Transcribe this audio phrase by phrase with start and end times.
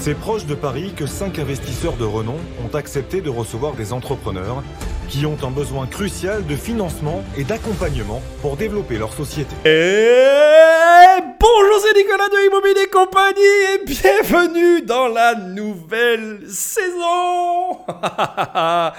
[0.00, 4.62] C'est proche de Paris que cinq investisseurs de renom ont accepté de recevoir des entrepreneurs
[5.10, 9.54] qui ont un besoin crucial de financement et d'accompagnement pour développer leur société.
[9.66, 13.42] Et bonjour, c'est Nicolas de Immobilier Compagnie
[13.74, 17.80] et bienvenue dans la nouvelle saison.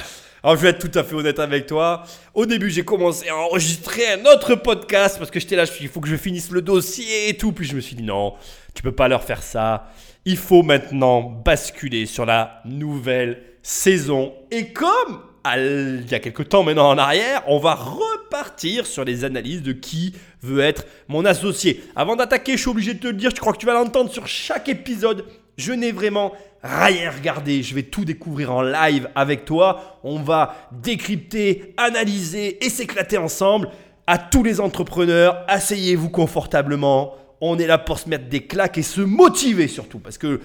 [0.44, 2.04] Alors je vais être tout à fait honnête avec toi.
[2.36, 5.86] Au début, j'ai commencé à enregistrer un autre podcast parce que j'étais là, je suis
[5.86, 7.54] il faut que je finisse le dossier et tout.
[7.54, 8.36] Puis je me suis dit non,
[8.76, 9.88] tu peux pas leur faire ça.
[10.26, 14.34] Il faut maintenant basculer sur la nouvelle saison.
[14.52, 15.22] Et comme
[15.58, 19.72] il y a quelques temps maintenant en arrière, on va repartir sur les analyses de
[19.72, 20.14] qui
[20.44, 21.84] veut être mon associé.
[21.96, 24.12] Avant d'attaquer, je suis obligé de te le dire, je crois que tu vas l'entendre
[24.12, 25.26] sur chaque épisode.
[25.58, 27.64] Je n'ai vraiment rien regardé.
[27.64, 30.00] Je vais tout découvrir en live avec toi.
[30.04, 33.70] On va décrypter, analyser et s'éclater ensemble.
[34.06, 37.16] À tous les entrepreneurs, asseyez-vous confortablement.
[37.42, 40.00] On est là pour se mettre des claques et se motiver surtout.
[40.00, 40.40] Parce que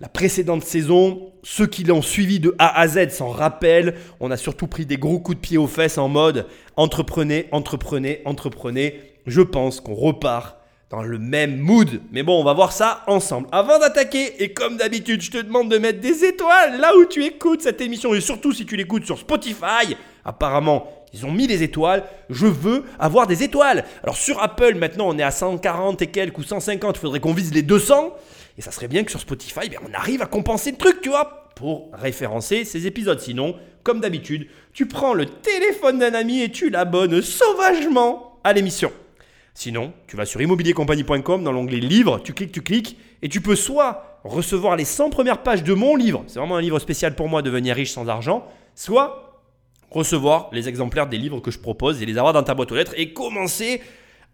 [0.00, 3.94] la précédente saison, ceux qui l'ont suivi de A à Z s'en rappellent.
[4.20, 8.20] On a surtout pris des gros coups de pied aux fesses en mode entreprenez, entreprenez,
[8.24, 9.00] entreprenez.
[9.26, 10.56] Je pense qu'on repart
[10.90, 12.02] dans le même mood.
[12.12, 13.48] Mais bon, on va voir ça ensemble.
[13.52, 17.24] Avant d'attaquer, et comme d'habitude, je te demande de mettre des étoiles là où tu
[17.24, 18.14] écoutes cette émission.
[18.14, 19.96] Et surtout si tu l'écoutes sur Spotify.
[20.24, 22.02] Apparemment, ils ont mis des étoiles.
[22.28, 23.84] Je veux avoir des étoiles.
[24.02, 26.96] Alors sur Apple, maintenant, on est à 140 et quelques ou 150.
[26.96, 28.12] Il faudrait qu'on vise les 200.
[28.58, 31.10] Et ça serait bien que sur Spotify, ben, on arrive à compenser le truc, tu
[31.10, 33.20] vois, pour référencer ces épisodes.
[33.20, 38.90] Sinon, comme d'habitude, tu prends le téléphone d'un ami et tu l'abonnes sauvagement à l'émission.
[39.54, 43.54] Sinon, tu vas sur immobiliercompagnie.com dans l'onglet livre, tu cliques, tu cliques, et tu peux
[43.54, 47.28] soit recevoir les 100 premières pages de mon livre, c'est vraiment un livre spécial pour
[47.28, 49.33] moi, Devenir riche sans argent, soit
[49.94, 52.76] recevoir les exemplaires des livres que je propose et les avoir dans ta boîte aux
[52.76, 53.80] lettres et commencer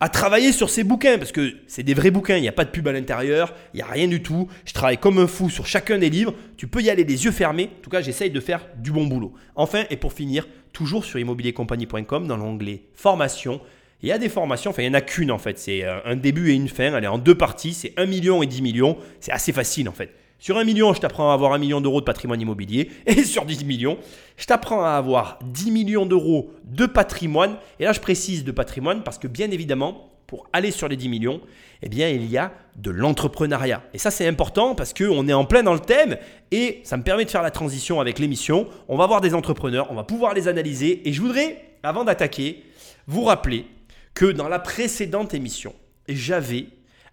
[0.02, 2.64] à travailler sur ces bouquins, parce que c'est des vrais bouquins, il n'y a pas
[2.64, 4.48] de pub à l'intérieur, il n'y a rien du tout.
[4.64, 7.32] Je travaille comme un fou sur chacun des livres, tu peux y aller les yeux
[7.32, 9.34] fermés, en tout cas j'essaye de faire du bon boulot.
[9.56, 13.60] Enfin, et pour finir, toujours sur immobiliercompagnie.com, dans l'onglet formation,
[14.02, 16.00] il y a des formations, enfin il n'y en a qu'une en fait, c'est euh,
[16.06, 18.62] un début et une fin, elle est en deux parties, c'est 1 million et 10
[18.62, 20.14] millions, c'est assez facile en fait.
[20.40, 22.90] Sur 1 million, je t'apprends à avoir 1 million d'euros de patrimoine immobilier.
[23.04, 23.98] Et sur 10 millions,
[24.38, 27.56] je t'apprends à avoir 10 millions d'euros de patrimoine.
[27.78, 31.10] Et là, je précise de patrimoine parce que bien évidemment, pour aller sur les 10
[31.10, 31.42] millions,
[31.82, 33.82] eh bien, il y a de l'entrepreneuriat.
[33.92, 36.16] Et ça, c'est important parce qu'on est en plein dans le thème
[36.50, 38.66] et ça me permet de faire la transition avec l'émission.
[38.88, 41.06] On va voir des entrepreneurs, on va pouvoir les analyser.
[41.06, 42.64] Et je voudrais, avant d'attaquer,
[43.06, 43.66] vous rappeler
[44.14, 45.74] que dans la précédente émission,
[46.08, 46.68] j'avais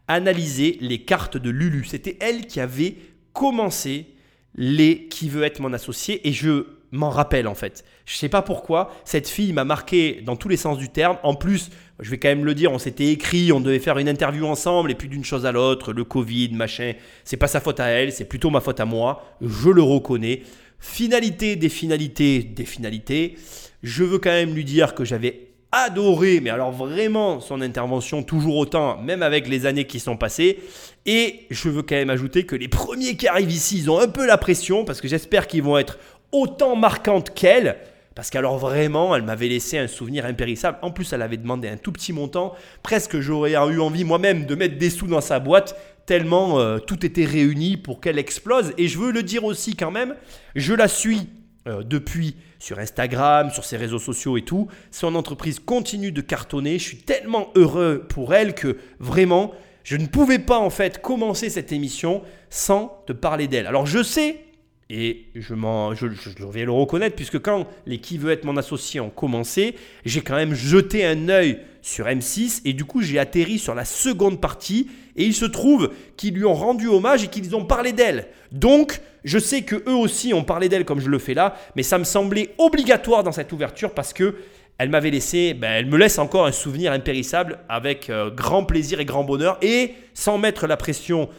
[0.07, 1.83] analysé les cartes de Lulu.
[1.83, 2.95] C'était elle qui avait
[3.37, 4.07] commencer
[4.55, 7.85] les qui veut être mon associé et je m'en rappelle en fait.
[8.07, 11.17] Je sais pas pourquoi, cette fille m'a marqué dans tous les sens du terme.
[11.21, 14.09] En plus, je vais quand même le dire, on s'était écrit, on devait faire une
[14.09, 16.93] interview ensemble et puis d'une chose à l'autre, le Covid, machin,
[17.25, 20.41] c'est pas sa faute à elle, c'est plutôt ma faute à moi, je le reconnais.
[20.79, 23.35] Finalité des finalités des finalités,
[23.83, 28.57] je veux quand même lui dire que j'avais adoré, mais alors vraiment son intervention toujours
[28.57, 30.59] autant, même avec les années qui sont passées.
[31.05, 34.07] Et je veux quand même ajouter que les premiers qui arrivent ici, ils ont un
[34.07, 35.99] peu la pression, parce que j'espère qu'ils vont être
[36.31, 37.77] autant marquantes qu'elle.
[38.15, 40.79] Parce qu'alors vraiment, elle m'avait laissé un souvenir impérissable.
[40.81, 42.55] En plus, elle avait demandé un tout petit montant.
[42.81, 47.05] Presque j'aurais eu envie moi-même de mettre des sous dans sa boîte, tellement euh, tout
[47.05, 48.73] était réuni pour qu'elle explose.
[48.79, 50.15] Et je veux le dire aussi quand même,
[50.55, 51.29] je la suis
[51.67, 54.67] euh, depuis sur Instagram, sur ses réseaux sociaux et tout.
[54.91, 56.79] Son entreprise continue de cartonner.
[56.79, 61.49] Je suis tellement heureux pour elle que vraiment, je ne pouvais pas en fait commencer
[61.49, 63.67] cette émission sans te parler d'elle.
[63.67, 64.43] Alors je sais,
[64.89, 65.53] et je,
[65.95, 69.75] je, je, vais le reconnaître, puisque quand les Qui veut être mon associé ont commencé,
[70.05, 73.85] j'ai quand même jeté un œil sur M6 et du coup j'ai atterri sur la
[73.85, 77.91] seconde partie et il se trouve qu'ils lui ont rendu hommage et qu'ils ont parlé
[77.91, 78.27] d'elle.
[78.51, 81.83] Donc je sais que eux aussi ont parlé d'elle comme je le fais là, mais
[81.83, 84.35] ça me semblait obligatoire dans cette ouverture parce que
[84.77, 88.99] elle m'avait laissé, ben, elle me laisse encore un souvenir impérissable avec euh, grand plaisir
[88.99, 91.29] et grand bonheur et sans mettre la pression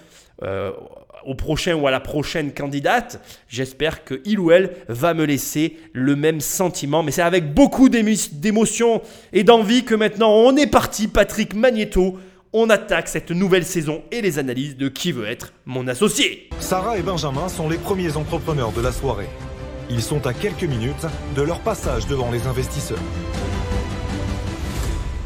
[0.42, 0.72] euh,
[1.24, 5.76] au prochain ou à la prochaine candidate, j'espère que il ou elle va me laisser
[5.92, 7.02] le même sentiment.
[7.02, 9.02] Mais c'est avec beaucoup d'émotion
[9.32, 12.18] et d'envie que maintenant on est parti, Patrick Magneto.
[12.54, 16.48] On attaque cette nouvelle saison et les analyses de qui veut être mon associé.
[16.60, 19.28] Sarah et Benjamin sont les premiers entrepreneurs de la soirée.
[19.90, 21.04] Ils sont à quelques minutes
[21.36, 22.96] de leur passage devant les investisseurs.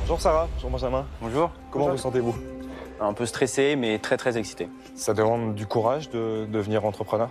[0.00, 1.06] Bonjour Sarah, bonjour Benjamin.
[1.20, 1.52] Bonjour.
[1.70, 2.34] Comment vous sentez-vous?
[3.00, 4.66] Un peu stressé, mais très très excité.
[4.96, 7.30] Ça demande du courage de devenir entrepreneur?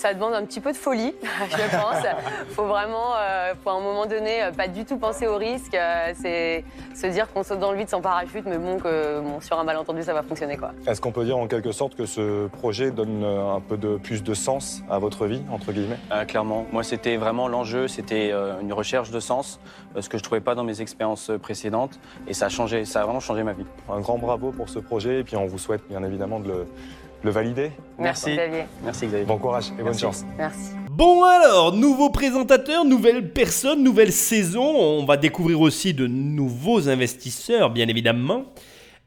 [0.00, 2.02] Ça demande un petit peu de folie, je pense.
[2.48, 5.74] faut vraiment, euh, à un moment donné, euh, pas du tout penser au risque.
[5.74, 6.64] euh, c'est
[6.94, 9.64] se dire qu'on saute dans le vide sans parachute, mais bon, que bon, sur un
[9.64, 10.72] malentendu, ça va fonctionner quoi.
[10.86, 14.22] Est-ce qu'on peut dire en quelque sorte que ce projet donne un peu de plus
[14.22, 15.98] de sens à votre vie, entre guillemets?
[16.12, 19.60] Euh, clairement, moi c'était vraiment l'enjeu, c'était une recherche de sens,
[19.98, 23.04] ce que je trouvais pas dans mes expériences précédentes, et ça a changé, ça a
[23.04, 23.66] vraiment changé ma vie.
[23.90, 26.66] Un grand bravo pour ce projet et puis on vous souhaite bien évidemment de le,
[27.22, 27.70] le valider.
[27.98, 28.32] Merci.
[28.34, 28.64] Xavier.
[28.84, 29.24] Merci Xavier.
[29.26, 30.24] Bon courage et bonne chance.
[30.38, 30.70] Merci.
[30.90, 34.62] Bon alors, nouveau présentateur, nouvelle personne, nouvelle saison.
[34.64, 38.44] On va découvrir aussi de nouveaux investisseurs, bien évidemment.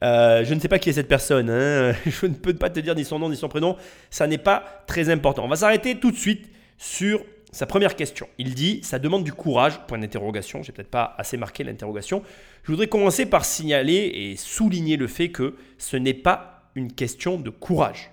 [0.03, 1.49] Euh, je ne sais pas qui est cette personne.
[1.49, 1.93] hein.
[2.05, 3.77] Je ne peux pas te dire ni son nom ni son prénom.
[4.09, 5.45] Ça n'est pas très important.
[5.45, 7.23] On va s'arrêter tout de suite sur
[7.53, 8.27] sa première question.
[8.37, 9.79] Il dit ça demande du courage.
[9.87, 10.61] Point d'interrogation.
[10.61, 12.21] J'ai peut-être pas assez marqué l'interrogation.
[12.63, 17.37] Je voudrais commencer par signaler et souligner le fait que ce n'est pas une question
[17.37, 18.11] de courage.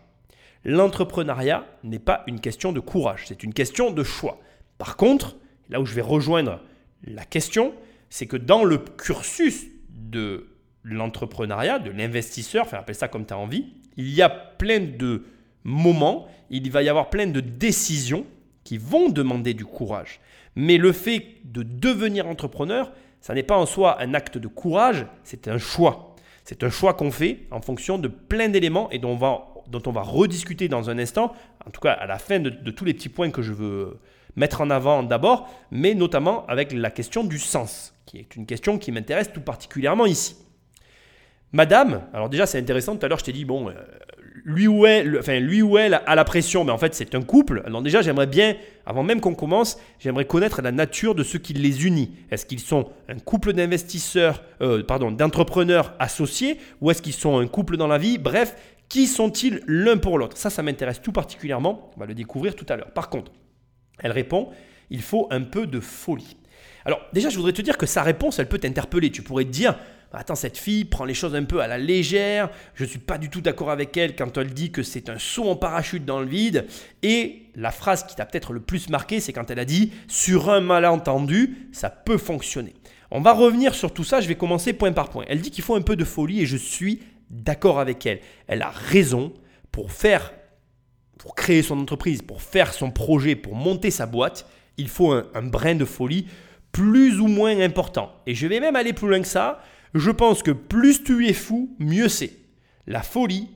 [0.64, 4.40] L'entrepreneuriat n'est pas une question de courage, c'est une question de choix.
[4.78, 5.36] Par contre,
[5.68, 6.60] là où je vais rejoindre
[7.04, 7.72] la question,
[8.10, 10.48] c'est que dans le cursus de
[10.82, 15.24] l'entrepreneuriat, de l'investisseur, enfin appelle ça comme tu as envie, il y a plein de
[15.64, 18.26] moments, il va y avoir plein de décisions
[18.64, 20.20] qui vont demander du courage.
[20.56, 25.06] Mais le fait de devenir entrepreneur, ça n'est pas en soi un acte de courage,
[25.24, 26.09] c'est un choix.
[26.44, 30.68] C'est un choix qu'on fait en fonction de plein d'éléments et dont on, va, rediscuter
[30.68, 31.34] dans un instant,
[31.66, 33.98] en tout cas à la fin de, de tous les petits points que je veux
[34.36, 38.78] mettre en avant d'abord, mais notamment avec la question du sens, qui est une question
[38.78, 40.36] qui m'intéresse tout particulièrement ici.
[41.52, 43.74] Madame, alors déjà c'est intéressant, tout à l'heure je t'ai dit, bon, euh,
[44.44, 47.22] lui ou elle, enfin, lui ou elle a la pression, mais en fait c'est un
[47.22, 47.62] couple.
[47.66, 48.56] Alors déjà j'aimerais bien,
[48.86, 52.12] avant même qu'on commence, j'aimerais connaître la nature de ce qui les unit.
[52.30, 57.46] Est-ce qu'ils sont un couple d'investisseurs, euh, pardon, d'entrepreneurs associés, ou est-ce qu'ils sont un
[57.46, 58.18] couple dans la vie?
[58.18, 58.56] Bref,
[58.88, 60.36] qui sont-ils l'un pour l'autre?
[60.36, 62.92] Ça, ça m'intéresse tout particulièrement, on va le découvrir tout à l'heure.
[62.92, 63.32] Par contre,
[63.98, 64.48] elle répond,
[64.90, 66.36] il faut un peu de folie.
[66.84, 69.10] Alors déjà, je voudrais te dire que sa réponse, elle peut t'interpeller.
[69.10, 69.76] Tu pourrais te dire,
[70.12, 73.18] attends, cette fille prend les choses un peu à la légère, je ne suis pas
[73.18, 76.20] du tout d'accord avec elle quand elle dit que c'est un saut en parachute dans
[76.20, 76.66] le vide.
[77.02, 80.50] Et la phrase qui t'a peut-être le plus marqué, c'est quand elle a dit, sur
[80.50, 82.74] un malentendu, ça peut fonctionner.
[83.10, 85.24] On va revenir sur tout ça, je vais commencer point par point.
[85.28, 88.20] Elle dit qu'il faut un peu de folie et je suis d'accord avec elle.
[88.46, 89.32] Elle a raison
[89.72, 90.32] pour faire
[91.20, 94.46] pour créer son entreprise, pour faire son projet, pour monter sa boîte,
[94.78, 96.26] il faut un, un, brin de folie
[96.72, 98.12] plus ou moins important.
[98.26, 99.60] Et je vais même aller plus loin que ça.
[99.94, 102.32] Je pense que plus tu es fou, mieux c'est.
[102.86, 103.48] La folie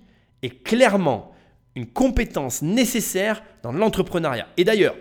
[0.43, 1.33] est clairement
[1.75, 4.47] une compétence nécessaire dans l'entrepreneuriat.
[4.57, 4.95] Et d'ailleurs,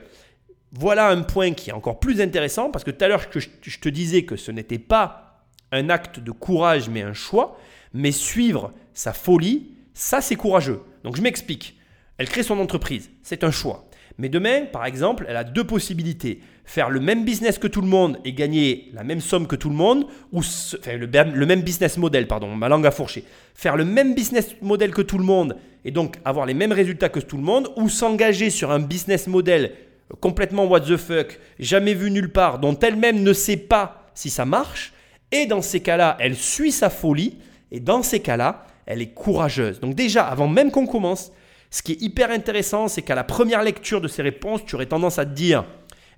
[0.72, 3.90] voilà un point qui est encore plus intéressant parce que tout à l'heure, je, te
[3.90, 7.60] disais que ce n'était pas un acte de courage, mais un choix.
[7.94, 10.82] Mais suivre sa folie, ça c'est courageux.
[11.04, 11.78] Donc je m'explique.
[12.18, 13.88] Elle crée son entreprise, c'est un choix.
[14.18, 16.42] Mais demain, par exemple, elle a deux possibilités.
[16.65, 19.69] Faire le même business que tout le monde et gagner la même somme que tout
[19.69, 23.25] le monde, ou enfin, le, le, même business model, pardon, ma langue a fourché.
[23.54, 27.10] Faire le même business model que tout le monde et donc avoir les mêmes résultats
[27.10, 29.71] que tout le monde, ou s'engager sur un business model
[30.19, 34.45] complètement what the fuck, jamais vu nulle part, dont elle-même ne sait pas si ça
[34.45, 34.94] marche.
[35.31, 37.38] Et dans ces cas-là, elle suit sa folie,
[37.71, 39.80] et dans ces cas-là, elle est courageuse.
[39.80, 41.31] Donc déjà, avant même qu'on commence,
[41.71, 44.86] ce qui est hyper intéressant, c'est qu'à la première lecture de ces réponses, tu aurais
[44.86, 45.65] tendance à te dire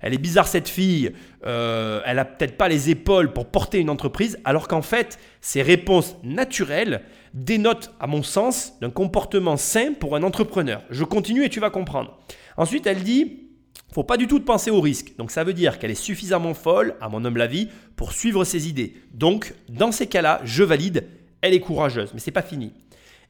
[0.00, 1.12] elle est bizarre cette fille,
[1.46, 5.62] euh, elle a peut-être pas les épaules pour porter une entreprise, alors qu'en fait, ces
[5.62, 7.02] réponses naturelles
[7.34, 10.82] dénotent, à mon sens, d'un comportement sain pour un entrepreneur.
[10.90, 12.18] Je continue et tu vas comprendre.
[12.56, 13.42] Ensuite, elle dit
[13.92, 15.14] faut pas du tout penser au risque.
[15.16, 18.68] Donc ça veut dire qu'elle est suffisamment folle, à mon humble avis, pour suivre ses
[18.68, 18.94] idées.
[19.14, 21.06] Donc, dans ces cas-là, je valide,
[21.40, 22.72] elle est courageuse, mais c'est pas fini.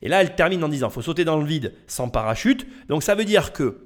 [0.02, 2.66] Et là, elle termine en disant, faut sauter dans le vide sans parachute.
[2.88, 3.85] Donc ça veut dire que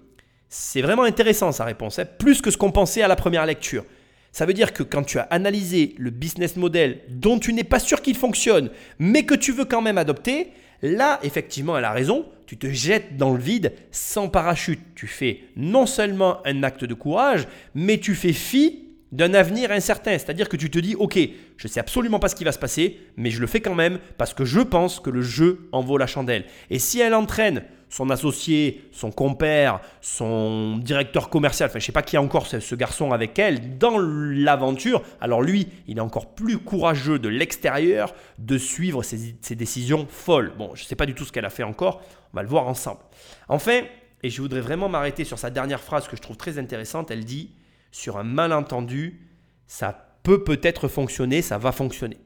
[0.53, 3.85] c'est vraiment intéressant sa réponse, hein, plus que ce qu'on pensait à la première lecture.
[4.33, 7.79] Ça veut dire que quand tu as analysé le business model dont tu n'es pas
[7.79, 10.49] sûr qu'il fonctionne, mais que tu veux quand même adopter,
[10.83, 14.81] là, effectivement, elle a raison, tu te jettes dans le vide sans parachute.
[14.97, 20.13] Tu fais non seulement un acte de courage, mais tu fais fi d'un avenir incertain.
[20.13, 21.19] C'est-à-dire que tu te dis, ok,
[21.57, 23.75] je ne sais absolument pas ce qui va se passer, mais je le fais quand
[23.75, 26.45] même parce que je pense que le jeu en vaut la chandelle.
[26.71, 31.93] Et si elle entraîne son associé, son compère, son directeur commercial, enfin je ne sais
[31.93, 36.35] pas qui est encore ce, garçon avec elle, dans l'aventure, alors lui, il est encore
[36.35, 40.53] plus courageux de l'extérieur de suivre ses, décisions folles.
[40.57, 42.01] Bon, je ne sais pas du tout ce qu'elle a fait encore,
[42.33, 43.01] on va le voir ensemble.
[43.49, 43.83] Enfin,
[44.23, 47.25] et je voudrais vraiment m'arrêter sur sa dernière phrase que je trouve très intéressante, elle
[47.25, 47.51] dit,
[47.91, 49.29] sur un malentendu,
[49.67, 52.19] ça peut peut-être fonctionner, ça va fonctionner.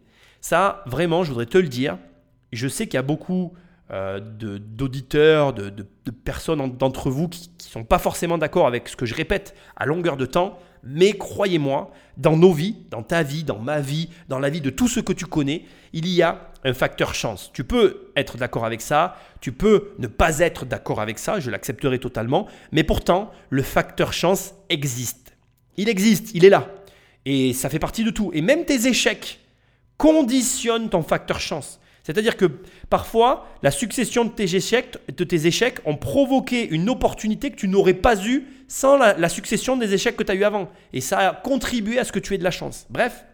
[0.42, 1.96] Ça, vraiment, je voudrais te le dire.
[2.52, 3.54] Je sais qu'il y a beaucoup
[3.90, 8.66] euh, d'auditeurs, de, de- de personnes en- d'entre vous qui ne sont pas forcément d'accord
[8.66, 13.02] avec ce que je répète à longueur de temps, mais croyez-moi, dans nos vies, dans
[13.02, 16.08] ta vie, dans ma vie, dans la vie de tous ceux que tu connais, il
[16.08, 17.50] y a un facteur chance.
[17.52, 21.50] Tu peux être d'accord avec ça, tu peux ne pas être d'accord avec ça, je
[21.50, 25.36] l'accepterai totalement, mais pourtant, le facteur chance existe.
[25.76, 26.68] Il existe, il est là.
[27.26, 28.30] Et ça fait partie de tout.
[28.34, 29.40] Et même tes échecs
[29.96, 31.80] conditionnent ton facteur chance.
[32.04, 32.44] C'est-à-dire que
[32.90, 37.66] parfois, la succession de tes, échecs, de tes échecs ont provoqué une opportunité que tu
[37.66, 40.70] n'aurais pas eue sans la, la succession des échecs que tu as eu avant.
[40.92, 42.86] Et ça a contribué à ce que tu aies de la chance.
[42.90, 43.24] Bref,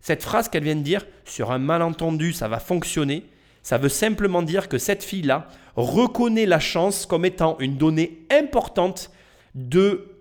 [0.00, 3.24] cette phrase qu'elle vient de dire, sur un malentendu, ça va fonctionner,
[3.62, 9.10] ça veut simplement dire que cette fille-là reconnaît la chance comme étant une donnée importante
[9.54, 10.15] de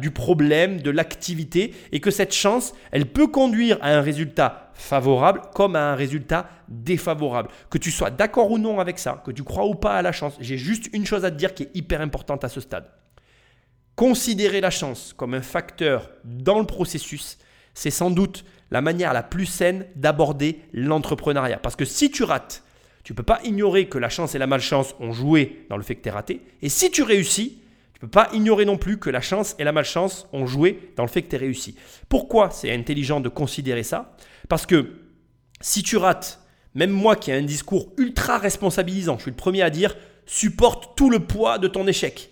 [0.00, 5.42] du problème, de l'activité, et que cette chance, elle peut conduire à un résultat favorable
[5.54, 7.48] comme à un résultat défavorable.
[7.70, 10.12] Que tu sois d'accord ou non avec ça, que tu crois ou pas à la
[10.12, 12.90] chance, j'ai juste une chose à te dire qui est hyper importante à ce stade.
[13.94, 17.38] Considérer la chance comme un facteur dans le processus,
[17.74, 21.58] c'est sans doute la manière la plus saine d'aborder l'entrepreneuriat.
[21.58, 22.64] Parce que si tu rates,
[23.04, 25.82] tu ne peux pas ignorer que la chance et la malchance ont joué dans le
[25.82, 26.40] fait que tu es raté.
[26.62, 27.61] Et si tu réussis,
[28.02, 31.08] peux pas ignorer non plus que la chance et la malchance ont joué dans le
[31.08, 31.76] fait que tu es réussi.
[32.08, 34.16] Pourquoi c'est intelligent de considérer ça?
[34.48, 34.94] Parce que
[35.60, 36.40] si tu rates,
[36.74, 40.96] même moi qui ai un discours ultra responsabilisant, je suis le premier à dire, supporte
[40.96, 42.30] tout le poids de ton échec.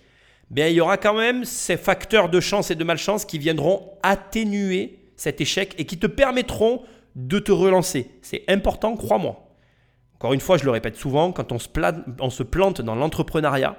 [0.49, 3.93] Bien, il y aura quand même ces facteurs de chance et de malchance qui viendront
[4.03, 6.83] atténuer cet échec et qui te permettront
[7.15, 8.11] de te relancer.
[8.21, 9.47] C'est important, crois-moi.
[10.15, 11.59] Encore une fois, je le répète souvent, quand on
[12.29, 13.77] se plante dans l'entrepreneuriat,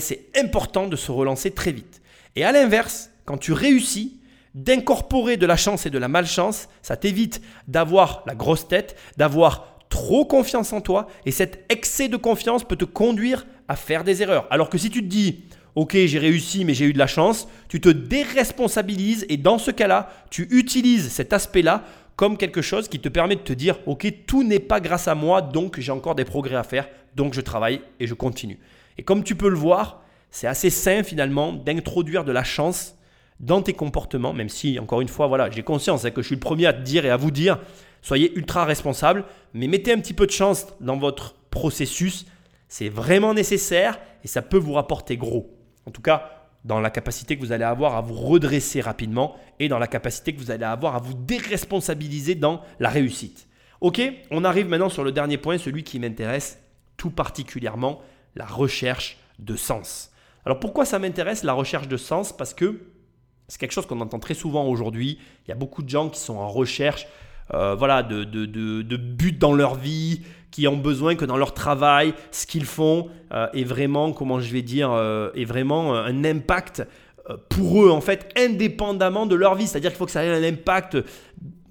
[0.00, 2.00] c'est important de se relancer très vite.
[2.36, 4.18] Et à l'inverse, quand tu réussis,
[4.54, 9.78] d'incorporer de la chance et de la malchance, ça t'évite d'avoir la grosse tête, d'avoir
[9.88, 14.22] trop confiance en toi, et cet excès de confiance peut te conduire à faire des
[14.22, 14.46] erreurs.
[14.50, 15.44] Alors que si tu te dis,
[15.74, 19.70] ok, j'ai réussi, mais j'ai eu de la chance, tu te déresponsabilises, et dans ce
[19.70, 21.84] cas-là, tu utilises cet aspect-là
[22.16, 25.14] comme quelque chose qui te permet de te dire, ok, tout n'est pas grâce à
[25.14, 28.58] moi, donc j'ai encore des progrès à faire, donc je travaille et je continue.
[28.98, 32.96] Et comme tu peux le voir, c'est assez sain finalement d'introduire de la chance
[33.40, 36.34] dans tes comportements, même si, encore une fois, voilà, j'ai conscience hein, que je suis
[36.34, 37.58] le premier à te dire et à vous dire,
[38.02, 39.24] soyez ultra responsable,
[39.54, 42.26] mais mettez un petit peu de chance dans votre processus,
[42.66, 45.56] c'est vraiment nécessaire et ça peut vous rapporter gros.
[45.86, 49.68] En tout cas, dans la capacité que vous allez avoir à vous redresser rapidement et
[49.68, 53.46] dans la capacité que vous allez avoir à vous déresponsabiliser dans la réussite.
[53.80, 54.02] Ok,
[54.32, 56.60] on arrive maintenant sur le dernier point, celui qui m'intéresse
[56.96, 58.02] tout particulièrement,
[58.38, 60.10] la recherche de sens.
[60.46, 62.34] Alors pourquoi ça m'intéresse la recherche de sens?
[62.34, 62.80] Parce que
[63.48, 65.18] c'est quelque chose qu'on entend très souvent aujourd'hui.
[65.44, 67.06] Il y a beaucoup de gens qui sont en recherche
[67.52, 71.36] euh, voilà, de, de, de, de but dans leur vie, qui ont besoin que dans
[71.36, 75.94] leur travail, ce qu'ils font euh, est vraiment, comment je vais dire, euh, est vraiment
[75.94, 76.86] un impact
[77.28, 79.66] euh, pour eux, en fait, indépendamment de leur vie.
[79.66, 80.98] C'est-à-dire qu'il faut que ça ait un impact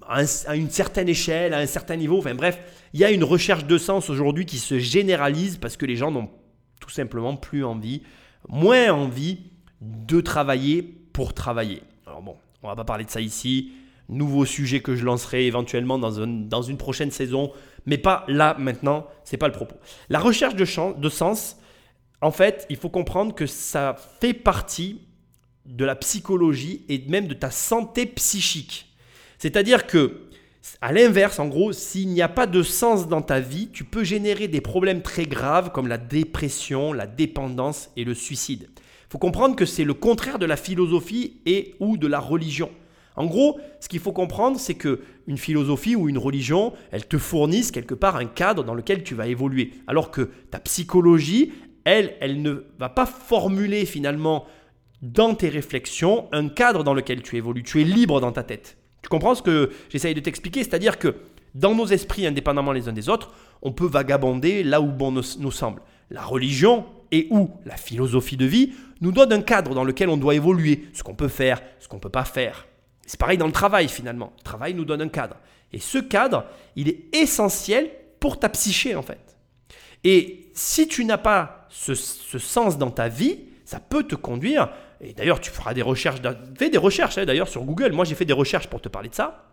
[0.08, 2.18] à une certaine échelle, à un certain niveau.
[2.18, 2.58] Enfin bref,
[2.94, 6.10] il y a une recherche de sens aujourd'hui qui se généralise parce que les gens
[6.10, 6.30] n'ont
[6.88, 8.02] tout simplement plus envie,
[8.48, 9.40] moins envie
[9.82, 11.82] de travailler pour travailler.
[12.06, 13.72] Alors bon, on va pas parler de ça ici.
[14.08, 17.52] Nouveau sujet que je lancerai éventuellement dans, dans une prochaine saison,
[17.84, 19.76] mais pas là maintenant, c'est pas le propos.
[20.08, 21.58] La recherche de sens,
[22.22, 25.02] en fait, il faut comprendre que ça fait partie
[25.66, 28.96] de la psychologie et même de ta santé psychique.
[29.36, 30.27] C'est-à-dire que,
[30.80, 34.04] à l'inverse, en gros, s'il n'y a pas de sens dans ta vie, tu peux
[34.04, 38.68] générer des problèmes très graves comme la dépression, la dépendance et le suicide.
[38.76, 42.70] Il faut comprendre que c'est le contraire de la philosophie et ou de la religion.
[43.16, 47.18] En gros, ce qu'il faut comprendre, c'est que une philosophie ou une religion, elle te
[47.18, 49.72] fournissent quelque part un cadre dans lequel tu vas évoluer.
[49.88, 51.52] Alors que ta psychologie,
[51.84, 54.46] elle, elle ne va pas formuler finalement
[55.02, 57.62] dans tes réflexions un cadre dans lequel tu évolues.
[57.62, 58.76] Tu es libre dans ta tête.
[59.08, 60.62] Tu comprends ce que j'essaye de t'expliquer?
[60.62, 61.14] C'est-à-dire que
[61.54, 63.30] dans nos esprits, indépendamment les uns des autres,
[63.62, 65.80] on peut vagabonder là où bon nous, semble.
[66.10, 70.18] La religion et ou la philosophie de vie nous donne un cadre dans lequel on
[70.18, 72.66] doit évoluer, ce qu'on peut faire, ce qu'on ne peut pas faire.
[73.06, 74.34] C'est pareil dans le travail finalement.
[74.40, 75.36] Le travail nous donne un cadre.
[75.72, 76.44] Et ce cadre,
[76.76, 77.88] il est essentiel
[78.20, 79.38] pour ta psyché en fait.
[80.04, 84.68] Et si tu n'as pas ce sens dans ta vie, ça peut te conduire,
[85.00, 86.20] et d'ailleurs tu feras des recherches,
[86.58, 89.08] fais des recherches hein, d'ailleurs sur Google, moi j'ai fait des recherches pour te parler
[89.08, 89.44] de ça,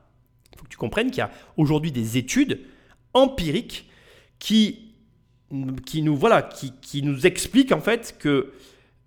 [0.54, 2.62] il faut que tu comprennes qu'il y a aujourd'hui des études
[3.14, 3.90] empiriques
[4.40, 4.94] qui,
[5.86, 8.54] qui, nous, voilà, qui, qui nous expliquent en fait que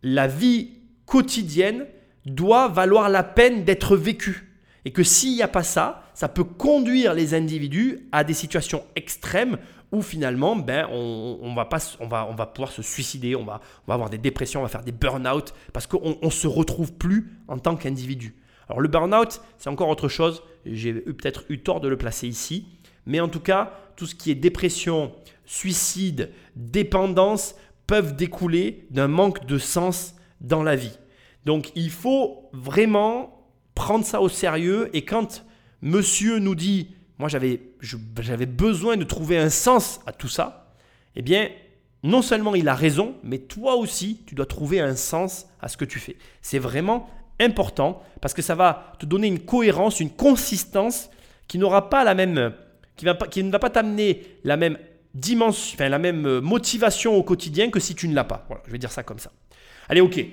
[0.03, 0.71] la vie
[1.07, 1.87] quotidienne
[2.27, 4.45] doit valoir la peine d'être vécue.
[4.85, 8.85] Et que s'il n'y a pas ça, ça peut conduire les individus à des situations
[8.97, 9.59] extrêmes
[9.93, 13.61] où finalement, ben, on, va pas, on, va, on va pouvoir se suicider, on va,
[13.87, 16.93] on va avoir des dépressions, on va faire des burn-out, parce qu'on ne se retrouve
[16.93, 18.35] plus en tant qu'individu.
[18.69, 22.67] Alors le burn-out, c'est encore autre chose, j'ai peut-être eu tort de le placer ici,
[23.07, 25.13] mais en tout cas, tout ce qui est dépression,
[25.47, 27.55] suicide, dépendance,
[27.87, 30.99] peuvent découler d'un manque de sens dans la vie.
[31.47, 35.47] Donc il faut vraiment prendre ça au sérieux et quand
[35.81, 40.73] monsieur nous dit moi j'avais j'avais besoin de trouver un sens à tout ça,
[41.17, 41.49] eh bien
[42.03, 45.77] non seulement il a raison, mais toi aussi tu dois trouver un sens à ce
[45.77, 46.17] que tu fais.
[46.43, 47.09] C'est vraiment
[47.41, 51.11] important parce que ça va te donner une cohérence, une consistance
[51.47, 52.53] qui n'aura pas la même
[52.97, 54.79] qui, va qui ne va pas t'amener la même
[55.15, 58.45] dimension, enfin, la même motivation au quotidien que si tu ne l'as pas.
[58.49, 59.33] Voilà, je vais dire ça comme ça.
[59.89, 60.25] Allez, ok.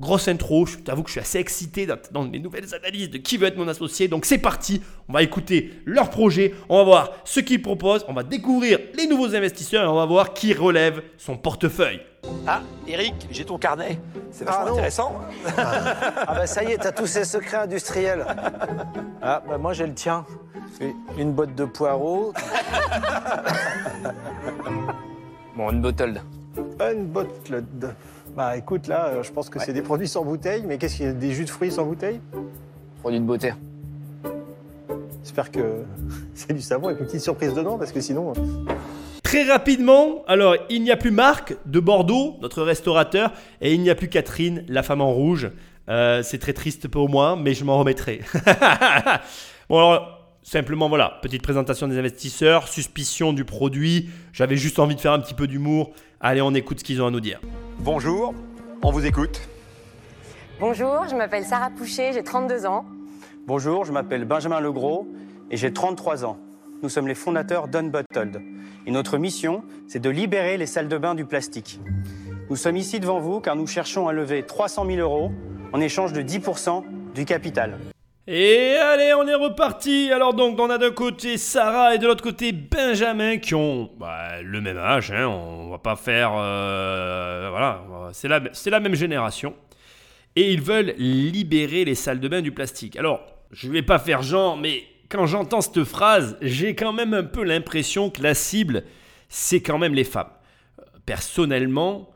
[0.00, 3.36] Grosse intro, je t'avoue que je suis assez excité dans les nouvelles analyses de qui
[3.36, 4.08] veut être mon associé.
[4.08, 4.80] Donc c'est parti,
[5.10, 9.06] on va écouter leur projet, on va voir ce qu'ils proposent, on va découvrir les
[9.06, 12.00] nouveaux investisseurs et on va voir qui relève son portefeuille.
[12.46, 13.98] Ah, Eric, j'ai ton carnet.
[14.30, 15.20] C'est vachement Ah intéressant.
[15.56, 18.24] Ah bah ça y est, t'as tous ces secrets industriels.
[19.20, 20.24] Ah bah moi j'ai le tien.
[21.18, 22.32] Une botte de poireaux,
[25.56, 26.22] Bon, une bottle.
[26.90, 27.88] une botte de...
[28.36, 31.06] Bah écoute là, euh, je pense que c'est des produits sans bouteille, mais qu'est-ce qu'il
[31.06, 32.20] y a Des jus de fruits sans bouteille?
[33.00, 33.52] Produit de beauté.
[35.22, 35.82] J'espère que
[36.34, 38.32] c'est du savon avec une petite surprise dedans, parce que sinon...
[38.32, 38.74] euh,
[39.22, 43.90] Très rapidement, alors il n'y a plus Marc de Bordeaux, notre restaurateur, et il n'y
[43.90, 45.50] a plus Catherine, la femme en rouge.
[45.88, 48.20] Euh, c'est très triste pour moi, mais je m'en remettrai.
[49.68, 54.08] bon alors, simplement voilà, petite présentation des investisseurs, suspicion du produit.
[54.32, 55.90] J'avais juste envie de faire un petit peu d'humour.
[56.20, 57.40] Allez, on écoute ce qu'ils ont à nous dire.
[57.82, 58.34] Bonjour,
[58.82, 59.40] on vous écoute.
[60.60, 62.84] Bonjour, je m'appelle Sarah Poucher, j'ai 32 ans.
[63.46, 65.08] Bonjour, je m'appelle Benjamin Legros
[65.50, 66.36] et j'ai 33 ans.
[66.82, 68.42] Nous sommes les fondateurs d'Unbottled.
[68.86, 71.80] Et notre mission, c'est de libérer les salles de bain du plastique.
[72.50, 75.32] Nous sommes ici devant vous car nous cherchons à lever 300 000 euros
[75.72, 76.84] en échange de 10%
[77.14, 77.78] du capital.
[78.32, 80.12] Et allez, on est reparti.
[80.12, 84.40] Alors donc, on a d'un côté Sarah et de l'autre côté Benjamin qui ont bah,
[84.40, 85.10] le même âge.
[85.10, 85.26] Hein.
[85.26, 87.82] On va pas faire, euh, voilà,
[88.12, 89.56] c'est la, c'est la même génération.
[90.36, 92.94] Et ils veulent libérer les salles de bain du plastique.
[92.94, 97.24] Alors, je vais pas faire genre, mais quand j'entends cette phrase, j'ai quand même un
[97.24, 98.84] peu l'impression que la cible,
[99.28, 100.30] c'est quand même les femmes.
[100.78, 102.10] Euh, Personnellement,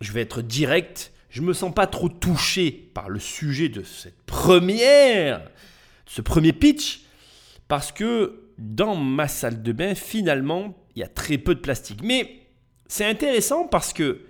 [0.00, 4.22] je vais être direct, je me sens pas trop touché par le sujet de cette
[4.22, 5.42] première,
[6.06, 7.02] ce premier pitch,
[7.68, 12.00] parce que dans ma salle de bain, finalement, il y a très peu de plastique.
[12.02, 12.40] Mais
[12.86, 14.22] c'est intéressant parce que,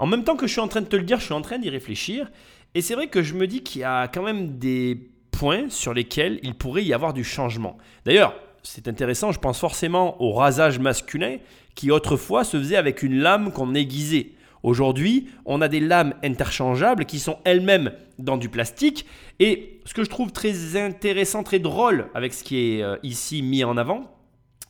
[0.00, 1.42] en même temps que je suis en train de te le dire, je suis en
[1.42, 2.28] train d'y réfléchir,
[2.74, 5.94] et c'est vrai que je me dis qu'il y a quand même des points sur
[5.94, 7.78] lesquels il pourrait y avoir du changement.
[8.04, 11.36] D'ailleurs, c'est intéressant, je pense forcément au rasage masculin
[11.76, 14.32] qui autrefois se faisait avec une lame qu'on aiguisait.
[14.62, 19.06] Aujourd'hui, on a des lames interchangeables qui sont elles-mêmes dans du plastique.
[19.38, 23.42] Et ce que je trouve très intéressant, très drôle avec ce qui est euh, ici
[23.42, 24.10] mis en avant,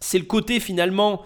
[0.00, 1.22] c'est le côté finalement,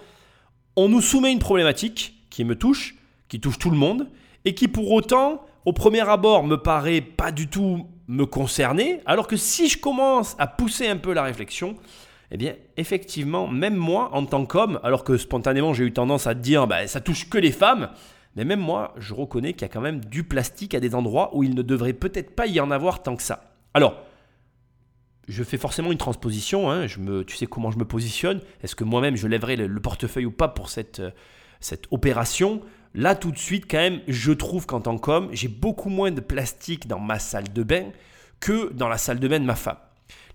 [0.75, 2.95] on nous soumet une problématique qui me touche,
[3.27, 4.09] qui touche tout le monde,
[4.45, 9.27] et qui pour autant, au premier abord, me paraît pas du tout me concerner, alors
[9.27, 11.77] que si je commence à pousser un peu la réflexion,
[12.31, 16.33] eh bien, effectivement, même moi, en tant qu'homme, alors que spontanément j'ai eu tendance à
[16.33, 17.89] dire, bah, ça touche que les femmes,
[18.35, 21.35] mais même moi, je reconnais qu'il y a quand même du plastique à des endroits
[21.35, 23.55] où il ne devrait peut-être pas y en avoir tant que ça.
[23.73, 24.01] Alors,
[25.27, 26.85] je fais forcément une transposition, hein,
[27.25, 30.31] tu sais comment je me positionne, est-ce que moi-même je lèverai le, le portefeuille ou
[30.31, 31.11] pas pour cette, euh,
[31.59, 32.61] cette opération?
[32.93, 36.21] Là, tout de suite, quand même, je trouve qu'en tant qu'homme, j'ai beaucoup moins de
[36.21, 37.85] plastique dans ma salle de bain
[38.39, 39.77] que dans la salle de bain de ma femme.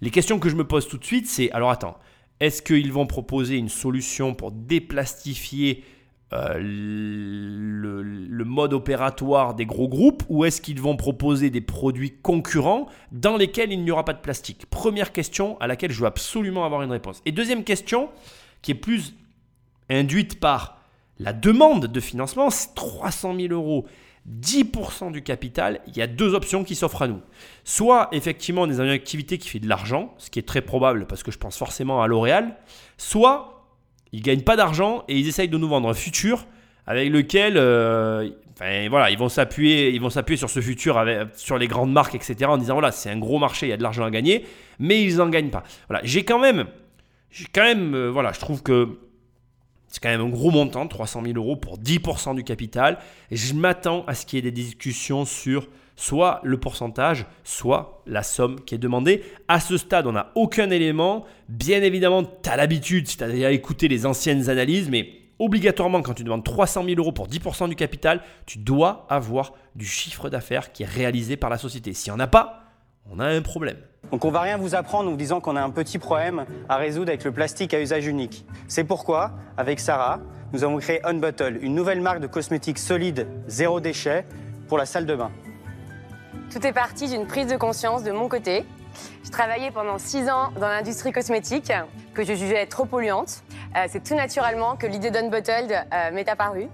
[0.00, 1.98] Les questions que je me pose tout de suite, c'est alors attends,
[2.40, 5.84] est-ce qu'ils vont proposer une solution pour déplastifier
[6.34, 12.88] euh, le, mode opératoire des gros groupes ou est-ce qu'ils vont proposer des produits concurrents
[13.12, 16.64] dans lesquels il n'y aura pas de plastique Première question à laquelle je veux absolument
[16.64, 17.22] avoir une réponse.
[17.24, 18.08] Et deuxième question,
[18.62, 19.14] qui est plus
[19.90, 20.78] induite par
[21.18, 23.86] la demande de financement, c'est 300 000 euros.
[24.28, 27.20] 10% du capital, il y a deux options qui s'offrent à nous.
[27.64, 30.60] Soit effectivement on est dans une activité qui fait de l'argent, ce qui est très
[30.60, 32.56] probable parce que je pense forcément à L'Oréal,
[32.98, 33.57] soit
[34.12, 36.46] ils gagnent pas d'argent et ils essayent de nous vendre un futur
[36.86, 38.30] avec lequel euh,
[38.88, 42.36] voilà, ils vont s'appuyer ils vont s'appuyer sur ce futur sur les grandes marques etc
[42.46, 44.44] en disant voilà c'est un gros marché il y a de l'argent à gagner
[44.78, 45.64] mais ils n'en gagnent pas.
[45.88, 46.04] Voilà.
[46.04, 46.66] J'ai quand même
[47.30, 48.98] j'ai quand même euh, voilà je trouve que
[49.88, 52.98] c'est quand même un gros montant 300 000 euros pour 10% du capital.
[53.30, 55.66] Je m'attends à ce qu'il y ait des discussions sur
[55.98, 59.24] soit le pourcentage, soit la somme qui est demandée.
[59.48, 61.24] À ce stade, on n'a aucun élément.
[61.48, 66.00] Bien évidemment, tu as l'habitude, si tu as déjà écouté les anciennes analyses, mais obligatoirement,
[66.02, 70.30] quand tu demandes 300 000 euros pour 10% du capital, tu dois avoir du chiffre
[70.30, 71.92] d'affaires qui est réalisé par la société.
[71.92, 72.62] S'il n'y en a pas,
[73.10, 73.78] on a un problème.
[74.12, 76.76] Donc on va rien vous apprendre en vous disant qu'on a un petit problème à
[76.76, 78.46] résoudre avec le plastique à usage unique.
[78.68, 80.20] C'est pourquoi, avec Sarah,
[80.52, 84.24] nous avons créé Unbottle, une nouvelle marque de cosmétiques solides, zéro déchet,
[84.68, 85.32] pour la salle de bain.
[86.50, 88.64] Tout est parti d'une prise de conscience de mon côté.
[89.22, 91.70] Je travaillais pendant six ans dans l'industrie cosmétique
[92.14, 93.42] que je jugeais trop polluante.
[93.76, 96.68] Euh, c'est tout naturellement que l'idée d'Unbottled euh, m'est apparue.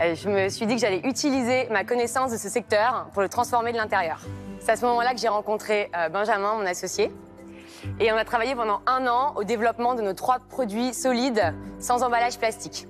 [0.00, 3.28] Euh, je me suis dit que j'allais utiliser ma connaissance de ce secteur pour le
[3.28, 4.20] transformer de l'intérieur.
[4.60, 7.12] C'est à ce moment-là que j'ai rencontré Benjamin, mon associé.
[7.98, 12.02] Et on a travaillé pendant un an au développement de nos trois produits solides sans
[12.04, 12.86] emballage plastique.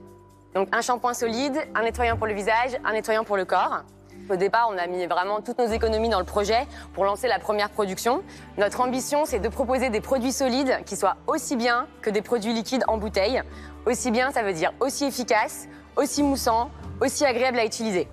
[0.55, 3.85] Donc un shampoing solide, un nettoyant pour le visage, un nettoyant pour le corps.
[4.31, 7.39] Au départ, on a mis vraiment toutes nos économies dans le projet pour lancer la
[7.39, 8.23] première production.
[8.59, 12.53] Notre ambition, c'est de proposer des produits solides qui soient aussi bien que des produits
[12.53, 13.41] liquides en bouteille.
[13.87, 18.07] Aussi bien, ça veut dire aussi efficace, aussi moussant, aussi agréable à utiliser.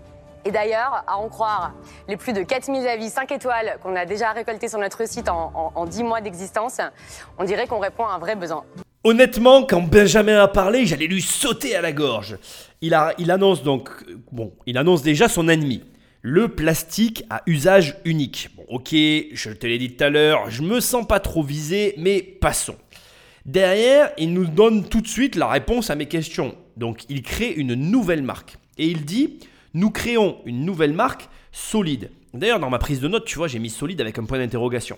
[0.45, 1.73] Et d'ailleurs, à en croire
[2.07, 5.73] les plus de 4000 avis 5 étoiles qu'on a déjà récoltés sur notre site en,
[5.75, 6.79] en 10 mois d'existence,
[7.37, 8.63] on dirait qu'on répond à un vrai besoin.
[9.03, 12.37] Honnêtement, quand Benjamin a parlé, j'allais lui sauter à la gorge.
[12.81, 13.89] Il annonce donc,
[14.31, 15.83] bon, il annonce déjà son ennemi
[16.27, 18.49] le plastique à usage unique.
[18.57, 21.93] Bon, ok, je te l'ai dit tout à l'heure, je me sens pas trop visé,
[21.99, 22.77] mais passons.
[23.45, 26.55] Derrière, il nous donne tout de suite la réponse à mes questions.
[26.77, 28.57] Donc, il crée une nouvelle marque.
[28.79, 29.37] Et il dit,
[29.75, 32.09] nous créons une nouvelle marque solide.
[32.33, 34.97] D'ailleurs, dans ma prise de notes, tu vois, j'ai mis solide avec un point d'interrogation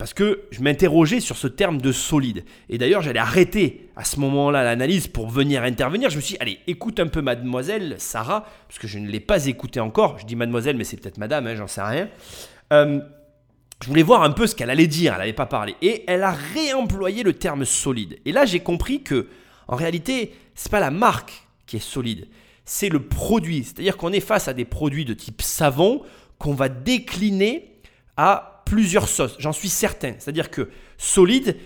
[0.00, 2.44] parce que je m'interrogeais sur ce terme de solide.
[2.70, 6.08] Et d'ailleurs, j'allais arrêter à ce moment-là l'analyse pour venir intervenir.
[6.08, 9.20] Je me suis dit, allez, écoute un peu mademoiselle Sarah, parce que je ne l'ai
[9.20, 10.18] pas écoutée encore.
[10.18, 12.08] Je dis mademoiselle, mais c'est peut-être madame, hein, j'en sais rien.
[12.72, 13.00] Euh,
[13.82, 15.76] je voulais voir un peu ce qu'elle allait dire, elle n'avait pas parlé.
[15.82, 18.20] Et elle a réemployé le terme solide.
[18.24, 19.28] Et là, j'ai compris que,
[19.68, 22.26] en réalité, c'est pas la marque qui est solide,
[22.64, 23.64] c'est le produit.
[23.64, 26.00] C'est-à-dire qu'on est face à des produits de type savon
[26.38, 27.66] qu'on va décliner
[28.16, 30.14] à plusieurs sauces, j'en suis certain.
[30.20, 31.56] C'est-à-dire que solide,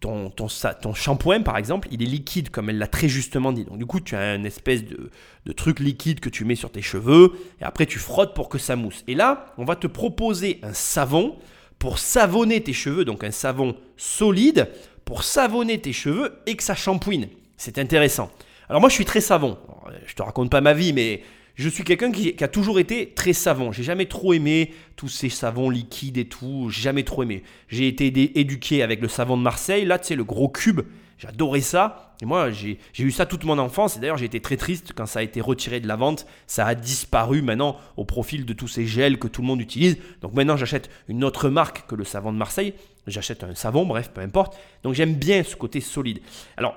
[0.00, 0.48] ton, ton,
[0.82, 3.64] ton shampoing par exemple, il est liquide comme elle l'a très justement dit.
[3.64, 5.10] Donc du coup, tu as une espèce de,
[5.46, 8.58] de, truc liquide que tu mets sur tes cheveux et après tu frottes pour que
[8.58, 9.04] ça mousse.
[9.06, 11.38] Et là, on va te proposer un savon
[11.78, 14.68] pour savonner tes cheveux, donc un savon solide
[15.04, 17.28] pour savonner tes cheveux et que ça shampouine.
[17.56, 18.32] C'est intéressant.
[18.68, 19.58] Alors moi, je suis très savon.
[20.06, 21.22] Je te raconte pas ma vie, mais
[21.58, 23.72] je suis quelqu'un qui, a toujours été très savon.
[23.72, 26.68] J'ai jamais trop aimé tous ces savons liquides et tout.
[26.70, 27.42] J'ai jamais trop aimé.
[27.66, 28.06] J'ai été
[28.38, 29.84] éduqué avec le savon de Marseille.
[29.84, 30.82] Là, tu sais, le gros cube.
[31.18, 32.14] J'adorais ça.
[32.22, 33.96] Et moi, j'ai eu ça toute mon enfance.
[33.96, 36.26] Et d'ailleurs, j'ai été très triste quand ça a été retiré de la vente.
[36.46, 39.98] Ça a disparu maintenant au profil de tous ces gels que tout le monde utilise.
[40.20, 42.72] Donc maintenant, j'achète une autre marque que le savon de Marseille.
[43.08, 44.56] J'achète un savon, bref, peu importe.
[44.84, 46.20] Donc j'aime bien ce côté solide.
[46.56, 46.76] Alors,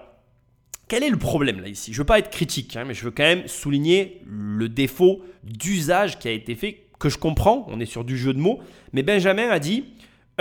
[0.92, 1.94] quel est le problème là ici?
[1.94, 6.20] Je veux pas être critique, hein, mais je veux quand même souligner le défaut d'usage
[6.20, 8.60] qui a été fait, que je comprends, on est sur du jeu de mots,
[8.92, 9.86] mais Benjamin a dit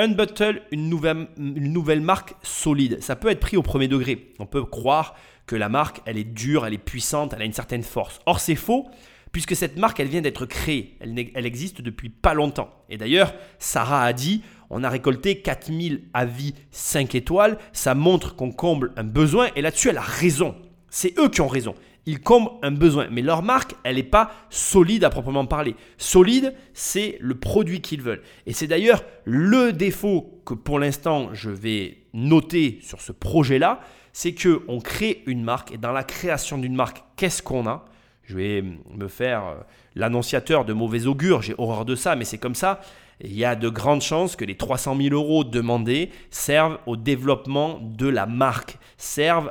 [0.07, 3.01] nouvelle, une nouvelle marque solide.
[3.01, 4.33] Ça peut être pris au premier degré.
[4.41, 5.15] On peut croire
[5.47, 8.19] que la marque, elle est dure, elle est puissante, elle a une certaine force.
[8.27, 8.89] Or, c'est faux,
[9.31, 10.97] puisque cette marque, elle vient d'être créée.
[10.99, 12.71] Elle, elle existe depuis pas longtemps.
[12.89, 17.59] Et d'ailleurs, Sarah a dit on a récolté 4000 avis 5 étoiles.
[17.73, 19.49] Ça montre qu'on comble un besoin.
[19.57, 20.55] Et là-dessus, elle a raison.
[20.89, 21.75] C'est eux qui ont raison.
[22.07, 23.09] Ils comblent un besoin.
[23.11, 25.75] Mais leur marque, elle n'est pas solide à proprement parler.
[25.99, 28.23] Solide, c'est le produit qu'ils veulent.
[28.47, 33.81] Et c'est d'ailleurs le défaut que pour l'instant, je vais noter sur ce projet-là.
[34.13, 35.73] C'est qu'on crée une marque.
[35.73, 37.85] Et dans la création d'une marque, qu'est-ce qu'on a?
[38.23, 39.55] Je vais me faire euh,
[39.97, 42.81] l'annonciateur de mauvais augure, j'ai horreur de ça, mais c'est comme ça
[43.23, 47.79] il y a de grandes chances que les 300 000 euros demandés servent au développement
[47.83, 49.51] de la marque, servent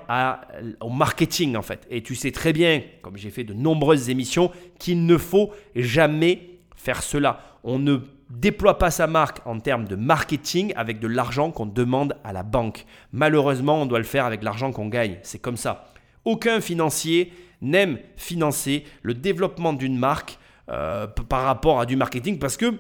[0.82, 1.86] au marketing en fait.
[1.90, 6.60] Et tu sais très bien, comme j'ai fait de nombreuses émissions, qu'il ne faut jamais
[6.76, 7.42] faire cela.
[7.64, 7.98] On ne
[8.30, 12.44] déploie pas sa marque en termes de marketing avec de l'argent qu'on demande à la
[12.44, 12.86] banque.
[13.12, 15.18] Malheureusement, on doit le faire avec l'argent qu'on gagne.
[15.24, 15.92] C'est comme ça.
[16.26, 20.38] Aucun financier n'aime financer le développement d'une marque
[20.70, 22.74] euh, par rapport à du marketing parce que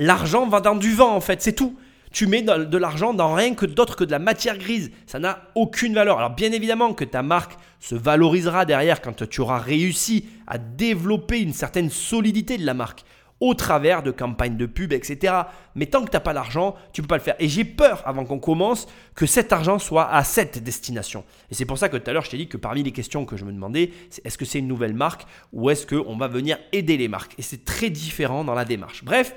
[0.00, 1.76] L'argent va dans du vent en fait, c'est tout.
[2.10, 4.90] Tu mets de l'argent dans rien que d'autre que de la matière grise.
[5.06, 6.16] Ça n'a aucune valeur.
[6.16, 11.40] Alors bien évidemment que ta marque se valorisera derrière quand tu auras réussi à développer
[11.40, 13.04] une certaine solidité de la marque
[13.40, 15.34] au travers de campagnes de pub, etc.
[15.74, 17.36] Mais tant que tu n'as pas l'argent, tu ne peux pas le faire.
[17.38, 21.24] Et j'ai peur, avant qu'on commence, que cet argent soit à cette destination.
[21.50, 23.24] Et c'est pour ça que tout à l'heure, je t'ai dit que parmi les questions
[23.26, 26.28] que je me demandais, c'est est-ce que c'est une nouvelle marque ou est-ce qu'on va
[26.28, 27.34] venir aider les marques?
[27.38, 29.04] Et c'est très différent dans la démarche.
[29.04, 29.34] Bref,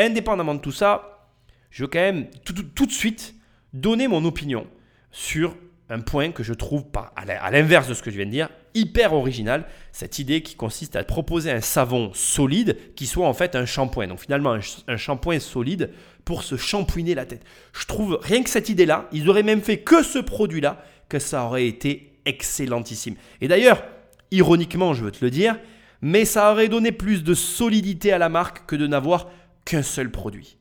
[0.00, 1.28] indépendamment de tout ça,
[1.70, 3.34] je veux quand même tout, de suite
[3.72, 4.66] donner mon opinion
[5.10, 5.56] sur
[5.88, 6.84] un point que je trouve,
[7.16, 9.66] à l'inverse de ce que je viens de dire, hyper original.
[9.92, 14.06] Cette idée qui consiste à proposer un savon solide qui soit en fait un shampoing.
[14.06, 15.90] Donc finalement, un shampoing solide
[16.24, 17.44] pour se shampouiner la tête.
[17.72, 21.44] Je trouve rien que cette idée-là, ils auraient même fait que ce produit-là, que ça
[21.44, 23.16] aurait été excellentissime.
[23.40, 23.82] Et d'ailleurs,
[24.30, 25.58] ironiquement, je veux te le dire,
[26.02, 29.28] mais ça aurait donné plus de solidité à la marque que de n'avoir
[29.64, 30.56] qu'un seul produit.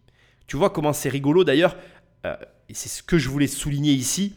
[0.48, 1.76] Tu vois comment c'est rigolo d'ailleurs,
[2.26, 2.36] euh,
[2.68, 4.34] et c'est ce que je voulais souligner ici.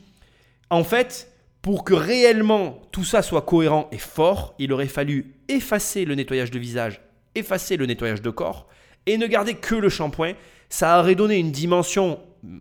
[0.71, 1.31] En fait,
[1.63, 6.51] pour que réellement tout ça soit cohérent et fort, il aurait fallu effacer le nettoyage
[6.51, 7.01] de visage,
[7.35, 8.69] effacer le nettoyage de corps
[9.07, 10.33] et ne garder que le shampoing.
[10.69, 12.19] Ça aurait donné une dimension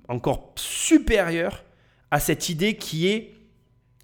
[0.07, 1.63] encore supérieure
[2.11, 3.33] à cette idée qui est,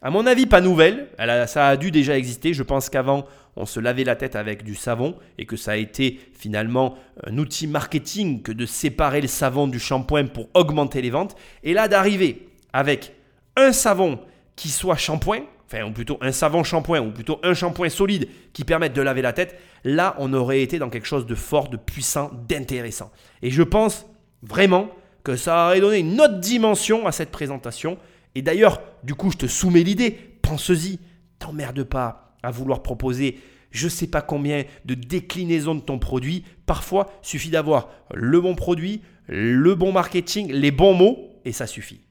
[0.02, 1.10] à mon avis, pas nouvelle.
[1.18, 2.54] Elle a- ça a dû déjà exister.
[2.54, 3.26] Je pense qu'avant,
[3.58, 7.38] on se lavait la tête avec du savon et que ça a été finalement un
[7.38, 11.36] outil marketing que de séparer le savon du shampoing pour augmenter les ventes.
[11.63, 13.13] Et là, d'arriver avec
[13.56, 14.20] un savon
[14.56, 18.63] qui soit shampoing, enfin, ou plutôt un savon shampoing, ou plutôt un shampoing solide qui
[18.63, 21.78] permette de laver la tête, là, on aurait été dans quelque chose de fort, de
[21.78, 23.12] puissant, d'intéressant.
[23.41, 24.06] Et je pense
[24.43, 24.89] vraiment
[25.24, 27.98] que ça aurait donné une autre dimension à cette présentation.
[28.36, 31.00] Et d'ailleurs, du coup, je te soumets l'idée, pense-y,
[31.39, 33.39] t'emmerde pas à vouloir proposer
[33.71, 36.43] je sais pas combien de déclinaisons de ton produit.
[36.65, 42.02] Parfois, suffit d'avoir le bon produit, le bon marketing, les bons mots, et ça suffit.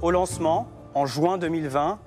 [0.00, 1.98] Au lancement, en juin 2020,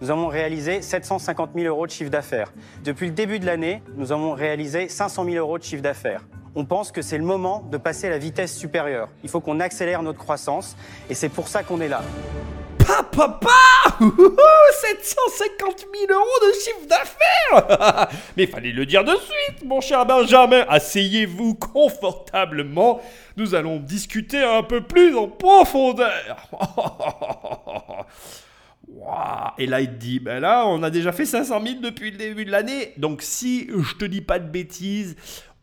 [0.00, 2.52] nous avons réalisé 750 000 euros de chiffre d'affaires.
[2.84, 6.26] Depuis le début de l'année, nous avons réalisé 500 000 euros de chiffre d'affaires.
[6.54, 9.08] On pense que c'est le moment de passer à la vitesse supérieure.
[9.22, 10.76] Il faut qu'on accélère notre croissance
[11.08, 12.02] et c'est pour ça qu'on est là.
[12.90, 13.50] Pa, papa
[14.00, 20.64] 750 000 euros de chiffre d'affaires Mais fallait le dire de suite, mon cher Benjamin.
[20.68, 23.00] Asseyez-vous confortablement.
[23.36, 26.36] Nous allons discuter un peu plus en profondeur.
[29.58, 32.16] Et là, il te dit, ben là, on a déjà fait 500 000 depuis le
[32.16, 32.92] début de l'année.
[32.96, 35.14] Donc, si je te dis pas de bêtises,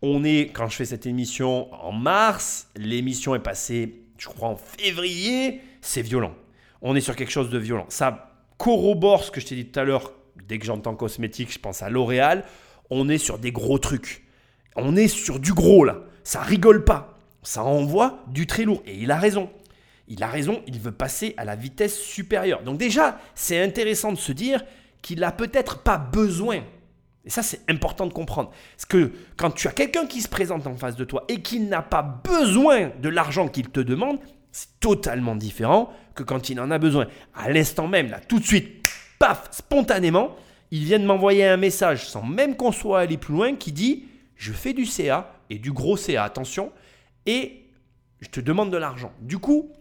[0.02, 2.70] on est, quand je fais cette émission, en mars.
[2.78, 5.60] L'émission est passée, je crois, en février.
[5.82, 6.34] C'est violent.
[6.82, 7.86] On est sur quelque chose de violent.
[7.90, 10.12] Ça corrobore ce que je t'ai dit tout à l'heure.
[10.48, 12.44] Dès que j'entends cosmétique, je pense à L'Oréal.
[12.90, 14.26] On est sur des gros trucs.
[14.76, 15.98] On est sur du gros là.
[16.24, 17.18] Ça rigole pas.
[17.44, 18.82] Ça envoie du très lourd.
[18.86, 19.50] Et il a raison.
[20.08, 22.64] Il a raison, il veut passer à la vitesse supérieure.
[22.64, 24.64] Donc déjà, c'est intéressant de se dire
[25.02, 26.64] qu'il n'a peut-être pas besoin.
[27.26, 28.52] Et ça, c'est important de comprendre.
[28.78, 31.60] Parce que quand tu as quelqu'un qui se présente en face de toi et qui
[31.60, 34.20] n'a pas besoin de l'argent qu'il te demande,
[34.58, 37.06] c'est totalement différent que quand il en a besoin.
[37.36, 38.88] À l'instant même, là, tout de suite,
[39.20, 40.36] paf, spontanément,
[40.72, 44.06] il vient de m'envoyer un message sans même qu'on soit allé plus loin qui dit
[44.36, 46.72] Je fais du CA et du gros CA, attention,
[47.28, 47.66] et
[48.20, 49.12] je te demande de l'argent.
[49.22, 49.72] Du coup,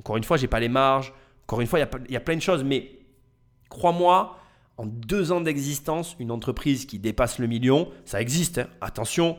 [0.00, 1.12] encore une fois, j'ai pas les marges.
[1.44, 2.64] Encore une fois, il y a pas- il y, a plein de choses.
[2.64, 2.98] Mais
[3.68, 4.36] crois-moi,
[4.78, 8.58] en deux ans d'existence, une entreprise qui dépasse le million, ça existe.
[8.58, 8.66] hein.
[8.80, 9.38] Attention,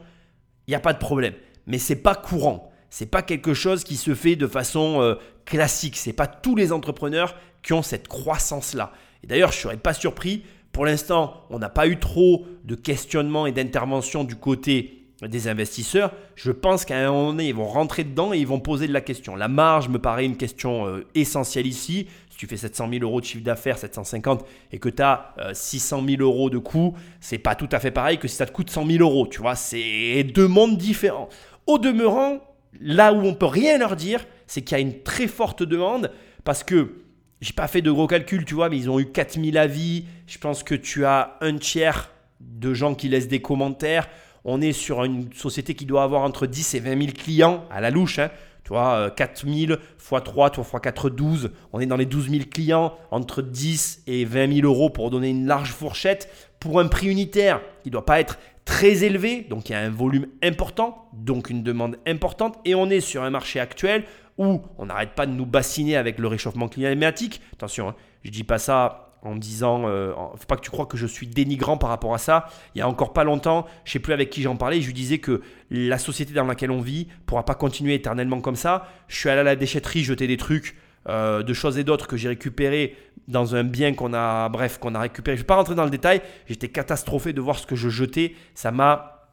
[0.67, 1.33] il n'y a pas de problème.
[1.67, 2.68] Mais c'est pas courant.
[2.89, 5.97] C'est pas quelque chose qui se fait de façon euh, classique.
[5.97, 8.91] C'est pas tous les entrepreneurs qui ont cette croissance-là.
[9.23, 10.43] Et d'ailleurs, je serais pas surpris.
[10.71, 16.13] Pour l'instant, on n'a pas eu trop de questionnements et d'interventions du côté des investisseurs.
[16.36, 18.93] Je pense qu'à un moment donné, ils vont rentrer dedans et ils vont poser de
[18.93, 19.36] la question.
[19.36, 22.08] La marge me paraît une question euh, essentielle ici.
[22.30, 26.04] Si tu fais 700 000 euros de chiffre d'affaires, 750, et que tu as 600
[26.08, 28.69] 000 euros de coût, c'est pas tout à fait pareil que si ça te coûte
[28.69, 29.28] 100 000 euros.
[29.28, 31.28] Tu vois, c'est deux mondes différents.
[31.67, 32.39] Au demeurant,
[32.79, 36.12] là où on peut rien leur dire, c'est qu'il y a une très forte demande
[36.43, 37.03] parce que
[37.41, 40.05] j'ai pas fait de gros calculs, tu vois, mais ils ont eu 4000 avis.
[40.27, 44.10] Je pense que tu as un tiers de gens qui laissent des commentaires.
[44.43, 47.82] On est sur une société qui doit avoir entre 10 et 20 000 clients à
[47.82, 48.19] la louche.
[48.19, 48.29] Hein.
[48.63, 51.51] Tu vois, euh, 4000 x 3, toi, x 4, 12.
[51.71, 55.29] On est dans les 12 000 clients, entre 10 et 20 000 euros pour donner
[55.29, 56.29] une large fourchette.
[56.60, 58.38] Pour un prix unitaire qui ne doit pas être
[58.69, 62.60] très élevé, donc il y a un volume important, donc une demande importante.
[62.65, 64.03] Et on est sur un marché actuel
[64.38, 67.41] où on n'arrête pas de nous bassiner avec le réchauffement climatique.
[67.53, 70.97] Attention, hein, je dis pas ça en disant, euh, faut pas que tu crois que
[70.97, 72.45] je suis dénigrant par rapport à ça.
[72.75, 74.93] Il y a encore pas longtemps, je sais plus avec qui j'en parlais, je lui
[74.93, 78.88] disais que la société dans laquelle on vit pourra pas continuer éternellement comme ça.
[79.08, 80.75] Je suis allé à la déchetterie jeter des trucs.
[81.07, 82.95] Euh, de choses et d'autres que j'ai récupéré
[83.27, 85.38] dans un bien qu'on a, bref, qu'on a récupéré.
[85.38, 86.21] Je vais pas rentrer dans le détail.
[86.47, 88.33] J'étais catastrophé de voir ce que je jetais.
[88.55, 89.27] Ça m'a,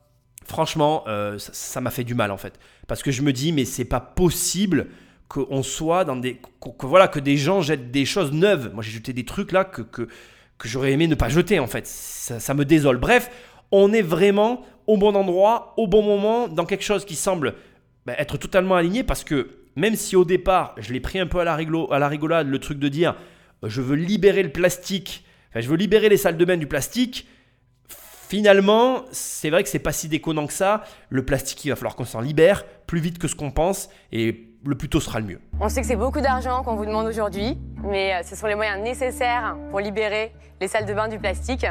[0.46, 3.64] franchement, euh, ça- m'a fait du mal en fait, parce que je me dis mais
[3.64, 4.88] c'est pas possible
[5.28, 8.70] qu'on soit dans des que, voilà que des gens jettent des choses neuves.
[8.72, 10.02] Moi j'ai jeté des trucs là que que,
[10.58, 11.86] que j'aurais aimé ne pas jeter en fait.
[11.86, 12.98] Ça, me désole.
[12.98, 13.28] Bref,
[13.72, 17.54] on est vraiment au bon endroit, au bon moment, dans quelque chose qui semble
[18.06, 21.38] bah, être totalement aligné parce que même si au départ, je l'ai pris un peu
[21.38, 23.14] à la, rigolo- rigolade, le truc de dire
[23.62, 27.26] euh, je veux libérer le plastique, je veux libérer les salles de bain du plastique,
[28.28, 30.82] finalement, c'est vrai que c'est pas si déconnant que ça.
[31.10, 34.48] Le plastique, il va falloir qu'on s'en libère plus vite que ce qu'on pense et
[34.64, 35.40] le plus tôt sera le mieux.
[35.60, 38.56] On sait que c'est beaucoup d'argent qu'on vous demande aujourd'hui, mais euh, ce sont les
[38.56, 41.66] moyens nécessaires pour libérer les salles de bain du plastique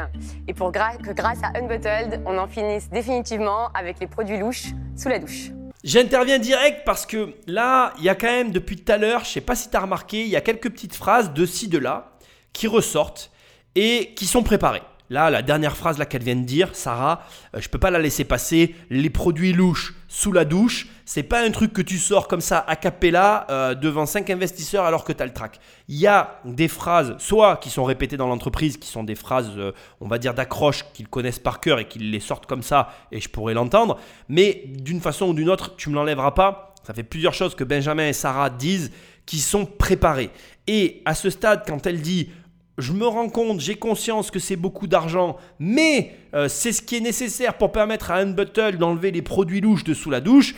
[0.48, 5.08] et pour que grâce à Unbottled, on en finisse définitivement avec les produits louches sous
[5.08, 5.50] la douche.
[5.86, 9.30] J'interviens direct parce que là, il y a quand même depuis tout à l'heure, je
[9.30, 11.78] sais pas si tu as remarqué, il y a quelques petites phrases de ci, de
[11.78, 12.18] là
[12.52, 13.30] qui ressortent
[13.76, 14.82] et qui sont préparées.
[15.08, 17.22] Là, la dernière phrase qu'elle vient de dire, Sarah,
[17.54, 18.74] euh, je peux pas la laisser passer.
[18.90, 22.64] Les produits louches sous la douche, c'est pas un truc que tu sors comme ça
[22.66, 25.60] a cappella euh, devant cinq investisseurs alors que tu as le trac.
[25.88, 29.50] Il y a des phrases, soit qui sont répétées dans l'entreprise, qui sont des phrases,
[29.56, 32.92] euh, on va dire, d'accroche qu'ils connaissent par cœur et qu'ils les sortent comme ça
[33.12, 36.74] et je pourrais l'entendre, mais d'une façon ou d'une autre, tu me l'enlèveras pas.
[36.84, 38.90] Ça fait plusieurs choses que Benjamin et Sarah disent
[39.26, 40.30] qui sont préparées.
[40.68, 42.30] Et à ce stade, quand elle dit
[42.78, 46.96] je me rends compte, j'ai conscience que c'est beaucoup d'argent, mais euh, c'est ce qui
[46.96, 50.54] est nécessaire pour permettre à Unbuttle d'enlever les produits louches de sous la douche.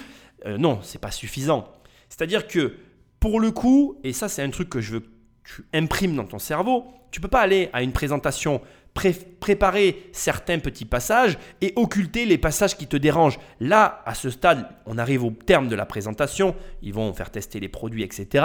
[0.47, 1.69] Euh, non, c'est pas suffisant.
[2.09, 2.75] C'est-à-dire que
[3.21, 5.07] pour le coup, et ça c'est un truc que je veux que
[5.45, 8.61] tu imprimes dans ton cerveau, tu peux pas aller à une présentation
[8.95, 13.39] pré- préparer certains petits passages et occulter les passages qui te dérangent.
[13.61, 17.61] Là, à ce stade, on arrive au terme de la présentation, ils vont faire tester
[17.61, 18.45] les produits, etc.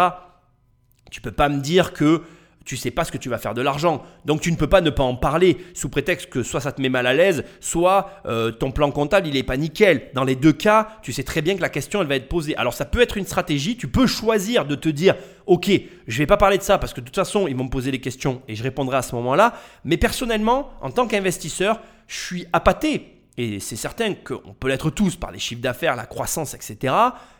[1.11, 2.21] Tu peux pas me dire que
[2.65, 4.03] tu sais pas ce que tu vas faire de l'argent.
[4.25, 6.81] Donc tu ne peux pas ne pas en parler sous prétexte que soit ça te
[6.81, 10.09] met mal à l'aise, soit euh, ton plan comptable il est pas nickel.
[10.13, 12.55] Dans les deux cas, tu sais très bien que la question elle va être posée.
[12.55, 15.69] Alors ça peut être une stratégie, tu peux choisir de te dire OK,
[16.07, 17.91] je vais pas parler de ça parce que de toute façon, ils vont me poser
[17.91, 22.45] les questions et je répondrai à ce moment-là, mais personnellement, en tant qu'investisseur, je suis
[22.53, 26.93] appâté et c'est certain qu'on peut l'être tous par les chiffres d'affaires, la croissance, etc.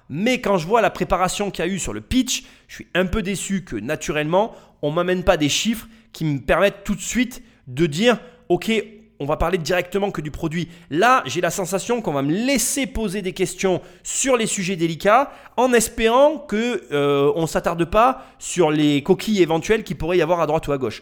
[0.10, 2.88] Mais quand je vois la préparation qu'il y a eu sur le pitch, je suis
[2.96, 6.94] un peu déçu que naturellement, on ne m'amène pas des chiffres qui me permettent tout
[6.94, 8.20] de suite de dire,
[8.50, 8.72] OK,
[9.20, 10.68] on va parler directement que du produit.
[10.90, 15.32] Là, j'ai la sensation qu'on va me laisser poser des questions sur les sujets délicats
[15.56, 20.42] en espérant que euh, on s'attarde pas sur les coquilles éventuelles qui pourrait y avoir
[20.42, 21.02] à droite ou à gauche.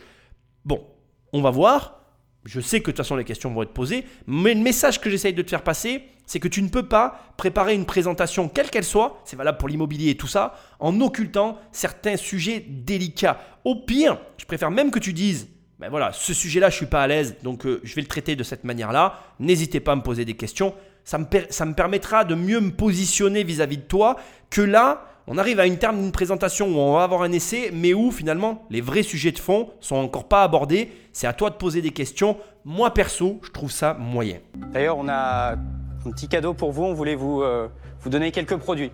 [0.64, 0.86] Bon,
[1.34, 2.02] on va voir.
[2.46, 5.10] Je sais que de toute façon les questions vont être posées, mais le message que
[5.10, 8.70] j'essaye de te faire passer, c'est que tu ne peux pas préparer une présentation, quelle
[8.70, 13.42] qu'elle soit, c'est valable pour l'immobilier et tout ça, en occultant certains sujets délicats.
[13.66, 17.04] Au pire, je préfère même que tu dises, ben voilà, ce sujet-là, je suis pas
[17.04, 19.20] à l'aise, donc euh, je vais le traiter de cette manière-là.
[19.42, 20.74] N'hésitez pas à me poser des questions.
[21.04, 24.16] Ça me, ça me permettra de mieux me positionner vis-à-vis de toi
[24.50, 27.72] que là, on arrive à une terme d'une présentation où on va avoir un essai,
[27.74, 30.94] mais où finalement les vrais sujets de fond sont encore pas abordés.
[31.12, 32.38] C'est à toi de poser des questions.
[32.64, 34.38] Moi perso, je trouve ça moyen.
[34.72, 35.58] D'ailleurs, on a
[36.06, 36.84] un petit cadeau pour vous.
[36.84, 37.68] On voulait vous, euh,
[38.02, 38.92] vous donner quelques produits.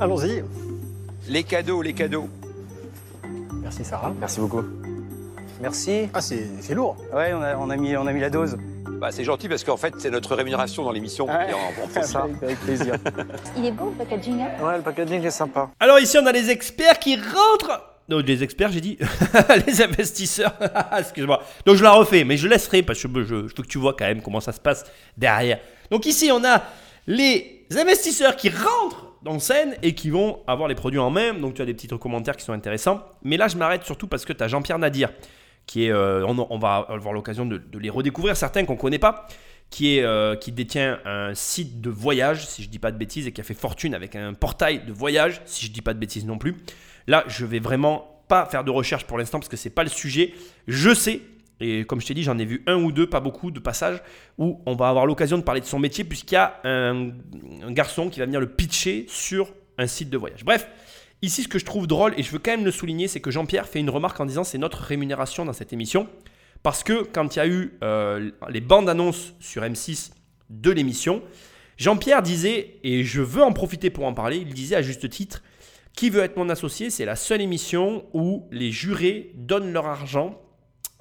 [0.00, 0.44] Allons-y.
[1.28, 2.28] Les cadeaux, les cadeaux.
[3.62, 4.12] Merci Sarah.
[4.18, 4.62] Merci beaucoup.
[5.60, 6.08] Merci.
[6.14, 6.96] Ah, c'est c'est lourd.
[7.14, 8.56] Ouais, on a, on a, mis, on a mis la dose.
[9.00, 11.26] Bah, c'est gentil parce qu'en fait, c'est notre rémunération dans l'émission.
[11.26, 11.50] Ouais.
[11.50, 12.26] Et on, on prend ça.
[12.42, 12.96] Avec, plaisir.
[13.56, 14.40] Il est beau le packaging.
[14.40, 14.48] hein?
[14.62, 15.70] Ouais, le packaging est sympa.
[15.78, 17.82] Alors ici, on a les experts qui rentrent.
[18.08, 18.98] Non, les experts, j'ai dit.
[19.66, 20.54] les investisseurs.
[20.98, 21.42] Excuse-moi.
[21.64, 23.78] Donc je la refais, mais je laisserai parce que je, je, je veux que tu
[23.78, 24.84] vois quand même comment ça se passe
[25.16, 25.60] derrière.
[25.90, 26.62] Donc ici, on a
[27.06, 31.34] les investisseurs qui rentrent dans scène et qui vont avoir les produits en main.
[31.34, 33.02] Donc tu as des petits commentaires qui sont intéressants.
[33.22, 35.10] Mais là, je m'arrête surtout parce que tu as Jean-Pierre Nadir,
[35.66, 39.26] qui est, euh, on, va avoir l'occasion de, les redécouvrir, certains qu'on ne connaît pas,
[39.68, 43.26] qui, est, euh, qui détient un site de voyage, si je dis pas de bêtises,
[43.26, 45.98] et qui a fait fortune avec un portail de voyage, si je dis pas de
[45.98, 46.56] bêtises non plus.
[47.06, 49.90] Là, je vais vraiment pas faire de recherche pour l'instant parce que c'est pas le
[49.90, 50.34] sujet.
[50.66, 51.20] Je sais,
[51.60, 54.02] et comme je t'ai dit, j'en ai vu un ou deux, pas beaucoup de passages,
[54.38, 57.10] où on va avoir l'occasion de parler de son métier puisqu'il y a un,
[57.68, 60.44] garçon qui va venir le pitcher sur un site de voyage.
[60.44, 60.68] Bref,
[61.22, 63.30] ici ce que je trouve drôle, et je veux quand même le souligner, c'est que
[63.30, 66.08] Jean-Pierre fait une remarque en disant c'est notre rémunération dans cette émission.
[66.62, 70.10] Parce que quand il y a eu euh, les bandes annonces sur M6
[70.50, 71.22] de l'émission,
[71.78, 75.42] Jean-Pierre disait, et je veux en profiter pour en parler, il disait à juste titre,
[75.94, 80.38] qui veut être mon associé C'est la seule émission où les jurés donnent leur argent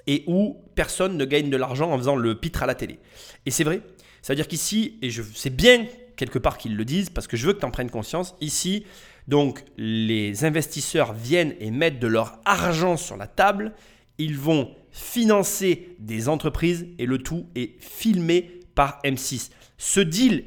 [0.10, 2.98] et où personne ne gagne de l'argent en faisant le pitre à la télé.
[3.46, 3.82] Et c'est vrai.
[4.24, 5.86] C'est-à-dire qu'ici, et je c'est bien
[6.18, 8.86] quelque part qu'ils le disent, parce que je veux que tu en prennes conscience, ici,
[9.28, 13.74] donc les investisseurs viennent et mettent de leur argent sur la table,
[14.18, 19.52] ils vont financer des entreprises et le tout est filmé par M6.
[19.78, 20.46] Ce deal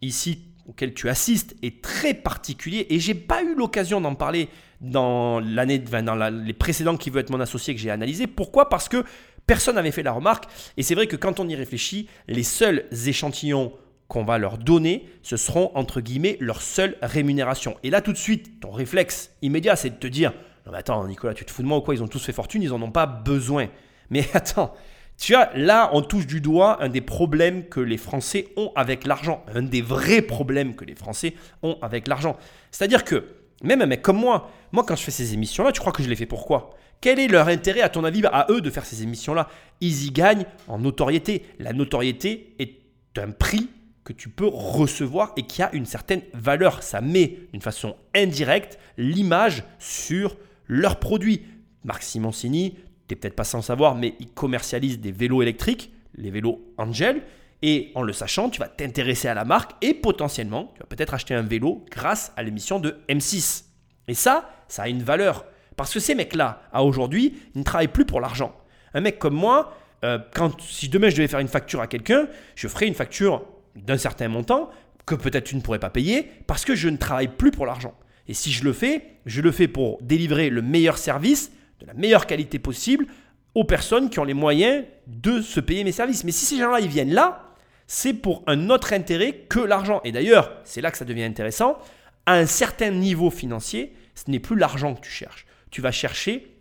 [0.00, 4.48] ici auquel tu assistes est très particulier et j'ai pas eu l'occasion d'en parler
[4.90, 8.26] dans l'année, dans les précédents qui veut être mon associé que j'ai analysé.
[8.26, 8.68] Pourquoi?
[8.68, 9.04] Parce que
[9.46, 10.44] personne n'avait fait la remarque
[10.76, 13.72] et c'est vrai que quand on y réfléchit, les seuls échantillons
[14.08, 17.76] qu'on va leur donner, ce seront entre guillemets leur seule rémunération.
[17.82, 20.32] Et là tout de suite, ton réflexe immédiat, c'est de te dire,
[20.66, 21.94] non mais attends Nicolas, tu te fous de moi ou quoi?
[21.94, 23.68] Ils ont tous fait fortune, ils en ont pas besoin.
[24.10, 24.74] Mais attends,
[25.16, 29.06] tu vois, là, on touche du doigt un des problèmes que les Français ont avec
[29.06, 29.44] l'argent.
[29.54, 32.36] Un des vrais problèmes que les Français ont avec l'argent.
[32.70, 33.24] C'est-à-dire que,
[33.62, 36.08] même un mec comme moi, moi, quand je fais ces émissions-là, tu crois que je
[36.08, 39.02] les fais pourquoi Quel est leur intérêt, à ton avis, à eux de faire ces
[39.02, 39.48] émissions-là?
[39.80, 41.44] Ils y gagnent en notoriété.
[41.58, 42.80] La notoriété est
[43.16, 43.68] un prix
[44.04, 46.82] que tu peux recevoir et qui a une certaine valeur.
[46.82, 50.36] Ça met d'une façon indirecte l'image sur
[50.66, 51.42] leurs produits.
[51.84, 52.72] Marc Simoncini,
[53.08, 57.22] tu n'es peut-être pas sans savoir, mais il commercialise des vélos électriques, les vélos Angel.
[57.62, 61.14] Et en le sachant, tu vas t'intéresser à la marque et potentiellement, tu vas peut-être
[61.14, 63.64] acheter un vélo grâce à l'émission de M6.
[64.08, 65.46] Et ça, ça a une valeur.
[65.76, 68.54] Parce que ces mecs-là, à aujourd'hui, ils ne travaillent plus pour l'argent.
[68.92, 72.28] Un mec comme moi, euh, quand, si demain je devais faire une facture à quelqu'un,
[72.54, 73.44] je ferais une facture
[73.74, 74.70] d'un certain montant
[75.06, 77.94] que peut-être tu ne pourrais pas payer parce que je ne travaille plus pour l'argent.
[78.28, 81.94] Et si je le fais, je le fais pour délivrer le meilleur service de la
[81.94, 83.06] meilleure qualité possible
[83.54, 86.24] aux personnes qui ont les moyens de se payer mes services.
[86.24, 87.54] Mais si ces gens-là, ils viennent là,
[87.86, 90.00] c'est pour un autre intérêt que l'argent.
[90.04, 91.78] Et d'ailleurs, c'est là que ça devient intéressant.
[92.26, 95.46] À un certain niveau financier, ce n'est plus l'argent que tu cherches.
[95.70, 96.56] Tu vas chercher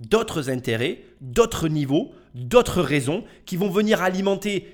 [0.00, 4.68] d'autres intérêts, d'autres niveaux, d'autres raisons qui vont venir alimenter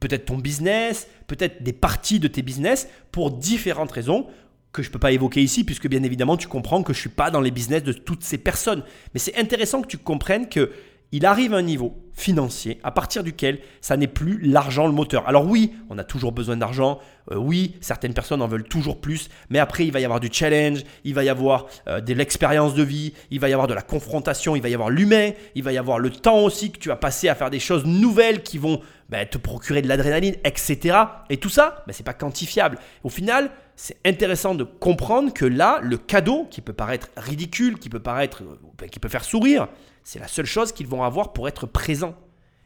[0.00, 4.26] peut-être ton business, peut-être des parties de tes business pour différentes raisons
[4.74, 7.02] que je ne peux pas évoquer ici, puisque bien évidemment, tu comprends que je ne
[7.02, 8.82] suis pas dans les business de toutes ces personnes.
[9.14, 10.72] Mais c'est intéressant que tu comprennes que
[11.12, 15.28] il arrive un niveau financier à partir duquel ça n'est plus l'argent le moteur.
[15.28, 16.98] Alors oui, on a toujours besoin d'argent,
[17.30, 20.28] euh, oui, certaines personnes en veulent toujours plus, mais après il va y avoir du
[20.32, 23.74] challenge, il va y avoir euh, de l'expérience de vie, il va y avoir de
[23.74, 26.78] la confrontation, il va y avoir l'humain, il va y avoir le temps aussi que
[26.78, 30.34] tu vas passer à faire des choses nouvelles qui vont ben, te procurer de l'adrénaline,
[30.44, 30.98] etc.
[31.30, 32.78] Et tout ça, ben, c'est pas quantifiable.
[33.02, 37.90] Au final, c'est intéressant de comprendre que là, le cadeau, qui peut paraître ridicule, qui
[37.90, 39.68] peut paraître, euh, qui peut faire sourire,
[40.02, 42.14] c'est la seule chose qu'ils vont avoir pour être présents.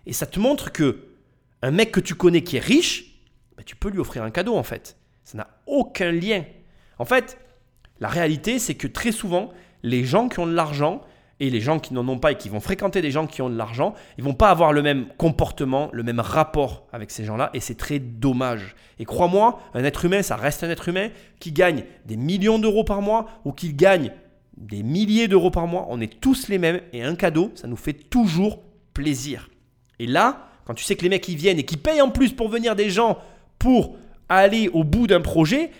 [0.06, 1.04] Et ça te montre que
[1.62, 3.20] un mec que tu connais qui est riche,
[3.56, 4.96] ben, tu peux lui offrir un cadeau en fait.
[5.24, 6.44] Ça n'a aucun lien.
[6.98, 7.38] En fait,
[8.00, 11.02] la réalité, c'est que très souvent, les gens qui ont de l'argent,
[11.40, 13.50] et les gens qui n'en ont pas et qui vont fréquenter des gens qui ont
[13.50, 17.50] de l'argent, ils vont pas avoir le même comportement, le même rapport avec ces gens-là
[17.54, 18.74] et c'est très dommage.
[18.98, 22.84] Et crois-moi, un être humain, ça reste un être humain qui gagne des millions d'euros
[22.84, 24.12] par mois ou qui gagne
[24.56, 25.86] des milliers d'euros par mois.
[25.88, 28.60] On est tous les mêmes et un cadeau, ça nous fait toujours
[28.92, 29.48] plaisir.
[30.00, 32.32] Et là, quand tu sais que les mecs ils viennent et qui payent en plus
[32.32, 33.18] pour venir des gens
[33.58, 33.96] pour
[34.28, 35.70] aller au bout d'un projet,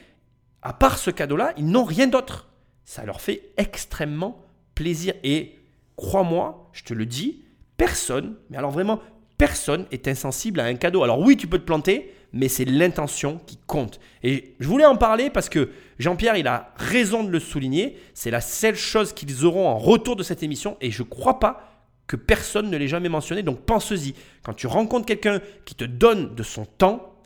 [0.63, 2.49] à part ce cadeau-là, ils n'ont rien d'autre.
[2.85, 4.41] Ça leur fait extrêmement
[4.79, 5.15] plaisir.
[5.25, 5.57] Et
[5.97, 7.43] crois-moi, je te le dis,
[7.77, 9.01] personne, mais alors vraiment,
[9.37, 11.03] personne est insensible à un cadeau.
[11.03, 13.99] Alors oui, tu peux te planter, mais c'est l'intention qui compte.
[14.23, 17.97] Et je voulais en parler parce que Jean-Pierre, il a raison de le souligner.
[18.15, 20.77] C'est la seule chose qu'ils auront en retour de cette émission.
[20.81, 23.43] Et je ne crois pas que personne ne l'ait jamais mentionné.
[23.43, 24.15] Donc pense-y.
[24.45, 27.17] Quand tu rencontres quelqu'un qui te donne de son temps,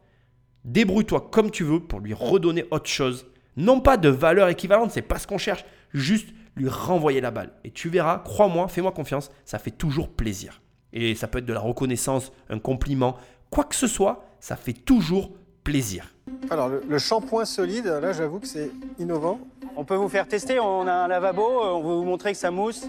[0.65, 3.27] débrouille-toi comme tu veux pour lui redonner autre chose.
[3.59, 5.67] Non pas de valeur équivalente, c'est pas ce qu'on cherche.
[5.93, 7.53] Juste lui renvoyer la balle.
[7.65, 10.61] Et tu verras, crois-moi, fais-moi confiance, ça fait toujours plaisir.
[10.93, 13.17] Et ça peut être de la reconnaissance, un compliment,
[13.51, 15.31] quoi que ce soit, ça fait toujours
[15.65, 16.15] plaisir.
[16.51, 19.39] Alors, le, shampoing solide, là, j'avoue que c'est innovant.
[19.77, 22.51] On peut vous faire tester, on a un lavabo, on va vous montrer que ça
[22.51, 22.89] mousse.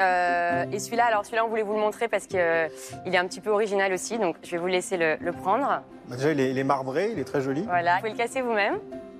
[0.00, 2.68] Euh, et celui-là, alors celui-là, on voulait vous le montrer parce qu'il euh,
[3.04, 5.82] est un petit peu original aussi, donc je vais vous laisser le, prendre.
[6.06, 7.62] Bah, déjà, il est, il est, marbré, il est très joli.
[7.62, 8.78] Voilà, vous pouvez le casser vous-même.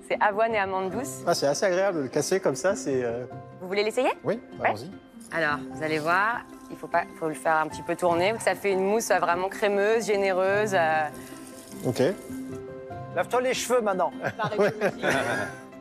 [0.08, 1.22] C'est avoine et amande douce.
[1.26, 2.74] Ah, c'est assez agréable de le casser comme ça.
[2.74, 3.04] C'est.
[3.04, 3.26] Euh,
[3.60, 4.08] vous voulez l'essayer?
[4.24, 4.90] Oui, allons-y.
[5.30, 6.40] Alors, vous allez voir,
[6.70, 8.32] il faut, pas, faut le faire un petit peu tourner.
[8.40, 10.74] Ça fait une mousse vraiment crémeuse, généreuse.
[10.74, 11.08] Euh.
[11.84, 12.02] Ok.
[13.14, 14.10] Lave-toi les cheveux maintenant.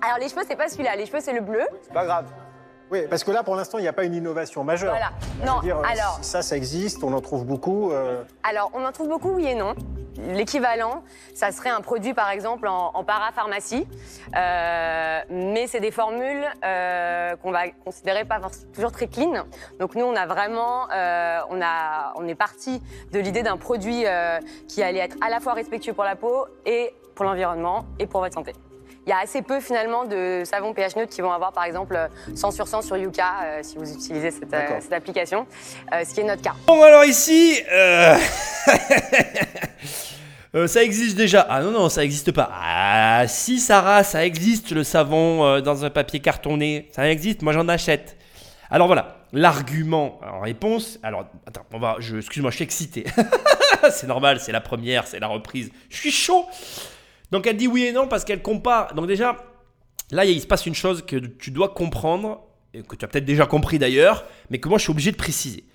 [0.02, 0.98] Alors, les cheveux, c'est pas celui-là.
[0.98, 1.66] Les cheveux, c'est le bleu.
[1.84, 2.26] C'est pas grave.
[2.92, 4.92] Oui, parce que là, pour l'instant, il n'y a pas une innovation majeure.
[4.92, 5.12] Voilà.
[5.46, 6.20] Non, dire, alors.
[6.22, 7.92] Ça, ça existe, on en trouve beaucoup.
[7.92, 8.24] Euh.
[8.44, 9.74] Alors, on en trouve beaucoup, oui et non.
[10.18, 11.04] L'équivalent,
[11.34, 13.88] ça serait un produit par exemple en, parapharmacie,
[14.36, 18.40] euh, mais c'est des formules euh, qu'on va considérer pas
[18.74, 19.46] toujours très clean.
[19.80, 24.06] Donc nous, on a vraiment, euh, on, a, on est parti de l'idée d'un produit
[24.68, 28.22] qui allait être à la fois respectueux pour la peau et pour l'environnement et pour
[28.22, 28.54] votre santé.
[29.08, 31.98] Il y a assez peu finalement de savons pH neutres qui vont avoir par exemple
[32.36, 35.48] 100 sur 100 sur Yuka si vous utilisez cette, cette application,
[35.92, 36.54] ce qui est notre cas.
[36.68, 37.58] Bon alors ici,
[40.56, 41.46] Euh, ça existe déjà.
[41.50, 42.50] Ah non, non, ça n'existe pas.
[42.52, 46.90] Ah si, Sarah, ça existe le savon euh, dans un papier cartonné.
[46.92, 48.18] Ça existe, moi j'en achète.
[48.70, 51.00] Alors voilà, l'argument en réponse.
[51.04, 53.06] Alors, attends, on va, je, excuse-moi, je suis excité.
[53.92, 55.70] c'est normal, c'est la première, c'est la reprise.
[55.90, 56.46] Je suis chaud.
[57.32, 58.94] Donc elle dit oui et non parce qu'elle compare.
[58.94, 59.38] Donc déjà,
[60.12, 62.42] là, il se passe une chose que tu dois comprendre,
[62.74, 65.18] et que tu as peut-être déjà compris d'ailleurs, mais que moi je suis obligé de
[65.18, 65.66] préciser.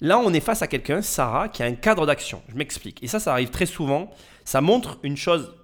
[0.00, 2.42] Là, on est face à quelqu'un, Sarah, qui a un cadre d'action.
[2.48, 3.02] Je m'explique.
[3.02, 4.10] Et ça, ça arrive très souvent.
[4.44, 5.54] Ça montre une chose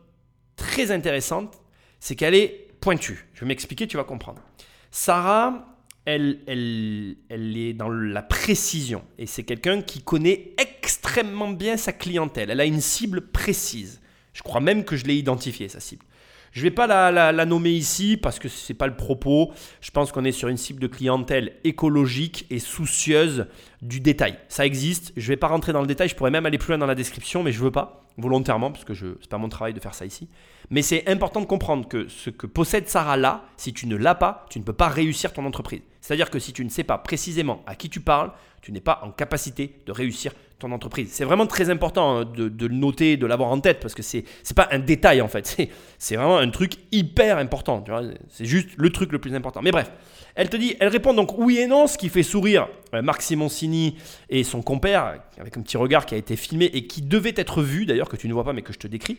[0.57, 1.59] très intéressante,
[2.01, 3.28] c'est qu'elle est pointue.
[3.32, 4.42] Je vais m'expliquer, tu vas comprendre.
[4.90, 9.05] Sarah, elle, elle, elle est dans la précision.
[9.18, 12.51] Et c'est quelqu'un qui connaît extrêmement bien sa clientèle.
[12.51, 14.01] Elle a une cible précise.
[14.37, 16.05] Je crois même que je l'ai identifiée, sa cible.
[16.53, 19.51] Je ne vais pas la, la, nommer ici parce que ce n'est pas le propos.
[19.80, 23.47] Je pense qu'on est sur une cible de clientèle écologique et soucieuse
[23.80, 24.39] du détail.
[24.49, 25.14] Ça existe.
[25.16, 26.11] Je ne vais pas rentrer dans le détail.
[26.11, 28.70] Je pourrais même aller plus loin dans la description, mais je ne veux pas, volontairement,
[28.70, 30.28] parce que ce n'est pas mon travail de faire ça ici.
[30.68, 34.14] Mais c'est important de comprendre que ce que possède Sarah là, si tu ne l'as
[34.14, 35.80] pas, tu ne peux pas réussir ton entreprise.
[36.03, 39.01] C'est-à-dire que si tu ne sais pas précisément à qui tu parles, tu n'es pas
[39.03, 41.11] en capacité de réussir ton entreprise.
[41.12, 44.18] C'est vraiment très important hein, de, le noter, de l'avoir en tête, parce que c'est
[44.18, 45.57] n'est pas un détail en fait,
[45.98, 47.84] c'est vraiment un truc hyper important.
[48.28, 49.61] C'est juste le truc le plus important.
[49.62, 49.90] Mais bref,
[50.34, 53.22] elle te dit, elle répond donc oui et non, ce qui fait sourire euh, Marc
[53.22, 53.96] Simoncini
[54.30, 57.62] et son compère, avec un petit regard qui a été filmé et qui devait être
[57.62, 59.18] vu d'ailleurs, que tu ne vois pas mais que je te décris,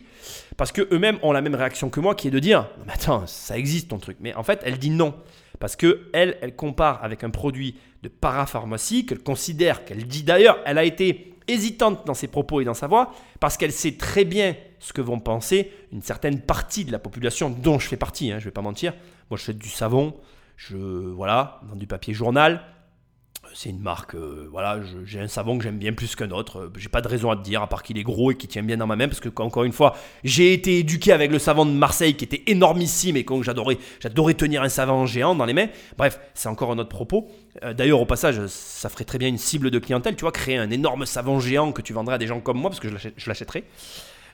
[0.56, 3.26] parce que eux-mêmes ont la même réaction que moi, qui est de dire, mais attends,
[3.26, 4.16] ça existe ton truc.
[4.20, 5.14] Mais en fait, elle dit non.
[5.58, 10.58] Parce que elle, elle compare avec un produit de parapharmacie qu'elle considère, qu'elle dit d'ailleurs,
[10.64, 14.24] elle a été hésitante dans ses propos et dans sa voix, parce qu'elle sait très
[14.24, 18.30] bien ce que vont penser une certaine partie de la population, dont je fais partie,
[18.30, 18.92] hein, je ne vais pas mentir.
[19.30, 20.14] Moi, je fais du savon,
[20.56, 22.62] je voilà, dans du papier journal,
[23.54, 26.58] c'est une marque, euh, voilà, j'ai un savon que j'aime bien plus qu'un autre.
[26.58, 28.48] Euh, j'ai pas de raison à te dire, à part qu'il est gros et qu'il
[28.48, 31.38] tient bien dans ma main, parce que encore une fois, j'ai été éduqué avec le
[31.38, 35.44] savon de Marseille qui était énormissime et que j'adorais, j'adorais tenir un savon géant dans
[35.44, 35.68] les mains.
[35.96, 37.28] Bref, c'est encore un autre propos.
[37.64, 40.56] Euh, d'ailleurs, au passage, ça ferait très bien une cible de clientèle, tu vois, créer
[40.56, 43.28] un énorme savon géant que tu vendrais à des gens comme moi, parce que je
[43.28, 43.64] l'achèterais.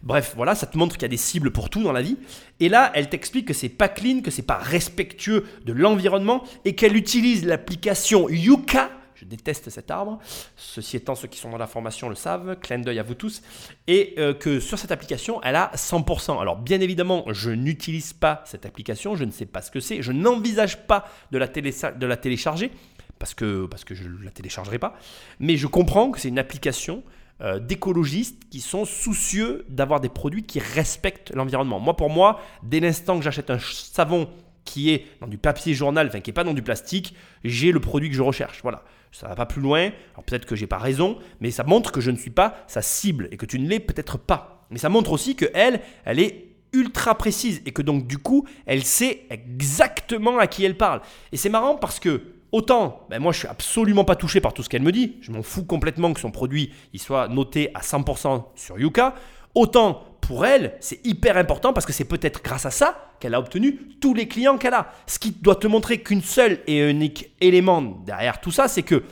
[0.04, 2.18] Bref, voilà, ça te montre qu'il y a des cibles pour tout dans la vie.
[2.60, 6.74] Et là, elle t'explique que c'est pas clean, que c'est pas respectueux de l'environnement et
[6.74, 8.90] qu'elle utilise l'application Yuka
[9.24, 10.18] déteste cet arbre.
[10.56, 12.56] Ceci étant, ceux qui sont dans la formation le savent.
[12.60, 13.42] Clin d'œil à vous tous.
[13.86, 16.40] Et euh, que sur cette application, elle a 100%.
[16.40, 19.16] Alors, bien évidemment, je n'utilise pas cette application.
[19.16, 20.02] Je ne sais pas ce que c'est.
[20.02, 22.70] Je n'envisage pas de la, de la télécharger
[23.18, 24.96] parce que, parce que je ne la téléchargerai pas.
[25.38, 27.02] Mais je comprends que c'est une application
[27.40, 31.80] euh, d'écologistes qui sont soucieux d'avoir des produits qui respectent l'environnement.
[31.80, 34.28] Moi, pour moi, dès l'instant que j'achète un savon
[34.64, 37.80] qui est dans du papier journal, enfin qui n'est pas dans du plastique, j'ai le
[37.80, 38.60] produit que je recherche.
[38.62, 38.84] Voilà
[39.14, 39.90] ça va pas plus loin.
[40.14, 42.82] Alors peut-être que j'ai pas raison, mais ça montre que je ne suis pas sa
[42.82, 44.66] cible et que tu ne l'es peut-être pas.
[44.70, 48.44] Mais ça montre aussi que elle, elle est ultra précise et que donc du coup,
[48.66, 51.00] elle sait exactement à qui elle parle.
[51.30, 54.64] Et c'est marrant parce que autant, ben moi je suis absolument pas touché par tout
[54.64, 55.16] ce qu'elle me dit.
[55.20, 59.14] Je m'en fous complètement que son produit il soit noté à 100% sur Yuka.
[59.54, 63.38] Autant pour elle, c'est hyper important parce que c'est peut-être grâce à ça qu'elle a
[63.38, 64.90] obtenu tous les clients qu'elle a.
[65.06, 69.04] Ce qui doit te montrer qu'une seule et unique élément derrière tout ça, c'est que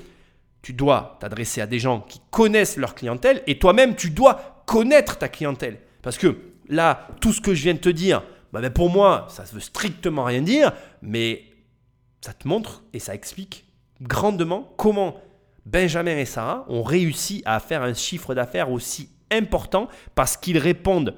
[0.63, 5.19] tu dois t'adresser à des gens qui connaissent leur clientèle et toi-même, tu dois connaître
[5.19, 5.81] ta clientèle.
[6.01, 6.39] Parce que
[6.69, 9.49] là, tout ce que je viens de te dire, bah ben pour moi, ça ne
[9.49, 11.45] veut strictement rien dire, mais
[12.23, 13.67] ça te montre et ça explique
[14.01, 15.21] grandement comment
[15.67, 21.15] Benjamin et Sarah ont réussi à faire un chiffre d'affaires aussi important parce qu'ils répondent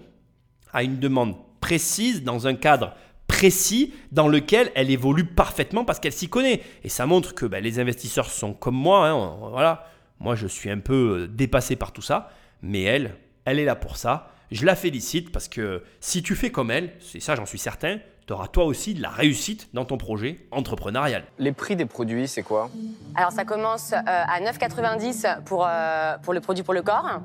[0.73, 2.95] à une demande précise dans un cadre
[3.27, 6.63] précis dans lequel elle évolue parfaitement parce qu'elle s'y connaît.
[6.83, 9.09] Et ça montre que ben, les investisseurs sont comme moi.
[9.09, 9.87] Hein, voilà.
[10.21, 12.31] Moi, je suis un peu euh, dépassé par tout ça.
[12.63, 14.31] Mais elle, elle est là pour ça.
[14.51, 17.99] Je la félicite parce que si tu fais comme elle, c'est ça, j'en suis certain,
[18.27, 21.25] tu auras toi aussi de la réussite dans ton projet entrepreneurial.
[21.39, 22.71] Les prix des produits, c'est quoi?
[23.15, 27.21] Alors, ça commence euh, à 9,90 pour, euh, pour le produit pour le corps.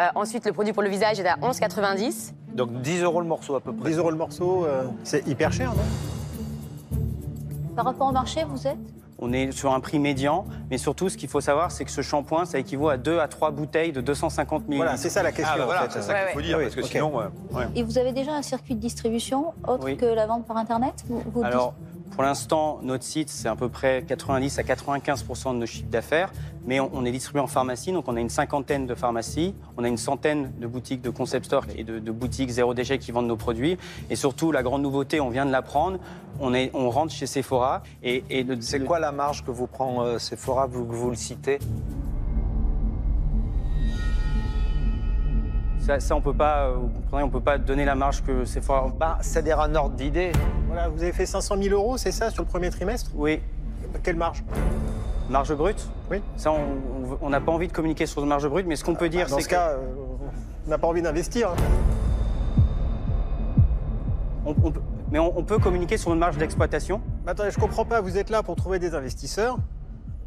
[0.00, 2.32] Euh, ensuite, le produit pour le visage est à 11,90.
[2.54, 3.90] Donc 10 euros le morceau à peu près.
[3.90, 6.98] 10 euros le morceau, euh, c'est hyper cher, non?
[7.74, 8.76] Par rapport au marché, vous êtes?
[9.18, 12.02] On est sur un prix médian, mais surtout, ce qu'il faut savoir, c'est que ce
[12.02, 14.76] shampoing, ça équivaut à 2 à 3 bouteilles de 250 ml.
[14.76, 15.54] Voilà, c'est ça la question.
[15.54, 15.92] Ah, bah en voilà, fait.
[15.92, 17.12] c'est ça qu'il faut dire, parce que sinon.
[17.74, 19.96] Et vous avez déjà un circuit de distribution autre Oui.
[19.96, 21.02] que la vente par Internet?
[21.08, 21.72] Vous- vous Alors,
[22.12, 26.32] pour l'instant, notre site, c'est à peu près 90 à 95% de nos chiffres d'affaires,
[26.66, 29.88] mais on, est distribué en pharmacie, donc on a une cinquantaine de pharmacies, on a
[29.88, 33.36] une centaine de boutiques de concept store et de, boutiques zéro déchet qui vendent nos
[33.36, 33.76] produits,
[34.10, 35.98] et surtout, la grande nouveauté, on vient de l'apprendre,
[36.40, 38.24] on, on rentre chez Sephora, et,
[38.60, 41.58] C'est quoi la marge que vous prend euh, Sephora, vous le citez?
[45.86, 48.44] Ça, ça, on peut pas, euh, vous comprenez, on peut pas donner la marge que
[48.44, 48.88] Sephora.
[48.98, 50.32] Bah, c'est-à-dire un ordre d'idée.
[50.66, 53.10] Voilà, vous avez fait 500 000 euros, c'est ça, sur le premier trimestre?
[53.14, 53.40] Oui,
[54.02, 54.42] Quelle marge?
[55.30, 55.88] Marge brute?
[56.10, 56.20] Oui.
[56.36, 59.08] Ça, on- n'a pas envie de communiquer sur une marge brute, mais ce qu'on peut
[59.08, 59.78] dire, Bah, Dans c'est ce que cas, euh,
[60.66, 61.50] on n'a pas envie d'investir.
[61.50, 61.54] hein.
[64.44, 64.80] on- on peut-
[65.10, 67.00] mais on, on peut communiquer sur une marge d'exploitation.
[67.26, 69.56] Attendez, je comprends pas, vous êtes là pour trouver des investisseurs.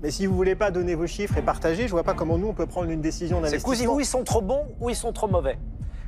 [0.02, 2.48] Mais si vous voulez pas donner vos chiffres et partager, je vois pas comment nous
[2.48, 3.96] on peut prendre une décision C'est d'investissement.
[3.96, 5.58] ou ils sont trop bons ou ils sont trop mauvais.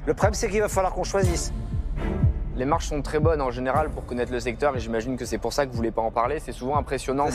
[0.05, 1.51] Le problème, c'est qu'il va falloir qu'on choisisse.
[2.55, 5.37] Les marges sont très bonnes en général pour connaître le secteur et j'imagine que c'est
[5.37, 6.39] pour ça que vous voulez pas en parler.
[6.39, 7.27] C'est souvent impressionnant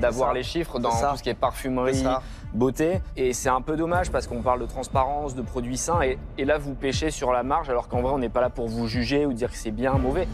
[0.00, 2.04] d'avoir les chiffres dans tout ce qui est parfumerie,
[2.54, 3.00] beauté.
[3.16, 6.44] Et c'est un peu dommage parce qu'on parle de transparence, de produits sains et, et
[6.44, 8.86] là vous pêchez sur la marge alors qu'en vrai on n'est pas là pour vous
[8.88, 10.26] juger ou dire que c'est bien, mauvais.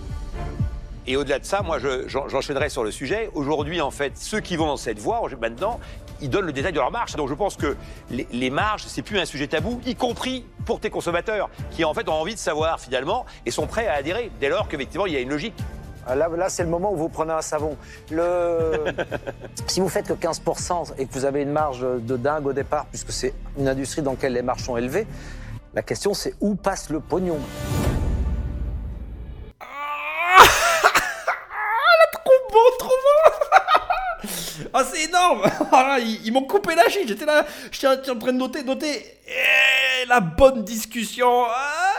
[1.06, 3.30] Et au-delà de ça, moi, je- j'en- j'enchaînerai sur le sujet.
[3.34, 5.78] Aujourd'hui, en fait, ceux qui vont dans cette voie, maintenant,
[6.20, 7.14] ils donnent le détail de leur marge.
[7.14, 7.76] Donc, je pense que
[8.10, 11.94] les, les marges, c'est plus un sujet tabou, y compris pour tes consommateurs, qui en
[11.94, 15.12] fait ont envie de savoir finalement et sont prêts à adhérer dès lors qu'effectivement il
[15.12, 15.54] y a une logique.
[16.08, 17.76] Ah, Là, là c'est le moment où vous prenez un savon.
[18.10, 18.84] Le...
[19.66, 22.86] si vous faites que 15% et que vous avez une marge de dingue au départ,
[22.86, 25.06] puisque c'est une industrie dans laquelle les marges sont élevées,
[25.74, 27.38] la question c'est où passe le pognon?
[34.72, 35.42] Ah, c'est énorme
[35.72, 39.04] Ah, Ils, m'ont coupé la chic, j'étais là, j'étais en train de noter, noter.
[39.26, 41.92] Eh, la bonne discussion Ah.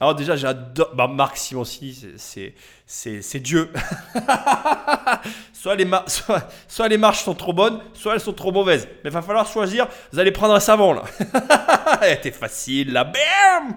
[0.00, 0.94] Alors déjà, j'adore...
[0.94, 2.54] Bah, Marc Simoncini, c'est-
[2.90, 3.20] c'est...
[3.20, 3.70] C'est, Dieu.
[5.52, 5.84] soit, les
[6.96, 8.88] marches sont trop bonnes, soit elles sont trop mauvaises.
[9.04, 9.86] Mais il va falloir choisir.
[10.10, 11.02] Vous allez prendre un savon là.
[12.02, 13.04] Elle était facile là.
[13.04, 13.76] Bam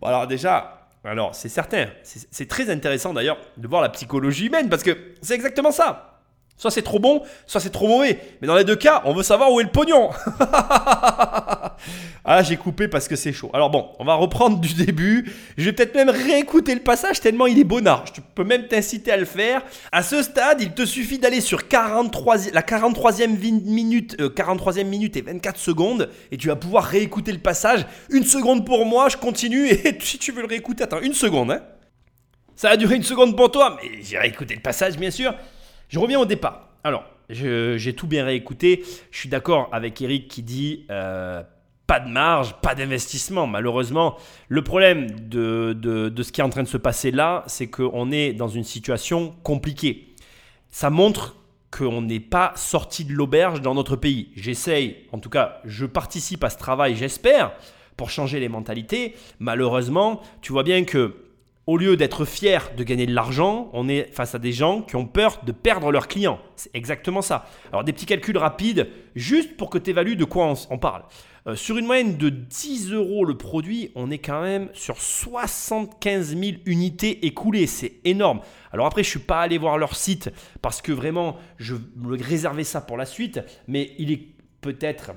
[0.00, 4.68] Bon alors déjà, alors c'est certain, c'est très intéressant d'ailleurs de voir la psychologie humaine
[4.68, 6.13] parce que c'est exactement ça.
[6.56, 8.18] Soit c'est trop bon, soit c'est trop mauvais.
[8.40, 10.10] Mais dans les deux cas, on veut savoir où est le pognon.
[12.24, 13.50] ah, j'ai coupé parce que c'est chaud.
[13.52, 15.30] Alors bon, on va reprendre du début.
[15.58, 18.04] Je vais peut-être même réécouter le passage tellement il est bonnard.
[18.14, 19.62] Je peux même t'inciter à le faire.
[19.92, 24.84] À ce stade, il te suffit d'aller sur 43, la 43e vi- minute, euh, 43e
[24.84, 27.84] minute et 24 secondes et tu vas pouvoir réécouter le passage.
[28.10, 31.50] Une seconde pour moi, je continue et si tu veux le réécouter, attends une seconde.
[31.50, 31.60] Hein.
[32.56, 35.34] Ça a duré une seconde pour toi, mais j'ai réécouté le passage, bien sûr.
[35.88, 36.68] Je reviens au départ.
[36.82, 38.82] Alors, j'ai tout bien réécouté.
[39.10, 41.42] Je suis d'accord avec Eric qui dit euh,
[41.86, 43.46] pas de marge, pas d'investissement.
[43.46, 44.16] Malheureusement,
[44.48, 47.68] le problème de, de- de ce qui est en train de se passer là, c'est
[47.68, 50.14] qu'on est dans une situation compliquée.
[50.70, 51.36] Ça montre
[51.70, 54.28] qu'on n'est pas sorti de l'auberge dans notre pays.
[54.36, 57.52] J'essaye, en tout cas, je participe à ce travail, j'espère,
[57.96, 59.14] pour changer les mentalités.
[59.40, 61.14] Malheureusement, tu vois bien que
[61.66, 64.96] au lieu d'être fier de gagner de l'argent, on est face à des gens qui
[64.96, 66.38] ont peur de perdre leurs clients.
[66.56, 67.48] C'est exactement ça.
[67.70, 71.04] Alors des petits calculs rapides, juste pour que tu évalues de quoi on, parle.
[71.46, 76.36] Euh, sur une moyenne de 10 euros le produit, on est quand même sur 75
[76.36, 77.66] 000 unités écoulées.
[77.66, 78.40] C'est énorme.
[78.70, 82.82] Alors après, je suis pas allé voir leur site parce que vraiment, je réservais ça
[82.82, 83.40] pour la suite.
[83.68, 84.28] Mais il est
[84.60, 85.12] peut-être,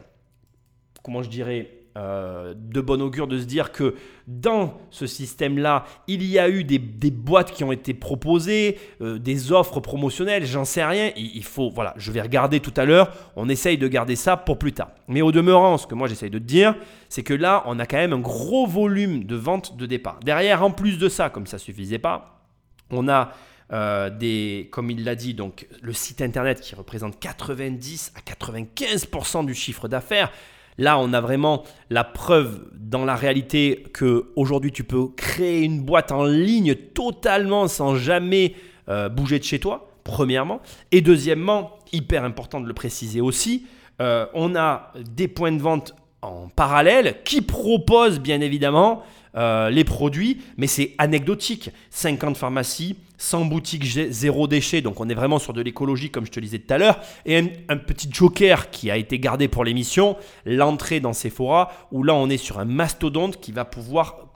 [1.03, 3.95] comment je dirais, euh, de bon augure de se dire que
[4.27, 9.51] dans ce système-là, il y a eu des, boîtes qui ont été proposées, euh, des
[9.51, 11.11] offres promotionnelles, j'en sais rien.
[11.17, 13.11] Il, il faut, voilà, je vais regarder tout à l'heure.
[13.35, 14.91] On essaye de garder ça pour plus tard.
[15.07, 16.75] Mais au demeurant, ce que moi j'essaye de te dire,
[17.09, 20.19] c'est que là, on a quand même un gros volume de ventes de départ.
[20.23, 22.43] Derrière, en plus de ça, comme ça suffisait pas,
[22.91, 23.31] on a
[23.73, 29.45] euh, des, comme il l'a dit, donc le site internet qui représente 90 à 95%
[29.45, 30.31] du chiffre d'affaires.
[30.77, 35.81] Là, on a vraiment la preuve dans la réalité que aujourd'hui tu peux créer une
[35.81, 38.53] boîte en ligne totalement sans jamais
[38.89, 39.89] euh, bouger de chez toi.
[40.03, 40.61] Premièrement,
[40.91, 43.65] et deuxièmement, hyper important de le préciser aussi,
[44.01, 49.03] euh, on a des points de vente en parallèle qui proposent bien évidemment
[49.35, 51.69] euh, les produits, mais c'est anecdotique.
[51.89, 56.31] 50 pharmacies, 100 boutiques zéro déchet, donc on est vraiment sur de l'écologie comme je
[56.31, 59.63] te le disais tout à l'heure, et un, petit joker qui a été gardé pour
[59.63, 64.27] l'émission, l'entrée dans Sephora, où là on est sur un mastodonte qui va pouvoir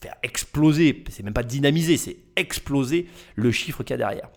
[0.00, 4.28] faire exploser, c'est même pas dynamiser, c'est exploser le chiffre qu'il y a derrière.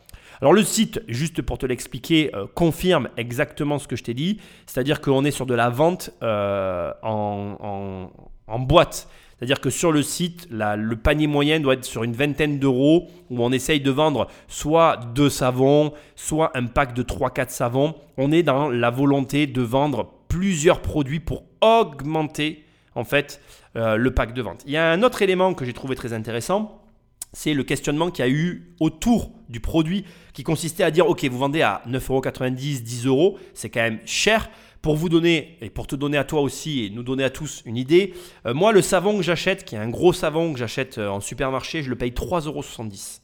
[0.42, 4.40] Alors le site, juste pour te l'expliquer, euh, confirme exactement ce que je t'ai dit,
[4.66, 9.10] c'est-à-dire qu'on est sur de la vente euh, en boîte.
[9.40, 13.42] C'est-à-dire que sur le site, le panier moyen doit être sur une vingtaine d'euros, où
[13.42, 17.96] on essaye de vendre soit deux savons, soit un pack de 3-4 savons.
[18.18, 22.66] On est dans la volonté de vendre plusieurs produits pour augmenter
[22.96, 23.42] en fait
[23.78, 24.64] euh, le pack de vente.
[24.66, 26.82] Il y a un autre élément que j'ai trouvé très intéressant,
[27.32, 31.24] c'est le questionnement qu'il y a eu autour du produit qui consistait à dire ok
[31.26, 34.50] vous vendez à 9,90€, 10 euros, c'est quand même cher.
[34.82, 37.64] Pour vous donner et pour te donner à toi aussi et nous donner à tous
[37.66, 38.14] une idée,
[38.46, 41.20] euh, moi le savon que j'achète, qui est un gros savon que j'achète euh, en
[41.20, 43.20] supermarché, je le paye 3,70€.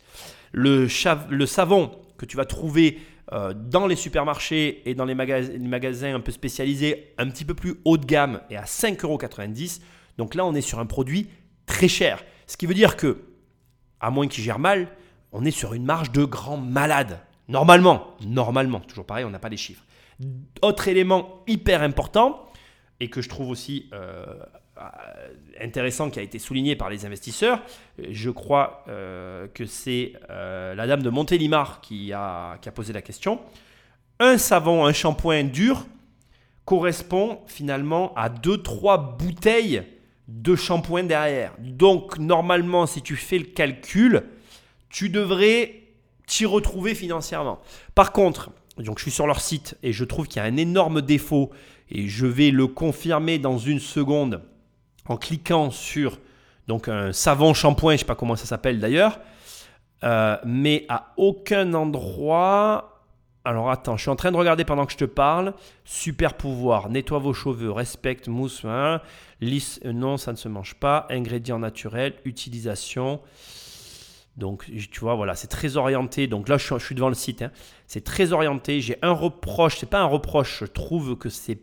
[0.52, 0.88] Le,
[1.30, 3.00] le savon que tu vas trouver
[3.34, 7.76] euh, dans les supermarchés et dans les magasins, un peu spécialisés, un petit peu plus
[7.84, 9.80] haut de gamme et à 5,90€.
[10.18, 11.30] Donc là, on est sur un produit
[11.66, 12.24] très cher.
[12.48, 13.24] Ce qui veut dire que,
[14.00, 14.90] à moins qu'il gère mal,
[15.32, 17.20] on est sur une marge de grand malade.
[17.48, 19.85] Normalement, normalement, toujours pareil, on n'a pas les chiffres.
[20.62, 22.46] Autre élément hyper important,
[23.00, 24.26] et que je trouve aussi euh,
[25.60, 27.62] intéressant qui a été souligné par les investisseurs.
[28.10, 32.94] Je crois euh, que c'est euh, la dame de Montélimar qui a, qui a posé
[32.94, 33.40] la question.
[34.20, 35.86] Un savon, un shampoing dur
[36.64, 39.84] correspond finalement à 2-3 bouteilles
[40.28, 41.54] de shampoing derrière.
[41.60, 44.24] Donc normalement, si tu fais le calcul,
[44.90, 45.82] tu devrais
[46.26, 47.60] t'y retrouver financièrement.
[47.94, 50.58] Par contre, donc je suis sur leur site et je trouve qu'il y a un
[50.58, 51.52] énorme défaut
[51.90, 54.42] et je vais le confirmer dans une seconde
[55.08, 56.20] en cliquant sur
[56.68, 59.20] donc un savon shampoing, je sais pas comment ça s'appelle d'ailleurs,
[60.04, 62.92] euh, mais à aucun endroit.
[63.48, 65.54] Alors attends, je suis en train de regarder pendant que je te parle.
[65.84, 69.02] Super pouvoir, nettoie vos cheveux, respecte, mousse, hein,
[69.40, 71.06] lisse, euh, non, ça ne se mange pas.
[71.12, 73.22] Ingrédients naturels, utilisation.
[74.38, 76.28] Donc, tu vois, voilà, c'est très orienté.
[76.28, 77.42] Donc là, je suis, devant le site.
[77.42, 77.52] Hein.
[77.88, 78.82] C'est très orienté.
[78.82, 79.78] J'ai un reproche.
[79.78, 80.60] C'est pas un reproche.
[80.62, 81.60] Je trouve que c'est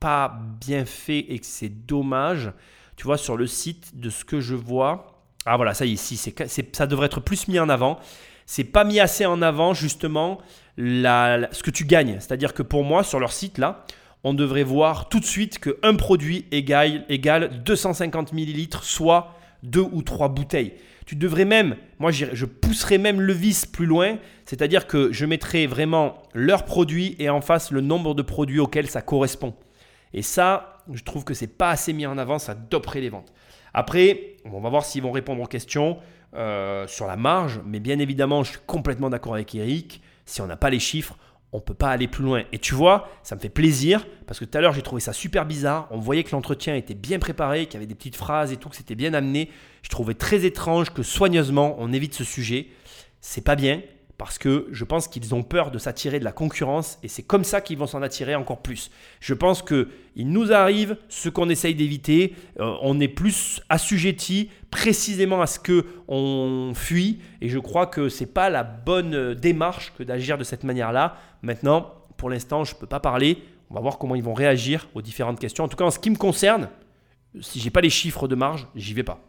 [0.00, 2.52] pas bien fait et que c'est dommage
[2.98, 5.22] tu vois, sur le site, de ce que je vois.
[5.46, 8.00] Ah voilà, ça ici, c'est, ça devrait être plus mis en avant.
[8.44, 10.38] C'est pas mis assez en avant, justement,
[10.76, 12.16] ce que tu gagnes.
[12.18, 13.86] C'est-à-dire que pour moi, sur leur site, là,
[14.24, 20.02] on devrait voir tout de suite qu'un produit égale, égale 250 millilitres, soit deux ou
[20.02, 20.74] trois bouteilles.
[21.08, 25.64] Tu devrais même, moi je pousserais même le vice plus loin, c'est-à-dire que je mettrais
[25.64, 29.54] vraiment leur produit et en face le nombre de produits auxquels ça correspond.
[30.12, 33.32] Et ça, je trouve que c'est pas assez mis en avant, ça doperait les ventes.
[33.72, 35.96] Après, on va voir s'ils vont répondre aux questions
[36.34, 40.02] euh, sur la marge, mais bien évidemment, je suis complètement d'accord avec Eric.
[40.26, 41.16] Si on n'a pas les chiffres,
[41.52, 42.44] on ne peut pas aller plus loin.
[42.52, 45.12] Et tu vois, ça me fait plaisir parce que tout à l'heure, j'ai trouvé ça
[45.12, 45.88] super bizarre.
[45.90, 48.68] On voyait que l'entretien était bien préparé, qu'il y avait des petites phrases et tout,
[48.68, 49.50] que c'était bien amené.
[49.82, 52.68] Je trouvais très étrange que soigneusement, on évite ce sujet.
[53.20, 53.80] C'est pas bien
[54.18, 57.44] parce que je pense qu'ils ont peur de s'attirer de la concurrence et c'est comme
[57.44, 58.90] ça qu'ils vont s'en attirer encore plus.
[59.20, 65.40] Je pense qu'il nous arrive ce qu'on essaye d'éviter, euh, on est plus assujetti précisément
[65.40, 70.02] à ce que on fuit et je crois que c'est pas la bonne démarche que
[70.02, 71.16] d'agir de cette manière-là.
[71.42, 73.38] Maintenant, pour l'instant, je ne peux pas parler.
[73.70, 75.62] On va voir comment ils vont réagir aux différentes questions.
[75.62, 76.68] En tout cas, en ce qui me concerne,
[77.40, 79.27] si j'ai pas les chiffres de marge, j'y vais pas.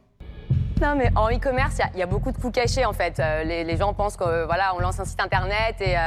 [0.81, 3.19] Non, mais en e-commerce, il y, a beaucoup de coûts cachés en fait.
[3.19, 6.01] Euh, les, gens pensent que voilà, on lance un site internet et, euh,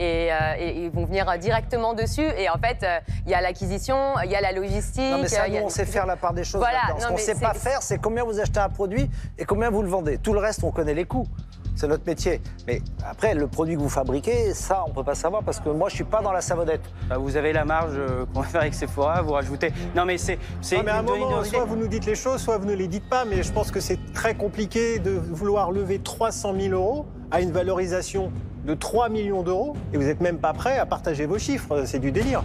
[0.00, 2.26] euh, et, ils vont venir directement dessus.
[2.36, 2.84] Et en fait,
[3.24, 5.12] il y a l'acquisition, il y a la logistique.
[5.12, 6.60] Non, mais ça, nous, on sait faire la part des choses.
[6.60, 9.70] Voilà, Ce qu'on ne sait pas faire, c'est combien vous achetez un produit et combien
[9.70, 10.18] vous le vendez.
[10.18, 11.28] Tout le reste, on connaît les coûts
[11.76, 12.40] c'est notre métier.
[12.66, 15.88] Mais après, le produit que vous fabriquez, ça, on peut pas savoir parce que moi,
[15.88, 16.80] je suis pas dans la savonnette.
[17.08, 19.72] Bah, vous avez la marge euh, qu'on va faire avec Sephora, vous rajoutez.
[19.94, 20.38] Non, mais c'est.
[20.72, 22.88] Non, mais à un moment, soit vous nous dites les choses, soit vous ne les
[22.88, 23.24] dites pas.
[23.24, 27.52] Mais je pense que c'est très compliqué de vouloir lever 300 000 euros à une
[27.52, 28.32] valorisation
[28.64, 31.84] de 3 millions d'euros et vous n'êtes même pas prêt à partager vos chiffres.
[31.84, 32.42] C'est du délire.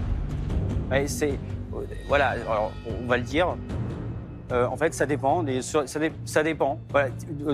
[1.07, 1.39] c'est.
[2.07, 2.71] Voilà, alors,
[3.03, 3.55] on va le dire.
[4.51, 5.45] Euh, en fait, ça dépend.
[5.61, 6.79] ça, dépend.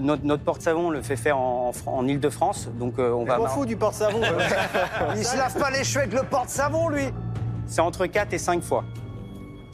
[0.02, 2.70] notre, porte-savon le fait faire en, en Ile-de-France.
[2.80, 3.48] Donc, euh, on va.
[3.48, 4.22] fout du porte-savon.
[5.16, 7.06] Il se lave pas les cheveux avec le porte-savon, lui.
[7.68, 8.84] C'est entre 4 et 5 fois.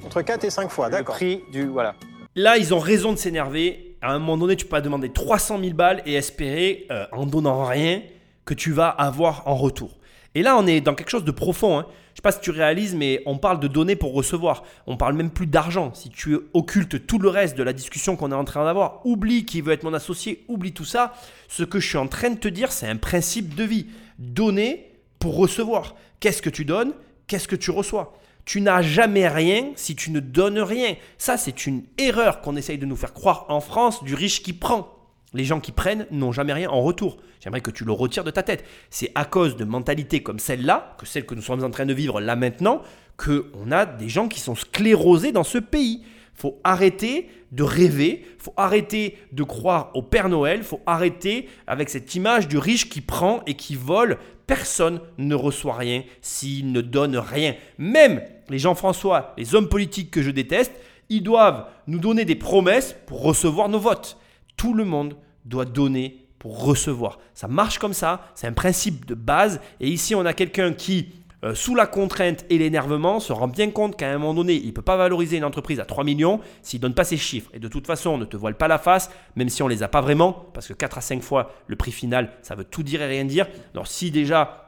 [0.06, 1.16] Entre 4 et 5 fois, d'accord.
[1.16, 1.68] Le prix du.
[1.68, 1.96] Voilà.
[2.36, 3.98] Là, ils ont raison de s'énerver.
[4.02, 7.26] À un moment donné, tu peux pas demander 300 000 balles et espérer, euh, en
[7.26, 8.02] donnant rien,
[8.44, 9.92] que tu vas avoir en retour.
[10.36, 11.80] Et là, on est dans quelque chose de profond.
[11.80, 11.86] Hein.
[12.14, 14.64] Je sais pas si tu réalises, mais on parle de donner pour recevoir.
[14.88, 15.94] On parle même plus d'argent.
[15.94, 19.46] Si tu occultes tout le reste de la discussion qu'on est en train d'avoir, oublie
[19.46, 21.14] qui veut être mon associé, oublie tout ça.
[21.48, 23.88] Ce que je suis en train de te dire, c'est un principe de vie.
[24.20, 25.96] Donner pour recevoir.
[26.20, 26.94] Qu'est-ce que tu donnes?
[27.28, 28.18] Qu'est-ce que tu reçois?
[28.46, 30.96] Tu n'as jamais rien si tu ne donnes rien.
[31.18, 34.54] Ça, c'est une erreur qu'on essaye de nous faire croire en France du riche qui
[34.54, 34.93] prend.
[35.34, 37.18] Les gens qui prennent n'ont jamais rien en retour.
[37.40, 38.64] J'aimerais que tu le retires de ta tête.
[38.90, 41.94] C'est à cause de mentalités comme celle-là, que celle que nous sommes en train de
[41.94, 42.82] vivre là maintenant,
[43.18, 46.04] qu'on a des gens qui sont sclérosés dans ce pays.
[46.36, 52.16] faut arrêter de rêver, faut arrêter de croire au Père Noël, faut arrêter avec cette
[52.16, 54.18] image du riche qui prend et qui vole.
[54.48, 57.56] Personne ne reçoit rien s'il ne donne rien.
[57.78, 60.74] Même les Jean-François, les hommes politiques que je déteste,
[61.10, 64.18] ils doivent nous donner des promesses pour recevoir nos votes.
[64.58, 67.20] Tout le monde doit donner pour recevoir.
[67.34, 69.62] Ça marche comme ça, c'est un principe de base.
[69.80, 71.10] Et ici, on a quelqu'un qui,
[71.44, 74.68] euh, sous la contrainte et l'énervement, se rend bien compte qu'à un moment donné, il
[74.68, 77.50] ne peut pas valoriser une entreprise à 3 millions s'il ne donne pas ses chiffres.
[77.54, 79.74] Et de toute façon, on ne te voile pas la face, même si on ne
[79.74, 82.66] les a pas vraiment, parce que 4 à 5 fois le prix final, ça veut
[82.66, 83.48] tout dire et rien dire.
[83.74, 84.63] Alors si déjà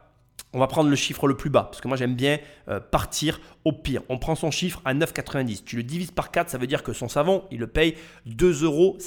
[0.55, 2.39] On va prendre le chiffre le plus bas, parce que moi j'aime bien
[2.69, 4.03] euh, partir au pire.
[4.07, 5.65] On prend son chiffre à 9,90.
[5.65, 7.95] Tu le divises par 4, ça veut dire que son savon, il le paye
[8.25, 8.97] 2,50 euros.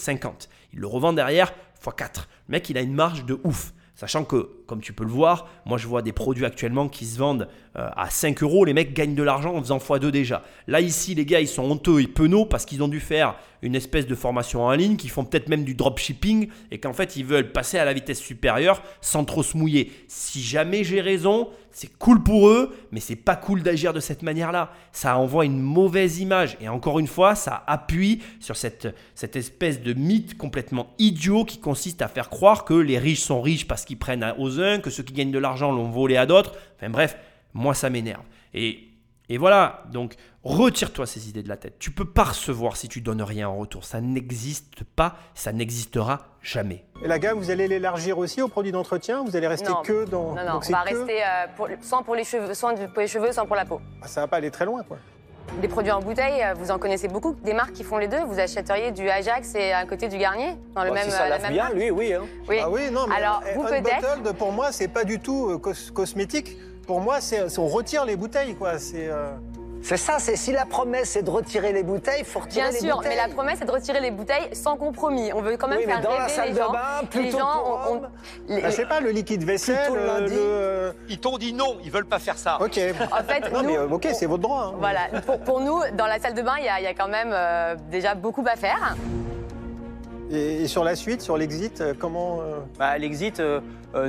[0.74, 2.28] Il le revend derrière x 4.
[2.48, 3.72] Le mec, il a une marge de ouf.
[3.98, 7.18] Sachant que, comme tu peux le voir, moi je vois des produits actuellement qui se
[7.18, 10.44] vendent euh, à 5 euros, les mecs gagnent de l'argent en faisant x2 déjà.
[10.68, 13.74] Là ici, les gars, ils sont honteux et penauds parce qu'ils ont dû faire une
[13.74, 17.24] espèce de formation en ligne, qui font peut-être même du dropshipping et qu'en fait ils
[17.24, 19.90] veulent passer à la vitesse supérieure sans trop se mouiller.
[20.06, 21.48] Si jamais j'ai raison,
[21.78, 24.72] c'est cool pour eux, mais c'est pas cool d'agir de cette manière-là.
[24.90, 28.88] Ça envoie une mauvaise image et encore une fois, ça appuie sur cette,
[29.36, 33.68] espèce de mythe complètement idiot qui consiste à faire croire que les riches sont riches
[33.68, 36.56] parce qu'ils prennent aux uns, que ceux qui gagnent de l'argent l'ont volé à d'autres.
[36.74, 37.16] Enfin bref,
[37.54, 38.24] moi ça m'énerve.
[38.54, 38.88] Et
[39.38, 41.78] voilà, donc retire-toi ces idées de la tête.
[41.78, 43.84] Tu peux pas recevoir si tu donnes rien en retour.
[43.84, 46.84] Ça n'existe pas, ça n'existera jamais.
[47.04, 49.24] Et la gamme, vous allez l'élargir aussi aux produits d'entretien?
[49.24, 49.82] Vous allez rester Non.
[49.82, 50.34] que dans.
[50.34, 53.00] Non, non, donc on va que- rester euh, pour- soit pour les cheveux, soit pour
[53.00, 53.80] les cheveux, soit pour la peau.
[54.02, 54.98] Ah, Ça va pas aller très loin, quoi.
[55.62, 58.22] Des produits en bouteille, euh, vous en connaissez beaucoup, des marques qui font les deux.
[58.24, 61.04] Vous achèteriez du Ajax et à côté du Garnier dans le Bon, même.
[61.06, 62.12] si ça euh, la lave même bien, marque lui, oui.
[62.12, 62.22] Hein.
[62.48, 62.58] Oui.
[62.62, 64.04] Ah oui, non, mais Alors, euh, vous peut-être.
[64.12, 66.56] Unbottled, pour moi, c'est pas du tout euh, cos- cosmétique.
[66.86, 68.78] Pour moi, c'est c'est- on retire les bouteilles, quoi.
[68.78, 69.08] C'est.
[69.08, 69.30] euh,
[69.80, 72.80] C'est ça, c'est si la promesse c'est de retirer les bouteilles, faut retirer Bien les
[72.80, 73.16] sûr, bouteilles.
[73.16, 75.32] mais la promesse c'est de retirer les bouteilles sans compromis.
[75.32, 76.72] On veut quand même Oui, mais faire dans la salle les de gens.
[76.72, 78.08] bain, les plutôt gens, pour on- on- hommes.
[78.48, 80.34] les- bah, je sais pas, le liquide vaisselle, le lundi.
[80.34, 82.58] le, euh, Ils t'ont dit non, ils veulent pas faire ça.
[82.60, 82.78] Ok.
[83.12, 84.72] En fait, non, nous- mais euh, ok, c'est votre droit.
[84.74, 84.76] hein.
[84.78, 86.94] Voilà, pour, pour nous, dans la salle de bain, il y, a- il y a
[86.94, 88.94] quand même euh, déjà beaucoup à faire.
[90.30, 93.60] Et, et sur la suite, sur l'exit, euh, comment euh, Bah, l'exit, euh,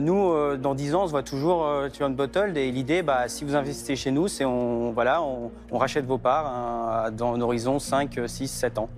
[0.02, 2.58] nous, euh, dans 10 ans, on se voit toujours euh, tu Unbottled.
[2.58, 6.18] Et l'idée, bah, si vous investissez chez nous, c'est on, voilà, on, on rachète vos
[6.18, 8.90] parts hein, dans un horizon 5, 6, 7 ans.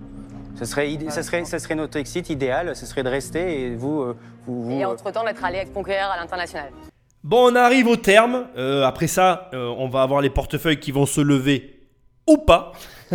[0.58, 4.02] Ce serait, ça serait, ça serait notre exit idéal, ce serait de rester et vous...
[4.02, 4.16] euh,
[4.46, 6.70] vous, vous, Et entre-temps, d'être allé conquérir à l'international.
[7.22, 8.46] Bon, on arrive au terme.
[8.56, 11.88] Euh, après ça, euh, on va avoir les portefeuilles qui vont se lever
[12.26, 12.72] ou pas.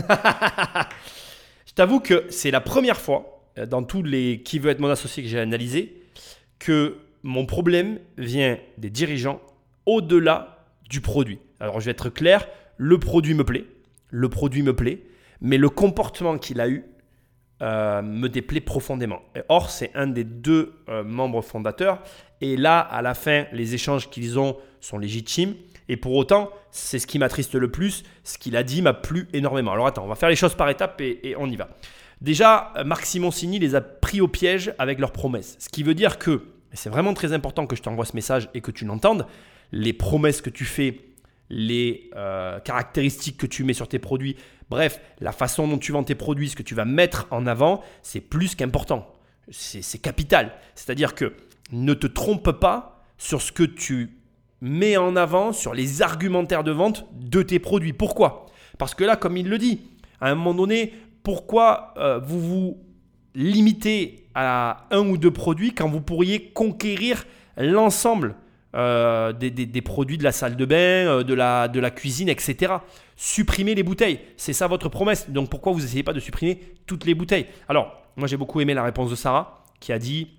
[1.66, 5.24] Je t'avoue que c'est la première fois dans tous les qui veut être mon associé
[5.24, 6.02] que j'ai analysé
[6.60, 9.42] que mon problème vient des dirigeants
[9.86, 11.40] au-delà du produit.
[11.60, 12.48] Alors je vais être clair,
[12.78, 13.66] le produit me plaît,
[14.10, 15.02] le produit me plaît,
[15.42, 16.86] mais le comportement qu'il a eu
[17.62, 19.22] euh, me déplaît profondément.
[19.50, 22.04] Or, c'est un des deux euh, membres fondateurs.
[22.40, 25.56] Et là, à la fin, les échanges qu'ils ont sont légitimes.
[25.90, 28.04] Et pour autant, c'est ce qui m'attriste le plus.
[28.24, 29.72] Ce qu'il a dit m'a plu énormément.
[29.72, 31.70] Alors attends, on va faire les choses par étapes et on y va.
[32.22, 35.56] Déjà, Marc Simoncini les a pris au piège avec leurs promesses.
[35.60, 38.50] Ce qui veut dire que, et c'est vraiment très important que je t'envoie ce message
[38.54, 39.28] et que tu l'entendes,
[39.72, 41.02] les promesses que tu fais,
[41.50, 44.36] les euh, caractéristiques que tu mets sur tes produits,
[44.70, 47.84] bref, la façon dont tu vends tes produits, ce que tu vas mettre en avant,
[48.02, 49.14] c'est plus qu'important.
[49.50, 50.52] C'est capital.
[50.76, 51.34] C'est-à-dire que
[51.72, 54.18] ne te trompe pas sur ce que tu
[54.60, 57.94] mets en avant, sur les argumentaires de vente de tes produits.
[57.94, 58.48] Pourquoi?
[58.78, 59.82] Parce que là, comme il le dit,
[60.20, 60.94] à un moment donné,
[61.28, 62.78] pourquoi euh, vous vous
[63.36, 67.26] limitez à un ou deux produits quand vous pourriez conquérir
[67.58, 68.36] l'ensemble
[68.76, 72.76] euh, des, produits de la salle de bain, euh, de, la, de la cuisine, etc.
[73.18, 75.30] Supprimer les bouteilles, c'est ça votre promesse.
[75.30, 77.48] Donc pourquoi vous n'essayez pas de supprimer toutes les bouteilles?
[77.68, 80.30] Alors, moi j'ai beaucoup aimé la réponse de Sarah qui a dit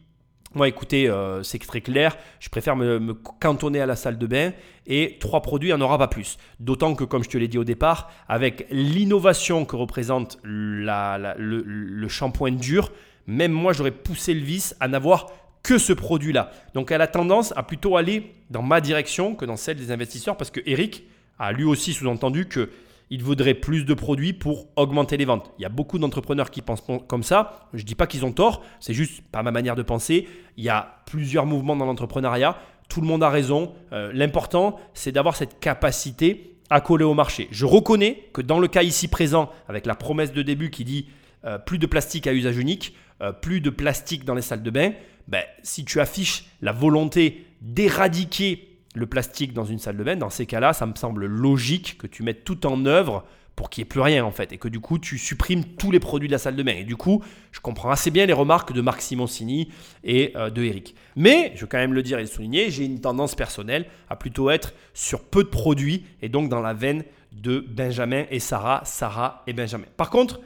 [0.58, 2.16] moi, écoutez, euh, c'est très clair.
[2.40, 4.52] Je préfère me, cantonner à la salle de bain
[4.86, 6.36] et trois produits, il n'y en aura pas plus.
[6.58, 12.08] D'autant que, comme je te l'ai dit au départ, avec l'innovation que représente le, le
[12.08, 12.90] shampoing dur,
[13.28, 15.28] même moi, j'aurais poussé le vice à n'avoir
[15.62, 16.50] que ce produit-là.
[16.74, 20.36] Donc, elle a tendance à plutôt aller dans ma direction que dans celle des investisseurs
[20.36, 21.04] parce que Eric
[21.38, 22.68] a lui aussi sous-entendu que
[23.10, 25.50] il vaudrait plus de produits pour augmenter les ventes.
[25.58, 27.68] Il y a beaucoup d'entrepreneurs qui pensent comme ça.
[27.72, 30.28] Je ne dis pas qu'ils ont tort, c'est juste pas ma manière de penser.
[30.56, 32.58] Il y a plusieurs mouvements dans l'entrepreneuriat.
[32.88, 33.72] Tout le monde a raison.
[33.92, 37.48] Euh, L'important, c'est d'avoir cette capacité à coller au marché.
[37.50, 41.06] Je reconnais que dans le cas ici présent, avec la promesse de début qui dit
[41.44, 44.70] euh, plus de plastique à usage unique, euh, plus de plastique dans les salles de
[44.70, 44.92] bain,
[45.28, 48.67] ben, si tu affiches la volonté d'éradiquer
[48.98, 52.06] le plastique dans une salle de bain, dans ces cas-là, ça me semble logique que
[52.06, 53.24] tu mettes tout en œuvre
[53.58, 55.90] pour qu'il n'y ait plus rien en fait, et que du coup tu supprimes tous
[55.90, 56.76] les produits de la salle de bain.
[56.76, 59.72] Et du coup, je comprends assez bien les remarques de Marc Simoncini
[60.04, 60.94] et euh, de Eric.
[61.16, 64.14] Mais, je veux quand même le dire et le souligner, j'ai une tendance personnelle à
[64.14, 68.82] plutôt être sur peu de produits, et donc dans la veine de Benjamin et Sarah,
[68.84, 69.86] Sarah et Benjamin.
[69.96, 70.40] Par contre,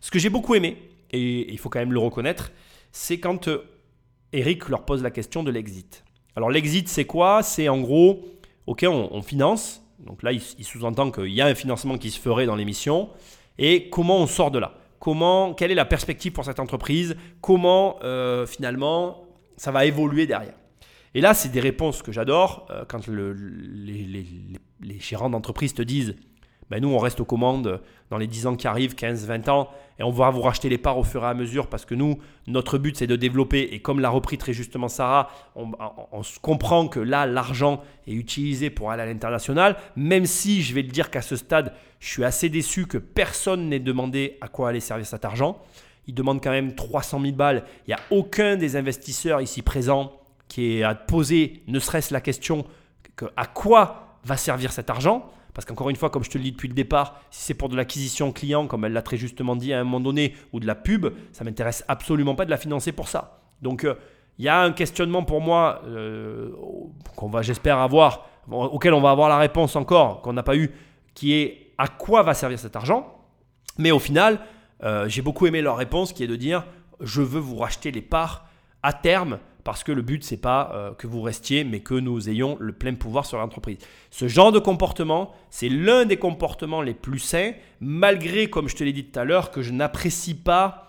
[0.00, 2.50] ce que j'ai beaucoup aimé, et il faut quand même le reconnaître,
[2.92, 3.58] c'est quand euh,
[4.32, 6.03] Eric leur pose la question de l'exit.
[6.36, 7.42] Alors l'exit, c'est quoi?
[7.42, 8.24] C'est en gros,
[8.66, 9.82] ok, on, finance.
[10.00, 13.08] Donc là, il, sous-entend qu'il y a un financement qui se ferait dans l'émission.
[13.58, 14.74] Et comment on sort de là?
[14.98, 17.16] Comment, quelle est la perspective pour cette entreprise?
[17.40, 19.22] Comment euh, finalement
[19.56, 20.54] ça va évoluer derrière?
[21.14, 25.30] Et là, c'est des réponses que j'adore euh, quand le- les, les- les- les gérants
[25.30, 26.16] d'entreprise te disent
[26.70, 29.68] ben nous, on reste aux commandes dans les 10 ans qui arrivent, 15, 20 ans,
[29.98, 32.18] et on va vous racheter les parts au fur et à mesure parce que nous,
[32.46, 33.68] notre but, c'est de développer.
[33.72, 35.72] Et comme l'a repris très justement Sarah, on,
[36.42, 40.88] comprend que là, l'argent est utilisé pour aller à l'international, même si je vais le
[40.88, 44.80] dire qu'à ce stade, je suis assez déçu que personne n'ait demandé à quoi allait
[44.80, 45.58] servir cet argent.
[46.06, 47.64] Ils demandent quand même 300 000 balles.
[47.86, 50.12] Il n'y a aucun des investisseurs ici présents
[50.48, 52.66] qui à poser ne serait-ce la question
[53.16, 55.30] que à quoi va servir cet argent?
[55.54, 57.68] Parce qu'encore une fois, comme je te le dis depuis le départ, si c'est pour
[57.68, 60.66] de l'acquisition client, comme elle l'a très justement dit à un moment donné, ou de
[60.66, 63.40] la pub, ça m'intéresse absolument pas de la financer pour ça.
[63.62, 63.94] Donc euh,
[64.38, 66.50] il y a un questionnement pour moi euh,
[67.16, 70.72] qu'on va, j'espère, avoir, auquel on va avoir la réponse encore, qu'on n'a pas eu,
[71.14, 73.16] qui est à quoi va servir cet argent
[73.78, 74.40] Mais au final,
[74.82, 76.64] euh, j'ai beaucoup aimé leur réponse qui est de dire
[77.00, 78.46] je veux vous racheter les parts
[78.82, 82.28] à terme parce que le but c'est pas euh, que vous restiez mais que nous
[82.28, 83.78] ayons le plein pouvoir sur l'entreprise.
[84.10, 88.84] Ce genre de comportement, c'est l'un des comportements les plus sains malgré comme je te
[88.84, 90.84] l'ai dit tout à l'heure que je n'apprécie pas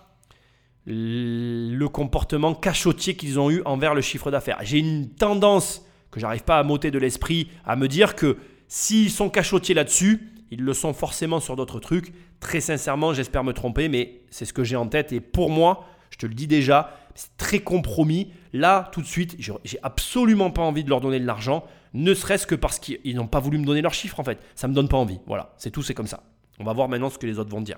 [0.86, 4.58] le comportement cachotier qu'ils ont eu envers le chiffre d'affaires.
[4.62, 8.36] J'ai une tendance que j'arrive pas à m'ôter de l'esprit à me dire que
[8.68, 12.12] s'ils sont cachotiers là-dessus, ils le sont forcément sur d'autres trucs.
[12.38, 15.12] Très sincèrement, j'espère me tromper, mais c'est ce que j'ai en tête.
[15.12, 18.32] Et pour moi, je te le dis déjà, c'est très compromis.
[18.56, 22.46] Là, tout de suite, j'ai absolument pas envie de leur donner de l'argent, ne serait-ce
[22.46, 24.38] que parce qu'ils n'ont pas voulu me donner leurs chiffres en fait.
[24.54, 25.20] Ça me donne pas envie.
[25.26, 26.22] Voilà, c'est tout, c'est comme ça.
[26.58, 27.76] On va voir maintenant ce que les autres vont dire.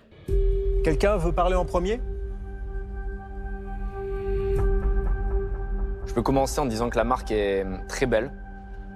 [0.85, 2.01] Quelqu'un veut parler en premier?
[6.07, 8.31] Je peux commencer en disant que la marque est très belle,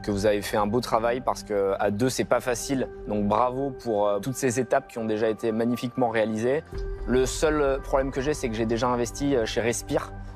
[0.05, 2.89] que vous avez fait un beau travail parce que à deux c'est pas facile.
[3.09, 6.63] Donc bravo pour euh, toutes ces étapes qui ont déjà été magnifiquement réalisées.
[7.09, 10.32] Le seul problème que j'ai, c'est que j'ai déjà investi euh, chez Respire, euh,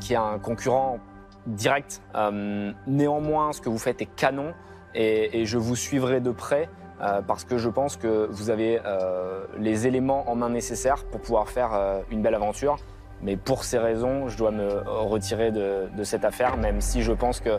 [0.00, 0.98] qui est un concurrent
[1.46, 2.02] direct.
[2.14, 4.52] Euh, néanmoins, ce que vous faites est canon
[4.94, 6.68] et, et je vous suivrai de près.
[7.02, 11.20] euh, parce que je pense que vous avez euh, les éléments en main nécessaires pour
[11.20, 12.76] pouvoir faire euh, une belle aventure.
[13.22, 17.12] Mais pour ces raisons, je dois me retirer de, de cette affaire, même si je
[17.12, 17.58] pense que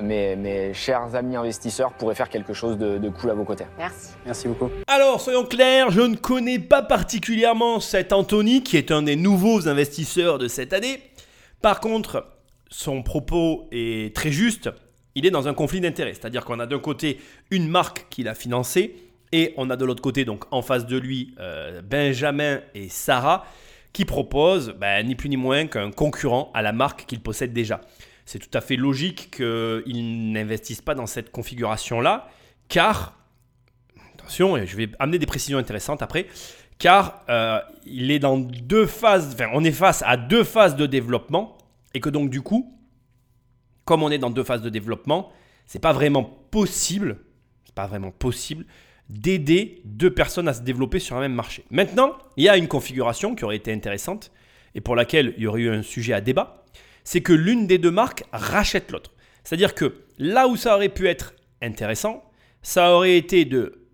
[0.00, 3.66] mes, mes chers amis investisseurs pourraient faire quelque chose de, de cool à vos côtés.
[3.76, 4.10] Merci.
[4.24, 4.70] Merci beaucoup.
[4.86, 9.66] Alors, soyons clairs, je ne connais pas particulièrement cet Anthony, qui est un des nouveaux
[9.68, 11.02] investisseurs de cette année.
[11.62, 12.26] Par contre,
[12.70, 14.70] son propos est très juste.
[15.14, 16.14] Il est dans un conflit d'intérêts.
[16.14, 18.94] C'est-à-dire qu'on a d'un côté une marque qu'il a financée,
[19.32, 23.46] et on a de l'autre côté, donc en face de lui, euh, Benjamin et Sarah,
[23.92, 27.80] qui proposent ben, ni plus ni moins qu'un concurrent à la marque qu'il possède déjà.
[28.24, 32.28] C'est tout à fait logique qu'ils n'investissent pas dans cette configuration-là,
[32.68, 33.18] car
[34.14, 36.26] attention, je vais amener des précisions intéressantes après,
[36.80, 40.86] car euh, il est dans deux phases, enfin, on est face à deux phases de
[40.86, 41.58] développement,
[41.94, 42.76] et que donc du coup,
[43.84, 45.30] comme on est dans deux phases de développement,
[45.66, 47.18] c'est pas vraiment possible,
[47.64, 48.64] c'est pas vraiment possible
[49.10, 51.64] d'aider deux personnes à se développer sur un même marché.
[51.70, 54.30] Maintenant, il y a une configuration qui aurait été intéressante
[54.74, 56.64] et pour laquelle il y aurait eu un sujet à débat,
[57.02, 59.12] c'est que l'une des deux marques rachète l'autre.
[59.42, 62.22] C'est-à-dire que là où ça aurait pu être intéressant,
[62.62, 63.84] ça aurait été de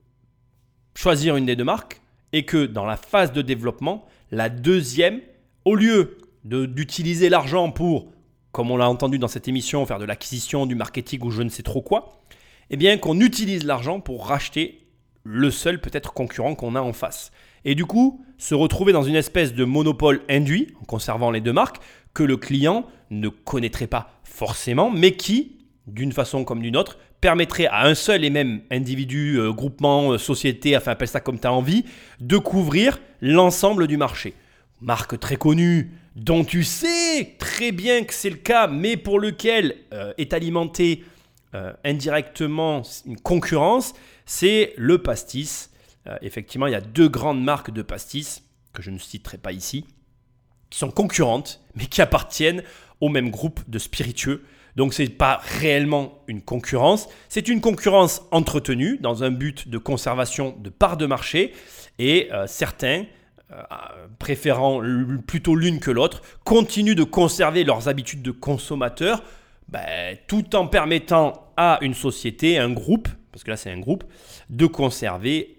[0.94, 2.02] choisir une des deux marques
[2.36, 5.22] et que dans la phase de développement, la deuxième,
[5.64, 8.12] au lieu d'utiliser l'argent pour,
[8.52, 11.48] comme on l'a entendu dans cette émission, faire de l'acquisition, du marketing ou je ne
[11.48, 12.20] sais trop quoi,
[12.68, 14.86] eh bien qu'on utilise l'argent pour racheter
[15.24, 17.32] le seul peut-être concurrent qu'on a en face.
[17.64, 21.54] Et du coup, se retrouver dans une espèce de monopole induit, en conservant les deux
[21.54, 21.80] marques,
[22.12, 25.56] que le client ne connaîtrait pas forcément, mais qui,
[25.86, 30.16] d'une façon comme d'une autre, permettrait à un seul et même individu, euh, groupement, euh,
[30.16, 31.84] société, enfin appelle ça comme tu as envie,
[32.20, 34.34] de couvrir l'ensemble du marché.
[34.80, 39.74] Marque très connue, dont tu sais très bien que c'est le cas, mais pour lequel
[39.92, 41.02] euh, est alimentée
[41.84, 43.94] indirectement une concurrence,
[44.26, 45.70] c'est le pastis.
[46.20, 48.42] Effectivement, il y a deux grandes marques de pastis,
[48.74, 49.86] que je ne citerai pas ici,
[50.68, 52.62] qui sont concurrentes, mais qui appartiennent
[53.00, 54.44] au même groupe de spiritueux.
[54.76, 59.78] Donc ce n'est pas réellement une concurrence, c'est une concurrence entretenue dans un but de
[59.78, 61.52] conservation de parts de marché,
[61.98, 63.04] et euh, certains,
[63.52, 63.62] euh,
[64.18, 64.82] préférant
[65.26, 69.22] plutôt l'une que l'autre, continuent de conserver leurs habitudes de consommateurs,
[69.68, 74.04] ben, tout en permettant à une société, un groupe, parce que là c'est un groupe,
[74.50, 75.56] de conserver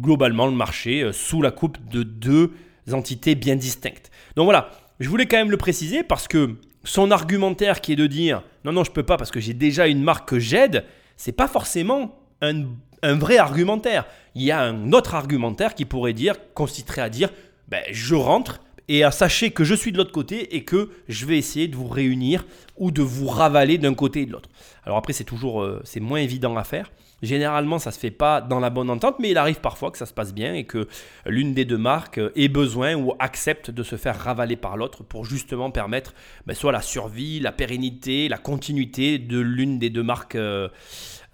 [0.00, 2.52] globalement le marché euh, sous la coupe de deux
[2.92, 4.10] entités bien distinctes.
[4.36, 8.06] Donc voilà, je voulais quand même le préciser parce que son argumentaire qui est de
[8.06, 10.84] dire non non je peux pas parce que j'ai déjà une marque que j'aide,
[11.16, 12.64] c'est pas forcément un,
[13.02, 14.06] un vrai argumentaire.
[14.34, 17.30] Il y a un autre argumentaire qui pourrait dire, consisterait à dire
[17.68, 21.26] ben, je rentre Et euh, sachez que je suis de l'autre côté et que je
[21.26, 22.44] vais essayer de vous réunir
[22.76, 24.50] ou de vous ravaler d'un côté et de l'autre.
[24.84, 26.90] Alors après, c'est toujours, euh, c'est moins évident à faire.
[27.22, 30.04] Généralement, ça se fait pas dans la bonne entente, mais il arrive parfois que ça
[30.04, 30.88] se passe bien et que
[31.24, 35.24] l'une des deux marques ait besoin ou accepte de se faire ravaler par l'autre pour
[35.24, 36.12] justement permettre
[36.46, 40.34] ben, soit la survie, la pérennité, la continuité de l'une des deux marques.
[40.34, 40.68] euh,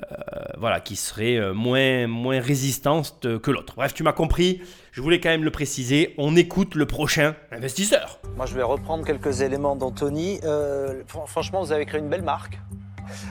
[0.00, 0.16] euh,
[0.56, 3.74] voilà, qui serait euh, moins, moins résistante que l'autre.
[3.76, 4.62] Bref, tu m'as compris,
[4.92, 8.18] je voulais quand même le préciser, on écoute le prochain investisseur.
[8.34, 10.38] Moi, je vais reprendre quelques éléments d'Anthony.
[10.40, 12.58] Fr- franchement, vous avez créé une belle marque.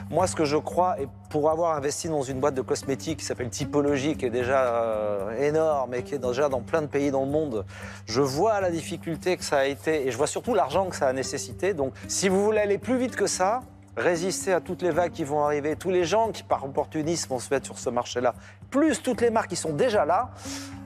[0.10, 3.26] Moi, ce que je crois, et pour avoir investi dans une boîte de cosmétiques qui
[3.26, 7.12] s'appelle Typologie, qui est déjà euh, énorme et qui est déjà dans plein de pays
[7.12, 7.66] dans le monde,
[8.06, 11.08] je vois la difficulté que ça a été et je vois surtout l'argent que ça
[11.08, 11.74] a nécessité.
[11.74, 13.62] Donc, si vous voulez aller plus vite que ça,
[14.00, 17.40] résister à toutes les vagues qui vont arriver, tous les gens qui, par opportunisme, vont
[17.40, 18.34] se mettre sur ce marché-là,
[18.70, 20.32] plus toutes les marques qui sont déjà là,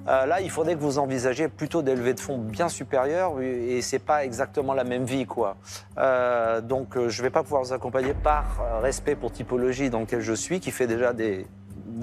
[0.08, 3.82] euh, là, il faudrait que vous envisagiez plutôt des levées de fonds bien supérieures et
[3.82, 5.56] c'est pas exactement la même vie, quoi.
[5.98, 10.02] Euh, donc, euh, je vais pas pouvoir vous accompagner par euh, respect pour typologie dans
[10.02, 11.46] lequel je suis, qui fait déjà des,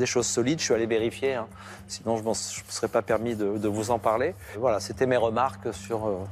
[0.06, 0.60] choses solides.
[0.60, 1.46] Je suis allé vérifier, hein.
[1.88, 4.34] sinon je ne serais pas permis de, vous en parler.
[4.58, 6.26] Voilà, c'était mes remarques sur,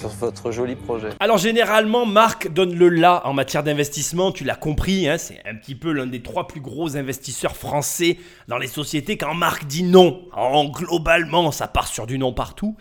[0.00, 1.10] sur votre joli projet.
[1.20, 5.54] Alors généralement, Marc donne le là en matière d'investissement, tu l'as compris, hein, c'est un
[5.54, 8.16] petit peu l'un des trois plus gros investisseurs français
[8.48, 9.18] dans les sociétés.
[9.18, 12.76] Quand Marc dit non, en globalement, ça part sur du non partout.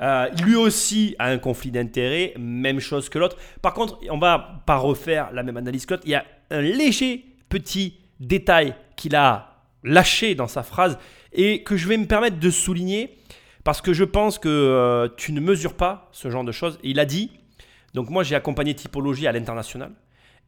[0.00, 3.36] Euh, lui aussi a un conflit d'intérêts, même chose que l'autre.
[3.60, 6.04] Par contre, on va pas refaire la même analyse que l'autre.
[6.06, 10.98] Il y a un léger petit détail qu'il a lâché dans sa phrase
[11.32, 13.18] et que je vais me permettre de souligner
[13.64, 16.78] parce que je pense que euh, tu ne mesures pas ce genre de choses.
[16.82, 17.30] Il a dit,
[17.94, 19.92] donc moi j'ai accompagné Typologie à l'international.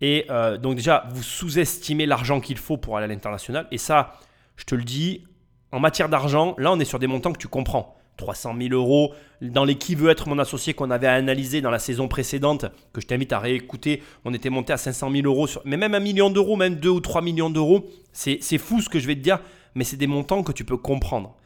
[0.03, 3.67] Et euh, donc déjà, vous sous-estimez l'argent qu'il faut pour aller à l'international.
[3.71, 4.13] Et ça,
[4.57, 5.25] je te le dis,
[5.73, 7.95] en matière d'argent, là on est sur des montants que tu comprends.
[8.19, 9.13] 300 000 euros
[9.43, 12.65] dans les qui veut être mon associé qu'on avait analysé dans la saison précédente,
[12.95, 14.03] que je t'invite à réécouter.
[14.25, 16.89] On était monté à 500 000 euros, sur- mais même un million d'euros, même 2
[16.89, 17.85] ou 3 millions d'euros.
[18.13, 19.39] C'est fou ce que je vais te dire,
[19.75, 21.37] mais c'est des montants que tu peux comprendre.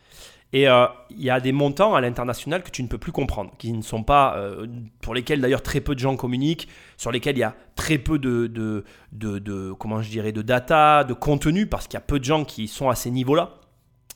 [0.52, 3.52] Et euh, il y a des montants à l'international que tu ne peux plus comprendre,
[3.56, 4.66] qui ne sont pas, euh,
[5.00, 8.18] pour lesquels d'ailleurs très peu de gens communiquent, sur lesquels il y a très peu
[8.18, 12.18] de, de, de, comment je dirais, de data, de contenu, parce qu'il y a peu
[12.18, 13.58] de gens qui sont à ces niveaux-là.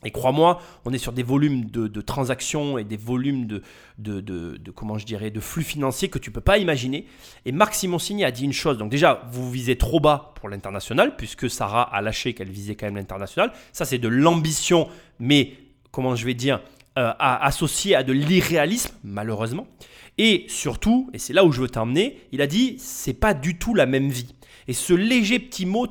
[0.07, 3.63] Et crois-moi, on est sur des volumes de, de transactions et des volumes de,
[3.99, 7.07] de, de- comment je dirais, de flux financiers que tu peux pas imaginer.
[7.47, 8.77] Et Marc Simoncini a dit une chose.
[8.77, 12.85] Donc déjà, vous visez trop bas pour l'international, puisque Sarah a lâché qu'elle visait quand
[12.85, 13.53] même l'international.
[13.73, 15.55] Ça, c'est de l'ambition, mais
[15.95, 16.61] comment je vais dire,
[16.99, 19.67] euh, à- associé à de l'irréalisme, malheureusement.
[20.19, 23.59] Et surtout, et c'est là où je veux t'emmener, il a dit, c'est pas du
[23.59, 24.35] tout la même vie.
[24.69, 25.87] Et ce léger petit mot,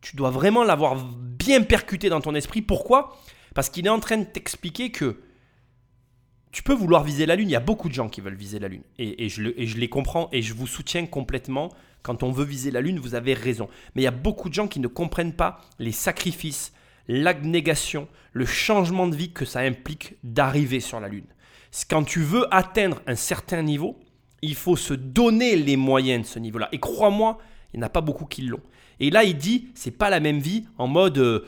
[0.00, 2.62] tu dois vraiment l'avoir bien percuté dans ton esprit.
[2.62, 3.16] Pourquoi?
[3.54, 5.20] Parce qu'il est en train de t'expliquer que
[6.52, 7.48] tu peux vouloir viser la Lune.
[7.48, 8.82] Il y a beaucoup de gens qui veulent viser la Lune.
[8.98, 11.70] Et, je, et je les comprends et je vous soutiens complètement.
[12.02, 13.68] Quand on veut viser la Lune, vous avez raison.
[13.94, 16.72] Mais il y a beaucoup de gens qui ne comprennent pas les sacrifices,
[17.08, 21.26] l'abnégation, le changement de vie que ça implique d'arriver sur la Lune.
[21.88, 23.98] Quand tu veux atteindre un certain niveau,
[24.42, 26.68] il faut se donner les moyens de ce niveau-là.
[26.72, 27.38] Et crois-moi,
[27.72, 28.60] il n'y en a pas beaucoup qui l'ont.
[29.00, 31.46] Et là, il dit, c'est pas la même vie en mode, euh,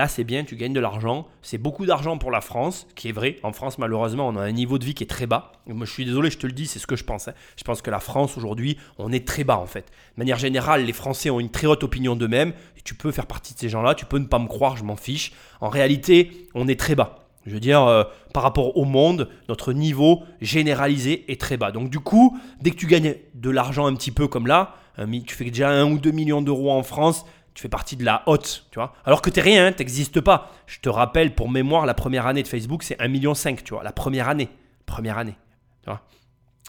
[0.00, 3.12] là c'est bien, tu gagnes de l'argent, c'est beaucoup d'argent pour la France, qui est
[3.12, 3.36] vrai.
[3.42, 5.52] En France, malheureusement, on a un niveau de vie qui est très bas.
[5.66, 7.28] Moi, je suis désolé, je te le dis, c'est ce que je pense.
[7.28, 7.34] hein.
[7.58, 9.90] Je pense que la France, aujourd'hui, on est très bas en fait.
[10.16, 12.54] De manière générale, les Français ont une très haute opinion d'eux-mêmes.
[12.82, 14.96] Tu peux faire partie de ces gens-là, tu peux ne pas me croire, je m'en
[14.96, 15.32] fiche.
[15.60, 17.18] En réalité, on est très bas.
[17.44, 21.72] Je veux dire, euh, par rapport au monde, notre niveau généralisé est très bas.
[21.72, 25.20] Donc du coup, dès que tu gagnes de l'argent un petit peu comme là, un
[25.20, 27.24] tu fais déjà 1 ou 2 millions d'euros en France,
[27.54, 28.94] tu fais partie de la haute, tu vois.
[29.04, 30.50] Alors que t'es rien, hein, t'existes pas.
[30.66, 33.82] Je te rappelle, pour mémoire, la première année de Facebook, c'est 1,5 million, tu vois.
[33.82, 34.48] La première année.
[34.86, 35.36] Première année.
[35.82, 36.02] Tu vois.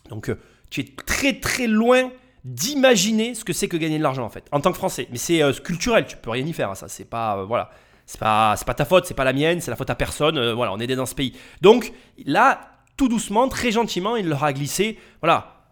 [0.09, 0.39] Donc euh,
[0.69, 2.11] tu es très très loin
[2.43, 5.07] d'imaginer ce que c'est que gagner de l'argent en fait, en tant que Français.
[5.11, 6.87] Mais c'est euh, culturel, tu peux rien y faire à ça.
[6.87, 7.69] C'est pas euh, voilà,
[8.05, 10.51] c'est pas pas ta faute, c'est pas la mienne, c'est la faute à personne.
[10.53, 11.33] voilà, on est dans ce pays.
[11.61, 11.93] Donc
[12.25, 12.61] là,
[12.97, 14.99] tout doucement, très gentiment, il leur a glissé.
[15.21, 15.65] Voilà,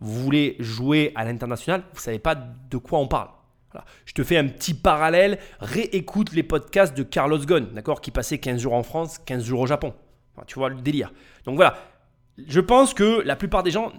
[0.00, 3.28] vous voulez jouer à l'international, vous savez pas de quoi on parle.
[4.04, 5.38] Je te fais un petit parallèle.
[5.60, 9.60] Réécoute les podcasts de Carlos Ghosn, d'accord, qui passait 15 jours en France, 15 jours
[9.60, 9.94] au Japon.
[10.46, 11.12] Tu vois le délire.
[11.44, 11.76] Donc voilà,
[12.46, 13.92] je pense que la plupart des gens,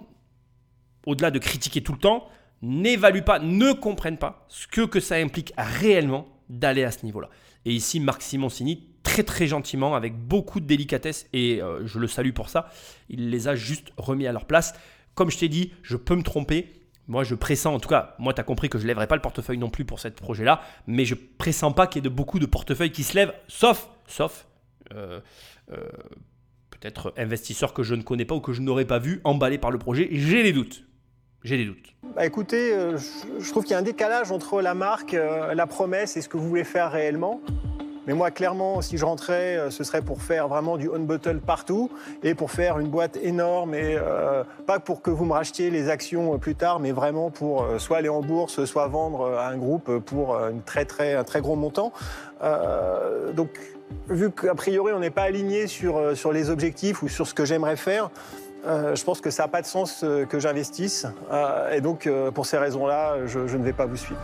[1.06, 2.28] au-delà de critiquer tout le temps,
[2.62, 7.28] n'évaluent pas, ne comprennent pas ce que, que ça implique réellement d'aller à ce niveau-là.
[7.64, 12.06] Et ici, Marc Simoncini, très très gentiment, avec beaucoup de délicatesse, et euh, je le
[12.06, 12.70] salue pour ça,
[13.08, 14.74] il les a juste remis à leur place.
[15.14, 16.81] Comme je t'ai dit, je peux me tromper.
[17.08, 19.16] Moi, je pressens, en tout cas, moi, tu as compris que je ne lèverai pas
[19.16, 22.38] le portefeuille non plus pour ce projet-là, mais je pressens pas qu'il y ait beaucoup
[22.38, 24.46] de portefeuilles qui se lèvent, sauf, sauf,
[24.94, 25.20] euh,
[25.72, 25.76] euh,
[26.70, 29.70] peut-être investisseurs que je ne connais pas ou que je n'aurais pas vu emballés par
[29.70, 30.08] le projet.
[30.12, 30.84] J'ai des doutes.
[31.42, 31.94] J'ai des doutes.
[32.14, 36.16] Bah écoutez, euh, je, trouve qu'il y a un décalage entre la marque, la promesse
[36.16, 37.40] et ce que vous voulez faire réellement.
[38.06, 41.90] Mais moi, clairement, si je rentrais, euh, ce serait pour faire vraiment du on-bottle partout
[42.22, 45.88] et pour faire une boîte énorme et euh, pas pour que vous me rachetiez les
[45.88, 49.48] actions euh, plus tard, mais vraiment pour euh, soit aller en bourse, soit vendre à
[49.48, 51.92] un groupe pour une très, très, un très gros montant.
[52.42, 53.50] Euh, donc,
[54.08, 57.44] vu qu'a priori, on n'est pas aligné sur, sur les objectifs ou sur ce que
[57.44, 58.10] j'aimerais faire,
[58.66, 61.06] euh, je pense que ça n'a pas de sens euh, que j'investisse.
[61.32, 64.20] Euh, et donc, pour ces raisons-là, je, je ne vais pas vous suivre.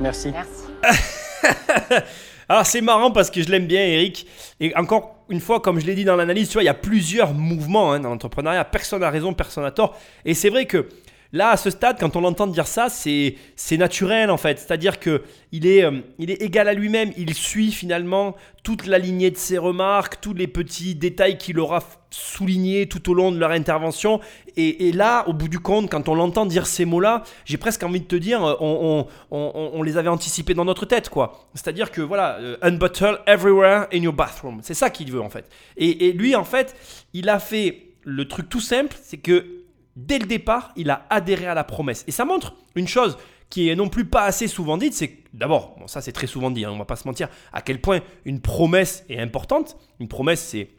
[0.00, 0.32] Merci.
[0.32, 2.02] Merci.
[2.48, 4.26] Alors c'est marrant parce que je l'aime bien Eric.
[4.60, 6.74] Et encore une fois, comme je l'ai dit dans l'analyse, tu vois, il y a
[6.74, 8.64] plusieurs mouvements hein, dans l'entrepreneuriat.
[8.64, 9.96] Personne n'a raison, personne n'a tort.
[10.24, 10.88] Et c'est vrai que
[11.34, 13.36] là, à ce stade, quand on l'entend dire ça, c'est
[13.76, 14.58] naturel en fait.
[14.58, 17.10] C'est-à-dire que il est, euh, il est égal à lui-même.
[17.16, 21.80] Il suit finalement toute la lignée de ses remarques, tous les petits détails qu'il aura
[22.10, 24.20] soulignés tout au long de leur intervention.
[24.56, 28.00] Et, là, au bout du compte, quand on l'entend dire ces mots-là, j'ai presque envie
[28.00, 31.48] de te dire, euh, on, on- on- les avait anticipés dans notre tête, quoi.
[31.54, 34.60] C'est-à-dire que voilà, euh, unbottle everywhere in your bathroom.
[34.62, 35.50] C'est ça qu'il veut en fait.
[35.76, 36.76] Et, et lui, en fait,
[37.12, 39.63] il a fait le truc tout simple, c'est que
[39.96, 42.04] dès le départ, il a adhéré à la promesse.
[42.06, 43.16] Et ça montre une chose
[43.50, 46.50] qui est non plus pas assez souvent dite, c'est d'abord, bon ça c'est très souvent
[46.50, 49.76] dit, hein, on va pas se mentir, à quel point une promesse est importante.
[50.00, 50.70] Une promesse, c'est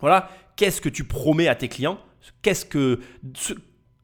[0.00, 1.98] voilà, qu'est-ce que tu promets à tes clients
[2.42, 3.00] Qu'est-ce que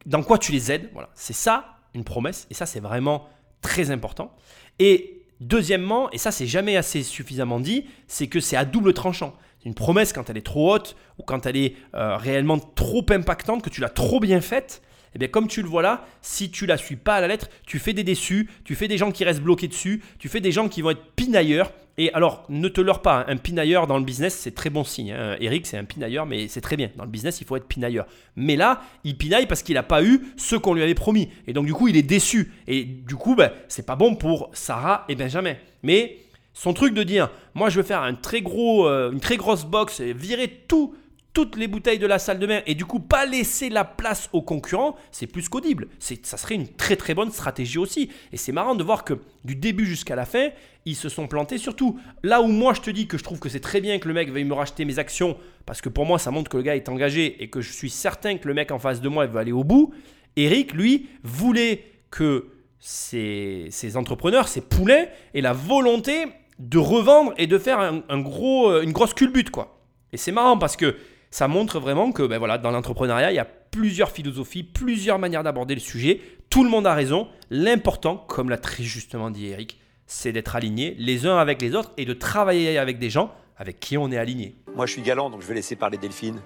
[0.05, 3.28] dans quoi tu les aides Voilà, c'est ça une promesse et ça c'est vraiment
[3.60, 4.36] très important.
[4.78, 9.35] Et deuxièmement, et ça c'est jamais assez suffisamment dit, c'est que c'est à double tranchant.
[9.66, 13.62] Une promesse quand elle est trop haute ou quand elle est euh, réellement trop impactante,
[13.62, 14.80] que tu l'as trop bien faite,
[15.16, 17.48] eh bien, comme tu le vois là, si tu la suis pas à la lettre,
[17.66, 20.52] tu fais des déçus, tu fais des gens qui restent bloqués dessus, tu fais des
[20.52, 21.72] gens qui vont être pinailleurs.
[21.98, 24.84] Et alors, ne te leurre pas, hein, un pinailleur dans le business, c'est très bon
[24.84, 25.12] signe.
[25.12, 25.36] hein.
[25.40, 26.90] Eric, c'est un pinailleur, mais c'est très bien.
[26.94, 28.06] Dans le business, il faut être pinailleur.
[28.36, 31.30] Mais là, il pinaille parce qu'il n'a pas eu ce qu'on lui avait promis.
[31.48, 32.52] Et donc, du coup, il est déçu.
[32.68, 35.55] Et du coup, ben, c'est pas bon pour Sarah et Benjamin.
[35.82, 36.18] Mais
[36.56, 39.66] son truc de dire, moi, je veux faire un très gros, euh, une très grosse
[39.66, 40.94] box, virer tout
[41.34, 44.30] toutes les bouteilles de la salle de bain et du coup pas laisser la place
[44.32, 45.88] aux concurrents, c'est plus qu'audible.
[45.98, 48.10] Ça serait une très très bonne stratégie aussi.
[48.32, 49.12] Et c'est marrant de voir que
[49.44, 50.48] du début jusqu'à la fin,
[50.86, 51.58] ils se sont plantés.
[51.58, 54.08] Surtout là où moi je te dis que je trouve que c'est très bien que
[54.08, 56.62] le mec veuille me racheter mes actions parce que pour moi ça montre que le
[56.62, 59.26] gars est engagé et que je suis certain que le mec en face de moi
[59.26, 59.92] veut aller au bout.
[60.36, 62.46] Eric, lui, voulait que
[62.80, 66.24] ces entrepreneurs, ces poulets, aient la volonté
[66.58, 69.78] de revendre et de faire un, gros, euh, une grosse culbute quoi.
[70.12, 70.96] Et c'est marrant parce que
[71.30, 75.42] ça montre vraiment que ben voilà, dans l'entrepreneuriat, il y a plusieurs philosophies, plusieurs manières
[75.42, 76.20] d'aborder le sujet.
[76.48, 77.28] Tout le monde a raison.
[77.50, 81.92] L'important, comme l'a très justement dit Eric, c'est d'être aligné les uns avec les autres
[81.96, 84.54] et de travailler avec des gens avec qui on est aligné.
[84.74, 86.40] Moi, je suis galant, donc je vais laisser parler Delphine.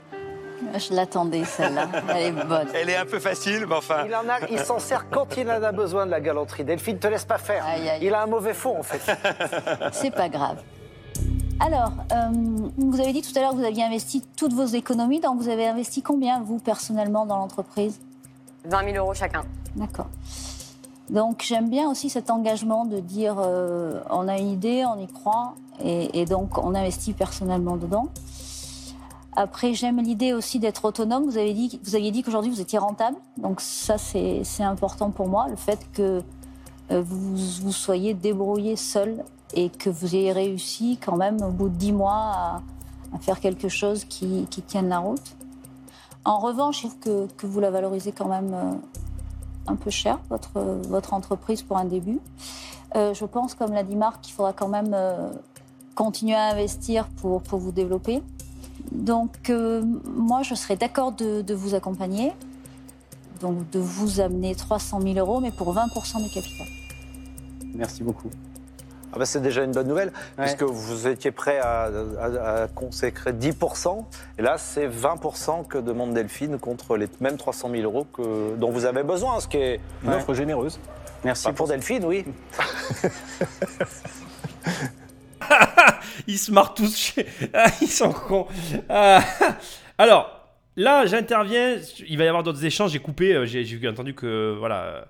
[0.76, 1.88] Je l'attendais, celle-là.
[2.08, 2.68] Elle est bonne.
[2.74, 4.04] Elle est un peu facile, mais enfin.
[4.06, 6.64] Il en a, il s'en sert quand il en a besoin de la galanterie.
[6.64, 7.64] Delphine, te laisse pas faire.
[7.66, 8.00] Aïe, aïe.
[8.02, 9.00] Il a un mauvais fond, en fait.
[9.92, 10.58] C'est pas grave.
[11.58, 12.28] Alors, euh,
[12.78, 15.48] vous avez dit tout à l'heure que vous aviez investi toutes vos économies, donc vous
[15.48, 18.00] avez investi combien, vous, personnellement, dans l'entreprise?
[18.64, 19.42] 20 000 euros chacun.
[19.76, 20.08] D'accord.
[21.10, 25.06] Donc, j'aime bien aussi cet engagement de dire euh, on a une idée, on y
[25.06, 25.54] croit,
[25.84, 28.08] et, et donc on investit personnellement dedans.
[29.36, 31.24] Après, j'aime l'idée aussi d'être autonome.
[31.24, 35.28] Vous, avez dit, vous aviez dit qu'aujourd'hui vous étiez rentable, donc ça c'est important pour
[35.28, 36.22] moi, le fait que
[36.90, 39.24] euh, vous vous soyez débrouillé seul
[39.54, 42.62] et que vous ayez réussi quand même au bout de dix mois
[43.12, 45.36] à, faire quelque chose qui, tienne la route.
[46.24, 48.72] En revanche, je trouve que, vous la valorisez quand même euh,
[49.66, 52.20] un peu cher, votre, entreprise pour un début.
[52.96, 54.96] Euh, je pense, comme l'a dit Marc, qu'il faudra quand même
[55.94, 58.22] continuer à investir pour, pour vous développer.
[58.92, 59.82] Donc, euh,
[60.16, 62.32] moi, je serais d'accord de, de vous accompagner,
[63.40, 66.66] donc de vous amener 300 000 euros, mais pour 20% du capital.
[67.74, 68.28] Merci beaucoup.
[69.12, 70.44] Ah bah, c'est déjà une bonne nouvelle, Ouais.
[70.44, 71.88] puisque vous étiez prêt à,
[72.20, 74.04] à- à consacrer 10%,
[74.38, 78.70] et là c'est 20% que demande Delphine contre les mêmes 300 000 euros que, dont
[78.70, 80.16] vous avez besoin, ce qui est Une Ouais.
[80.16, 80.78] offre généreuse.
[81.24, 82.24] Merci Enfin, pour Delphine, oui.
[86.26, 87.26] Ils se marrent tous chez.
[87.80, 88.46] Ils sont cons.
[88.88, 89.20] Ah.
[89.98, 91.76] Alors, là, j'interviens.
[92.08, 92.92] Il va y avoir d'autres échanges.
[92.92, 93.34] J'ai coupé.
[93.34, 94.56] euh, J'ai entendu que.
[94.58, 94.82] Voilà.
[94.82, 95.02] euh,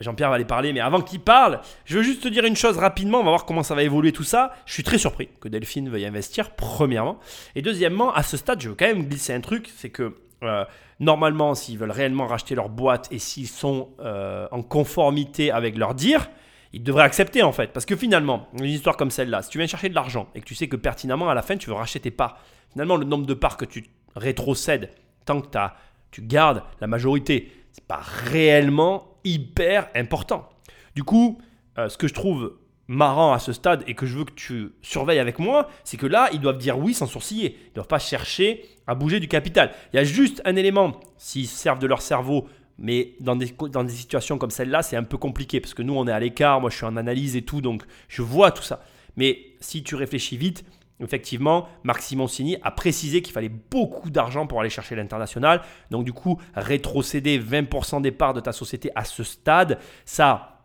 [0.00, 2.78] Jean-Pierre va aller parler, mais avant qu'il parle, je veux juste te dire une chose
[2.78, 4.54] rapidement, on va voir comment ça va évoluer tout ça.
[4.64, 7.18] Je suis très surpris que Delphine veuille investir, premièrement.
[7.54, 10.64] Et deuxièmement, à ce stade, je veux quand même glisser un truc, c'est que euh,
[11.00, 16.30] normalement, s'ils veulent réellement racheter leur boîte et s'ils sont en conformité avec leur dire,
[16.72, 17.72] ils devraient accepter en fait.
[17.72, 20.46] Parce que finalement, une histoire comme celle-là, si tu viens chercher de l'argent et que
[20.46, 22.38] tu sais que pertinemment à la fin tu veux racheter tes parts,
[22.72, 23.86] finalement le nombre de parts que tu
[24.16, 24.90] rétrocèdes
[25.24, 25.76] tant que as,
[26.10, 27.52] tu gardes la majorité.
[27.72, 30.48] C'est pas réellement hyper important.
[30.94, 31.40] Du coup,
[31.78, 32.56] euh, ce que je trouve
[32.88, 36.06] marrant à ce stade et que je veux que tu surveilles avec moi, c'est que
[36.06, 37.56] là, ils doivent dire oui sans sourciller.
[37.66, 39.70] Ils ne doivent pas chercher à bouger du capital.
[39.92, 42.48] Il y a juste un élément, s'ils servent de leur cerveau,
[42.80, 45.94] mais dans des, dans des situations comme celle-là, c'est un peu compliqué parce que nous,
[45.94, 48.62] on est à l'écart, moi je suis en analyse et tout, donc je vois tout
[48.62, 48.82] ça.
[49.16, 50.64] Mais si tu réfléchis vite,
[50.98, 55.62] effectivement, Marc Simoncini a précisé qu'il fallait beaucoup d'argent pour aller chercher l'international.
[55.90, 60.56] Donc du coup, rétrocéder 20% des parts de ta société à ce stade, ça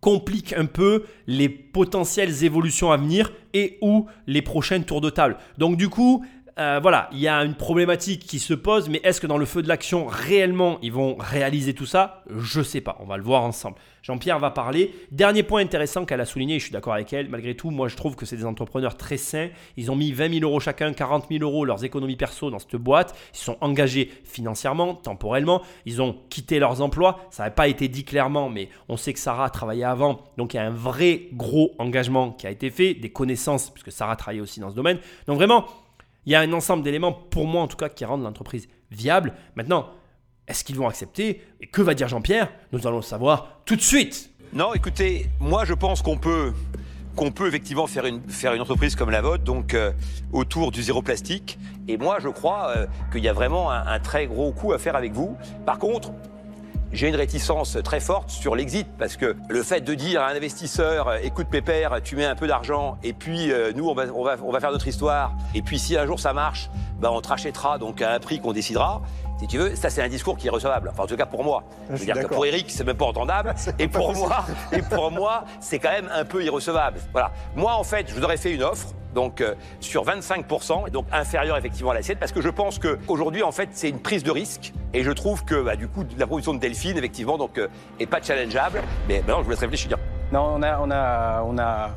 [0.00, 5.36] complique un peu les potentielles évolutions à venir et ou les prochaines tours de table.
[5.58, 6.24] Donc du coup,
[6.58, 9.44] euh, voilà, il y a une problématique qui se pose, mais est-ce que dans le
[9.44, 12.22] feu de l'action, réellement, ils vont réaliser tout ça?
[12.34, 13.76] Je ne sais pas, on va le voir ensemble.
[14.02, 14.94] Jean-Pierre va parler.
[15.10, 17.88] Dernier point intéressant qu'elle a souligné, et je suis d'accord avec elle, malgré tout, moi
[17.88, 19.48] je trouve que c'est des entrepreneurs très sains.
[19.76, 22.76] Ils ont mis 20 000 euros chacun, 40 000 euros leurs économies perso dans cette
[22.76, 23.14] boîte.
[23.34, 25.60] Ils sont engagés financièrement, temporellement.
[25.84, 27.20] Ils ont quitté leurs emplois.
[27.30, 30.20] Ça n'a pas été dit clairement, mais on sait que Sarah travaillait avant.
[30.38, 33.92] Donc il y a un vrai gros engagement qui a été fait, des connaissances, puisque
[33.92, 35.00] Sarah travaillait aussi dans ce domaine.
[35.26, 35.66] Donc vraiment,
[36.26, 39.32] il y a un ensemble d'éléments, pour moi en tout cas, qui rendent l'entreprise viable.
[39.54, 39.90] Maintenant,
[40.48, 41.42] est-ce qu'ils vont accepter?
[41.60, 42.52] Et que va dire Jean-Pierre?
[42.72, 44.30] Nous allons le savoir tout de suite.
[44.52, 46.52] Non, écoutez, moi je pense qu'on peut
[47.46, 48.20] effectivement faire une,
[48.60, 49.92] entreprise comme la vôtre, donc euh,
[50.32, 51.58] autour du zéro plastique.
[51.88, 54.96] Et moi, je crois euh, qu'il y a vraiment un, très gros coup à faire
[54.96, 55.36] avec vous.
[55.64, 56.12] Par contre,
[56.96, 60.34] j'ai une réticence très forte sur l'exit parce que le fait de dire à un
[60.34, 64.72] investisseur écoute Pépère, tu mets un peu d'argent et puis euh, nous on va faire
[64.72, 68.14] notre histoire et puis si un jour ça marche, bah, on te rachètera donc à
[68.14, 69.02] un prix qu'on décidera.
[69.38, 70.90] Si tu veux, ça c'est un discours qui est recevable.
[70.92, 71.64] Enfin, en tout cas pour moi.
[71.90, 73.54] Je, veux dire que pour Eric, c'est même pas entendable.
[73.78, 77.00] et pour moi, et pour moi, c'est quand même un peu irrecevable.
[77.12, 77.32] Voilà.
[77.54, 81.06] Moi, en fait, je vous aurais fait une offre donc euh, sur 25%, et donc
[81.10, 84.30] inférieur effectivement à l'assiette, parce que je pense qu'aujourd'hui, en fait, c'est une prise de
[84.30, 87.68] risque, et je trouve que bah, du coup, la production de Delphine, effectivement, donc, euh,
[87.98, 89.96] est pas challengeable, mais maintenant, je vous laisse réfléchir.
[90.32, 91.90] Non, on a, on a, on a,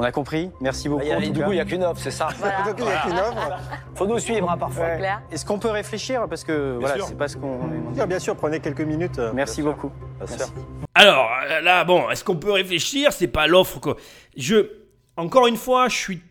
[0.00, 0.50] on a compris.
[0.62, 1.02] Merci beaucoup.
[1.02, 2.28] Et, du coup, il n'y a qu'une offre, c'est ça.
[2.38, 2.62] Voilà.
[2.62, 3.58] Donc, il n'y a qu'une offre.
[3.94, 4.84] Faut nous suivre hein, parfois.
[4.86, 5.08] Ouais.
[5.30, 7.06] Est-ce qu'on peut réfléchir parce que Bien voilà, sûr.
[7.06, 7.58] c'est pas ce qu'on.
[7.92, 9.18] Bien, bien sûr, prenez quelques minutes.
[9.18, 9.92] euh, Merci beaucoup.
[10.18, 10.36] Bien sûr.
[10.38, 10.52] Merci.
[10.94, 13.90] Alors euh, là, bon, est-ce qu'on peut réfléchir C'est pas l'offre que
[14.36, 14.70] je.
[15.18, 16.22] Encore une fois, je suis.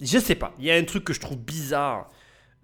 [0.00, 0.52] Je sais pas.
[0.60, 2.08] Il y a un truc que je trouve bizarre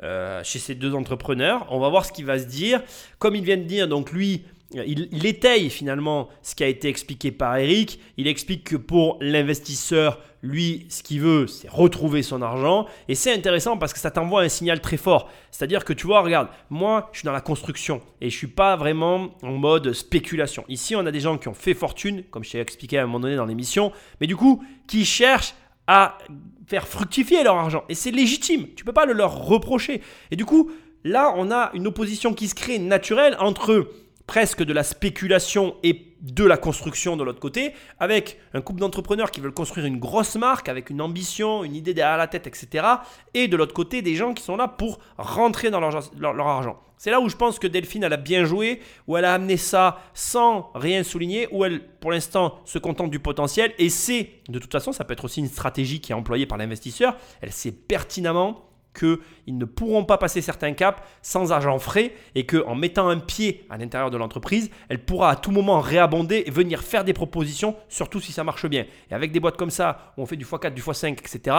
[0.04, 1.66] euh, chez ces deux entrepreneurs.
[1.70, 2.82] On va voir ce qu'il va se dire.
[3.18, 4.44] Comme il vient de dire, donc lui.
[4.72, 7.98] Il, il étaye finalement ce qui a été expliqué par Eric.
[8.16, 12.86] Il explique que pour l'investisseur, lui, ce qu'il veut, c'est retrouver son argent.
[13.08, 15.30] Et c'est intéressant parce que ça t'envoie un signal très fort.
[15.50, 18.76] C'est-à-dire que tu vois, regarde, moi, je suis dans la construction et je suis pas
[18.76, 20.64] vraiment en mode spéculation.
[20.68, 23.06] Ici, on a des gens qui ont fait fortune, comme je t'ai expliqué à un
[23.06, 25.54] moment donné dans l'émission, mais du coup, qui cherchent
[25.86, 26.18] à
[26.66, 27.84] faire fructifier leur argent.
[27.88, 28.68] Et c'est légitime.
[28.76, 30.00] Tu peux pas le leur reprocher.
[30.30, 30.70] Et du coup,
[31.04, 33.88] là, on a une opposition qui se crée naturelle entre
[34.30, 39.32] presque de la spéculation et de la construction de l'autre côté, avec un couple d'entrepreneurs
[39.32, 42.86] qui veulent construire une grosse marque, avec une ambition, une idée derrière la tête, etc.
[43.34, 46.80] Et de l'autre côté, des gens qui sont là pour rentrer dans leur, argent.
[46.96, 49.56] C'est là où je pense que Delphine, elle a bien joué, où elle a amené
[49.56, 53.74] ça sans rien souligner, où elle, pour l'instant, se contente du potentiel.
[53.78, 56.56] Et c'est, de toute façon, ça peut être aussi une stratégie qui est employée par
[56.56, 57.16] l'investisseur.
[57.40, 59.18] Elle sait pertinemment qu'ils
[59.58, 63.78] ne pourront pas passer certains caps sans argent frais et qu'en mettant un pied à
[63.78, 68.20] l'intérieur de l'entreprise, elle pourra à tout moment réabonder et venir faire des propositions, surtout
[68.20, 68.86] si ça marche bien.
[69.10, 71.56] Et avec des boîtes comme ça, où on fait du x4, du x5, etc.,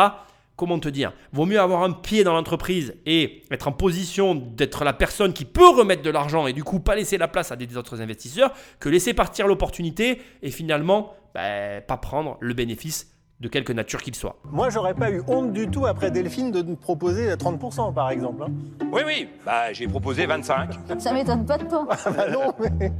[0.56, 1.14] comment te dire?
[1.32, 5.45] Vaut mieux avoir un pied dans l'entreprise et être en position d'être la personne qui
[5.45, 8.53] peut remettre de l'argent et du coup pas laisser la place à des autres investisseurs
[8.80, 14.13] que laisser partir l'opportunité et finalement ben, pas prendre le bénéfice de quelque nature qu'il
[14.15, 14.35] soit.
[14.51, 18.43] Moi, j'aurais pas eu honte du tout après Delphine de nous proposer 30%, par exemple.
[18.43, 18.51] hein.
[18.91, 20.77] Oui, oui, bah, j'ai proposé 25.
[20.99, 21.88] Ça m'étonne pas de toi.
[21.89, 22.91] Ah bah non, mais...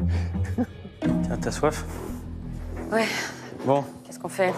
[1.23, 1.85] Tiens, T'as soif?
[2.91, 3.05] Ouais,
[3.65, 4.51] Bon, qu'est-ce qu'on fait?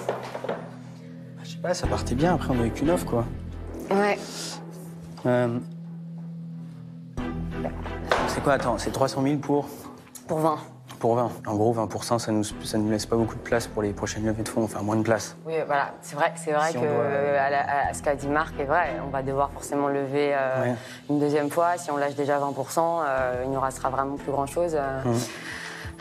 [1.43, 2.33] Je sais pas, ça partait bien.
[2.35, 3.25] Après, on a eu qu'une offre, quoi.
[3.91, 4.17] Ouais,
[5.25, 5.59] Euh,
[8.29, 8.53] C'est quoi?
[8.53, 9.67] Attends, c'est 300 000 pour?
[10.27, 10.57] Pour 20.
[11.03, 11.31] Pour 20.
[11.47, 14.25] En gros, 20 ça nous ça nous laisse pas beaucoup de place pour les prochaines
[14.25, 14.63] levées de fonds.
[14.63, 15.35] Enfin, moins de place.
[15.45, 18.15] Oui, voilà, c'est vrai, c'est vrai Si que doit- euh, à la- à ce qu'a
[18.15, 18.93] dit Marc est vrai.
[19.05, 20.75] On va devoir forcément lever euh, Ouais.
[21.09, 21.77] une deuxième fois.
[21.77, 24.75] Si on lâche déjà 20%, euh, il nous restera vraiment plus grand-chose.
[24.75, 25.19] euh, Mhm.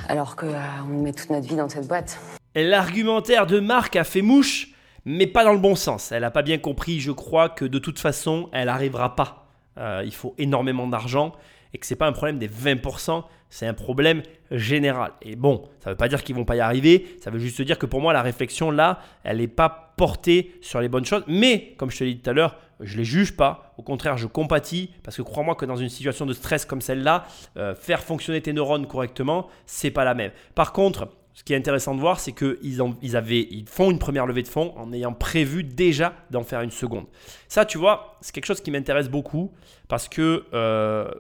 [0.08, 0.46] Alors qu'on
[0.88, 2.20] met toute notre vie dans cette boîte.
[2.54, 4.68] L'argumentaire de Marc a fait mouche,
[5.04, 6.12] mais pas dans le bon sens.
[6.12, 9.46] Elle n'a pas bien compris, je crois, que de toute façon, elle n'arrivera pas.
[9.78, 11.32] Euh, il faut énormément d'argent
[11.74, 15.12] et que c'est pas un problème des 20%, c'est un problème général.
[15.20, 17.60] Et bon, ça ne veut pas dire qu'ils vont pas y arriver, ça veut juste
[17.60, 21.22] dire que pour moi, la réflexion là, elle n'est pas portée sur les bonnes choses.
[21.26, 23.74] Mais, comme je te l'ai dit tout à l'heure, je les juge pas.
[23.76, 27.26] Au contraire, je compatis parce que crois-moi que dans une situation de stress comme celle-là,
[27.58, 30.32] euh, faire fonctionner tes neurones correctement, c'est pas la même.
[30.54, 32.56] Par contre, ce qui est intéressant de voir, c'est qu'ils
[33.02, 36.70] ils ils font une première levée de fonds en ayant prévu déjà d'en faire une
[36.70, 37.04] seconde.
[37.48, 39.52] Ça, tu vois, c'est quelque chose qui m'intéresse beaucoup
[39.88, 41.10] parce que euh,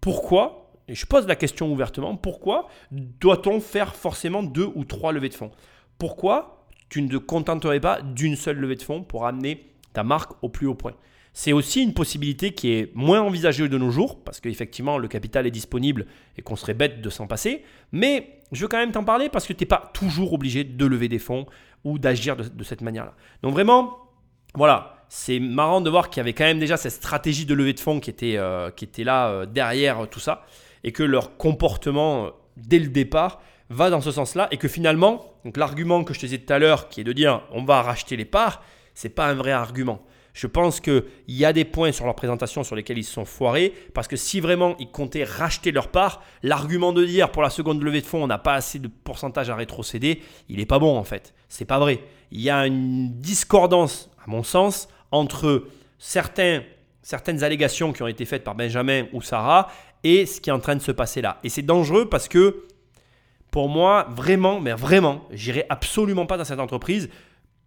[0.00, 5.28] pourquoi Et je pose la question ouvertement pourquoi doit-on faire forcément deux ou trois levées
[5.28, 5.50] de fonds?
[5.98, 10.32] Pourquoi tu ne te contenterais pas d'une seule levée de fonds pour amener ta marque
[10.42, 10.94] au plus haut point?
[11.38, 15.46] C'est aussi une possibilité qui est moins envisagée de nos jours, parce qu'effectivement, le capital
[15.46, 16.06] est disponible
[16.38, 17.62] et qu'on serait bête de s'en passer.
[17.92, 20.86] Mais je veux quand même t'en parler parce que tu n'es pas toujours obligé de
[20.86, 21.44] lever des fonds
[21.84, 23.14] ou d'agir de, cette manière-là.
[23.42, 23.98] Donc vraiment,
[24.54, 27.74] voilà, c'est marrant de voir qu'il y avait quand même déjà cette stratégie de levée
[27.74, 30.46] de fonds qui était, euh, qui était là euh, derrière tout ça,
[30.86, 35.34] et que leur comportement, euh, dès le départ, va dans ce sens-là, et que finalement,
[35.44, 37.82] donc l'argument que je te disais tout à l'heure, qui est de dire on va
[37.82, 38.62] racheter les parts,
[38.94, 40.00] c'est pas un vrai argument.
[40.32, 43.24] Je pense qu'il y a des points sur leur présentation sur lesquels ils se sont
[43.24, 47.50] foirés, parce que si vraiment ils comptaient racheter leur part, l'argument de dire pour la
[47.50, 50.78] seconde levée de fonds, on n'a pas assez de pourcentage à rétrocéder, il n'est pas
[50.78, 51.34] bon en fait.
[51.48, 52.00] C'est pas vrai.
[52.30, 55.64] Il y a une discordance, à mon sens, entre
[55.98, 56.64] certaines
[57.42, 59.68] allégations qui ont été faites par Benjamin ou Sarah
[60.04, 61.38] et ce qui est en train de se passer là.
[61.44, 62.66] Et c'est dangereux parce que
[63.50, 67.08] pour moi, vraiment, mais vraiment, j'irai absolument pas dans cette entreprise.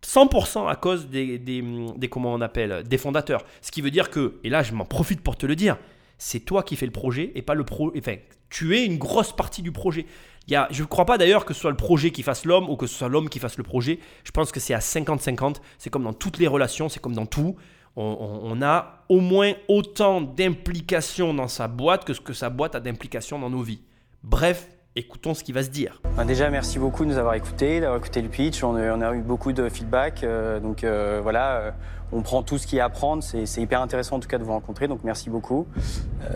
[0.06, 3.44] 100% à cause des, des, comment on appelle, des fondateurs.
[3.62, 5.78] Ce qui veut dire que, et là je m'en profite pour te le dire,
[6.18, 7.92] c'est toi qui fais le projet et pas le pro.
[7.98, 8.16] Enfin,
[8.50, 10.06] tu es une grosse partie du projet.
[10.48, 12.46] Il y a, je ne crois pas d'ailleurs que ce soit le projet qui fasse
[12.46, 14.00] l'homme ou que ce soit l'homme qui fasse le projet.
[14.24, 15.58] Je pense que c'est à 50-50.
[15.78, 17.56] C'est comme dans toutes les relations, c'est comme dans tout.
[17.96, 22.76] On, on a au moins autant d'implications dans sa boîte que ce que sa boîte
[22.76, 23.82] a d'implications dans nos vies.
[24.24, 26.02] Bref, écoutons ce qui va se dire.
[26.18, 28.64] Bah, déjà, merci beaucoup de nous avoir écoutés, d'avoir écouté le pitch.
[28.64, 30.24] On a, eu beaucoup de feedback.
[30.24, 31.72] Euh, donc euh, voilà, euh,
[32.12, 33.24] on prend tout ce qu'il y a à prendre.
[33.24, 34.88] C'est hyper intéressant en tout cas de vous rencontrer.
[34.88, 35.68] Donc merci beaucoup.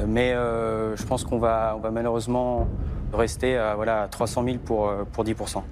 [0.08, 2.68] mais je pense qu'on va, on va malheureusement
[3.14, 5.66] rester à voilà, 300 000 pour, pour 10 Donc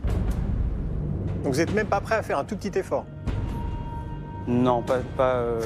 [1.44, 3.06] vous n'êtes même pas prêt à faire un tout petit effort
[4.48, 5.00] non, pas.
[5.16, 5.62] pas euh...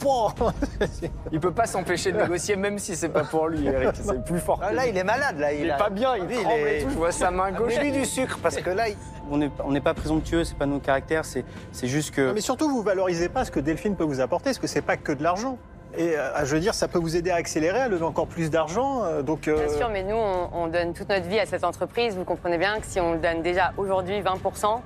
[1.32, 3.90] il peut pas s'empêcher de négocier, même si c'est pas pour lui, Eric.
[3.94, 4.60] C'est plus fort.
[4.62, 5.38] Ah, là, il est malade.
[5.38, 6.90] Là, il, est pas bien, il tremble et tout.
[6.90, 7.78] Je vois sa main gauche.
[7.78, 8.84] lui du sucre, parce que là.
[9.32, 11.44] On n'est on pas présomptueux, c'est pas nos caractères, c'est
[11.82, 12.32] juste que.
[12.32, 14.96] mais surtout, vous valorisez pas ce que Delphine peut vous apporter, parce que c'est pas
[14.96, 15.58] que de l'argent.
[15.96, 18.50] Et euh, je veux dire, ça peut vous aider à accélérer, à lever encore plus
[18.50, 19.04] d'argent.
[19.04, 22.16] Euh, donc, euh, Bien sûr, mais nous, on, donne toute notre vie à cette entreprise.
[22.16, 24.80] Vous comprenez bien que si on le donne déjà aujourd'hui 20%,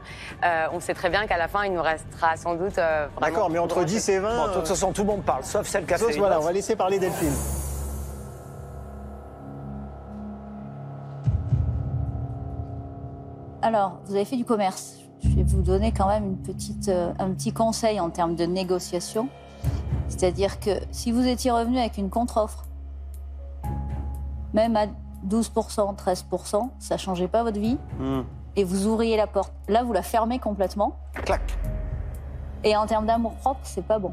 [0.72, 2.76] on sait très bien qu'à la fin, il nous restera sans doute.
[3.20, 4.36] D'accord, mais entre 10 et 20.
[4.36, 6.16] Bon, de toute façon, tout le monde parle, sauf celle qui a fait.
[6.16, 7.32] Voilà, on va laisser parler Delphine.
[13.60, 14.98] Alors, vous avez fait du commerce.
[15.22, 19.28] Je vais vous donner quand même une petite, un petit conseil en termes de négociation.
[20.08, 22.64] C'est-à-dire que si vous étiez revenu avec une contre-offre,
[24.52, 24.86] même à
[25.28, 27.78] 12%, 13%, ça ne changeait pas votre vie.
[27.98, 28.22] Hmm.
[28.56, 29.52] Et vous ouvriez la porte.
[29.68, 30.96] Là, vous la fermez complètement.
[31.12, 31.42] Clac.
[32.62, 34.12] Et en termes d'amour propre, c'est pas bon.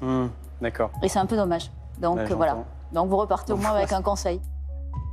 [0.00, 0.28] Hmm.
[0.60, 0.90] D'accord.
[1.02, 1.70] Et c'est un peu dommage.
[1.98, 2.56] Donc voilà.
[2.92, 4.40] Donc vous repartez au moins avec un conseil.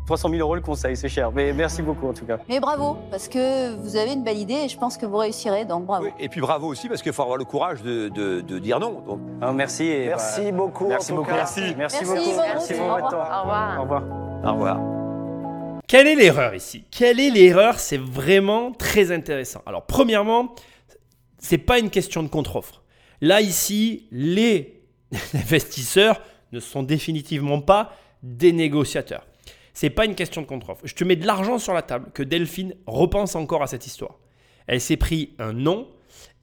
[0.06, 1.32] 300 000 euros le conseil, c'est cher.
[1.32, 2.38] Mais merci beaucoup en tout cas.
[2.50, 5.66] Mais bravo, parce que vous avez une belle idée et je pense que vous réussirez,
[5.66, 6.08] donc bravo.
[6.20, 9.02] et puis bravo aussi parce qu'il faut avoir le courage de, de, dire non.
[9.02, 9.20] Donc.
[9.42, 9.86] Ah, merci.
[9.86, 10.88] Et merci beaucoup.
[10.88, 11.32] Merci beaucoup.
[11.32, 11.62] Merci.
[11.78, 12.16] Merci, beaucoup.
[12.38, 13.80] Merci, Au revoir.
[13.80, 14.04] Au revoir.
[14.44, 14.80] Au revoir.
[15.88, 16.86] Quelle est l'erreur ici?
[16.90, 17.80] Quelle est l'erreur?
[17.80, 19.62] C'est vraiment très intéressant.
[19.66, 20.56] Alors premièrement,
[21.38, 22.82] c'est pas une question de contre-offre.
[23.20, 24.82] Là ici, les
[25.34, 26.22] investisseurs
[26.52, 29.26] ne sont définitivement pas des négociateurs.
[29.74, 30.82] C'est pas une question de contre-offre.
[30.86, 34.20] Je te mets de l'argent sur la table que Delphine repense encore à cette histoire.
[34.68, 35.88] Elle s'est pris un non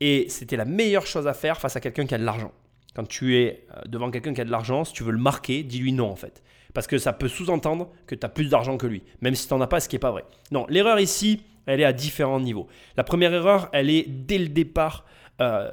[0.01, 2.53] et c'était la meilleure chose à faire face à quelqu'un qui a de l'argent.
[2.95, 5.63] Quand tu es euh, devant quelqu'un qui a de l'argent, si tu veux le marquer,
[5.63, 6.43] dis-lui non en fait.
[6.75, 9.55] Parce que ça peut sous-entendre que tu as plus d'argent que lui, même si tu
[9.55, 10.25] n'en as pas, ce qui n'est pas vrai.
[10.51, 12.67] Non, l'erreur ici, elle est à différents niveaux.
[12.97, 15.05] La première erreur, elle est dès le départ,
[15.41, 15.71] euh,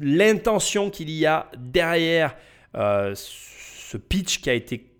[0.00, 2.36] l'intention qu'il y a derrière
[2.74, 4.91] euh, ce pitch qui a été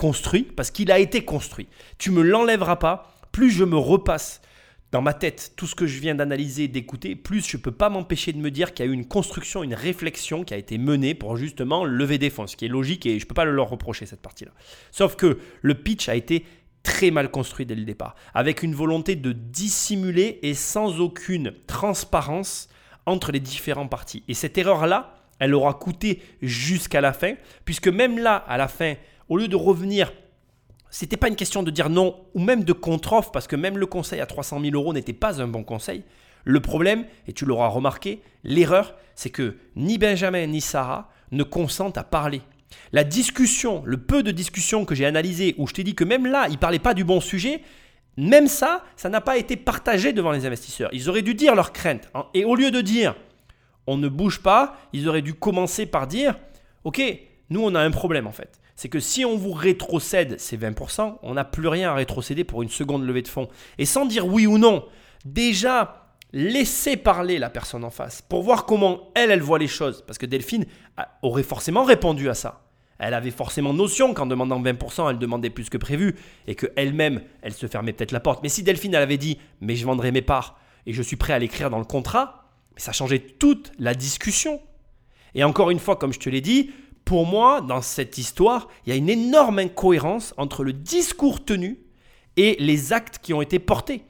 [0.00, 1.68] construit, parce qu'il a été construit.
[1.98, 4.40] Tu me l'enlèveras pas, plus je me repasse
[4.92, 7.90] dans ma tête tout ce que je viens d'analyser, d'écouter, plus je ne peux pas
[7.90, 10.78] m'empêcher de me dire qu'il y a eu une construction, une réflexion qui a été
[10.78, 13.44] menée pour justement lever des fonds, ce qui est logique et je ne peux pas
[13.44, 14.52] le leur reprocher cette partie-là.
[14.90, 16.46] Sauf que le pitch a été
[16.82, 22.70] très mal construit dès le départ, avec une volonté de dissimuler et sans aucune transparence
[23.04, 24.24] entre les différents parties.
[24.28, 27.34] Et cette erreur-là, elle aura coûté jusqu'à la fin,
[27.66, 28.94] puisque même là, à la fin,
[29.30, 30.12] au lieu de revenir,
[30.90, 33.86] c'était pas une question de dire non ou même de contre-offre, parce que même le
[33.86, 36.02] conseil à 300 000 euros n'était pas un bon conseil.
[36.44, 41.96] Le problème, et tu l'auras remarqué, l'erreur, c'est que ni Benjamin ni Sarah ne consentent
[41.96, 42.42] à parler.
[42.92, 46.26] La discussion, le peu de discussion que j'ai analysé, où je t'ai dit que même
[46.26, 47.62] là, il ne parlait pas du bon sujet,
[48.16, 50.90] même ça, ça n'a pas été partagé devant les investisseurs.
[50.92, 52.10] Ils auraient dû dire leurs craintes.
[52.14, 52.26] hein.
[52.34, 53.14] Et au lieu de dire
[53.86, 56.38] on ne bouge pas, ils auraient dû commencer par dire
[56.84, 57.00] ok,
[57.48, 58.59] nous on a un problème en fait.
[58.80, 62.62] C'est que si on vous rétrocède ces 20%, on n'a plus rien à rétrocéder pour
[62.62, 63.46] une seconde levée de fonds.
[63.76, 64.86] Et sans dire oui ou non,
[65.26, 70.02] déjà laissez parler la personne en face pour voir comment elle, elle voit les choses.
[70.06, 70.64] Parce que Delphine
[71.20, 72.62] aurait forcément répondu à ça.
[72.98, 76.16] Elle avait forcément notion qu'en demandant 20%, elle demandait plus que prévu
[76.46, 78.42] et qu'elle-même, elle se fermait peut-être la porte.
[78.42, 81.34] Mais si Delphine, elle avait dit Mais je vendrai mes parts et je suis prêt
[81.34, 82.48] à l'écrire dans le contrat,
[82.78, 84.58] ça changeait toute la discussion.
[85.34, 86.70] Et encore une fois, comme je te l'ai dit,
[87.10, 91.80] pour moi, dans cette histoire, il y a une énorme incohérence entre le discours tenu
[92.36, 94.04] et les actes qui ont été portés.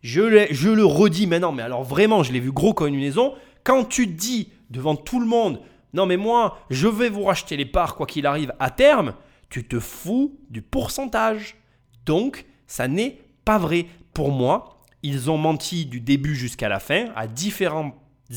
[0.00, 3.34] Je, je le redis maintenant, mais alors vraiment, je l'ai vu gros comme une maison.
[3.62, 5.60] Quand tu dis devant tout le monde,
[5.94, 9.14] non mais moi, je vais vous racheter les parts quoi qu'il arrive à terme,
[9.48, 11.54] tu te fous du pourcentage.
[12.06, 13.86] Donc, ça n'est pas vrai.
[14.14, 17.94] Pour moi, ils ont menti du début jusqu'à la fin, à différentes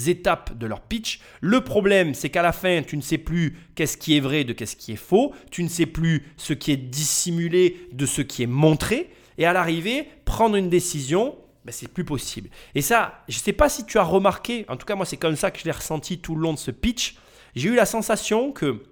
[0.07, 1.19] étapes de leur pitch.
[1.41, 4.53] Le problème, c'est qu'à la fin, tu ne sais plus qu'est-ce qui est vrai de
[4.53, 5.33] qu'est-ce qui est faux.
[5.51, 9.09] Tu ne sais plus ce qui est dissimulé de ce qui est montré.
[9.37, 11.35] Et à l'arrivée, prendre une décision,
[11.65, 12.49] ben, c'est plus possible.
[12.73, 15.17] Et ça, je ne sais pas si tu as remarqué, en tout cas moi c'est
[15.17, 17.15] comme ça que je l'ai ressenti tout le long de ce pitch,
[17.55, 18.83] j'ai eu la sensation que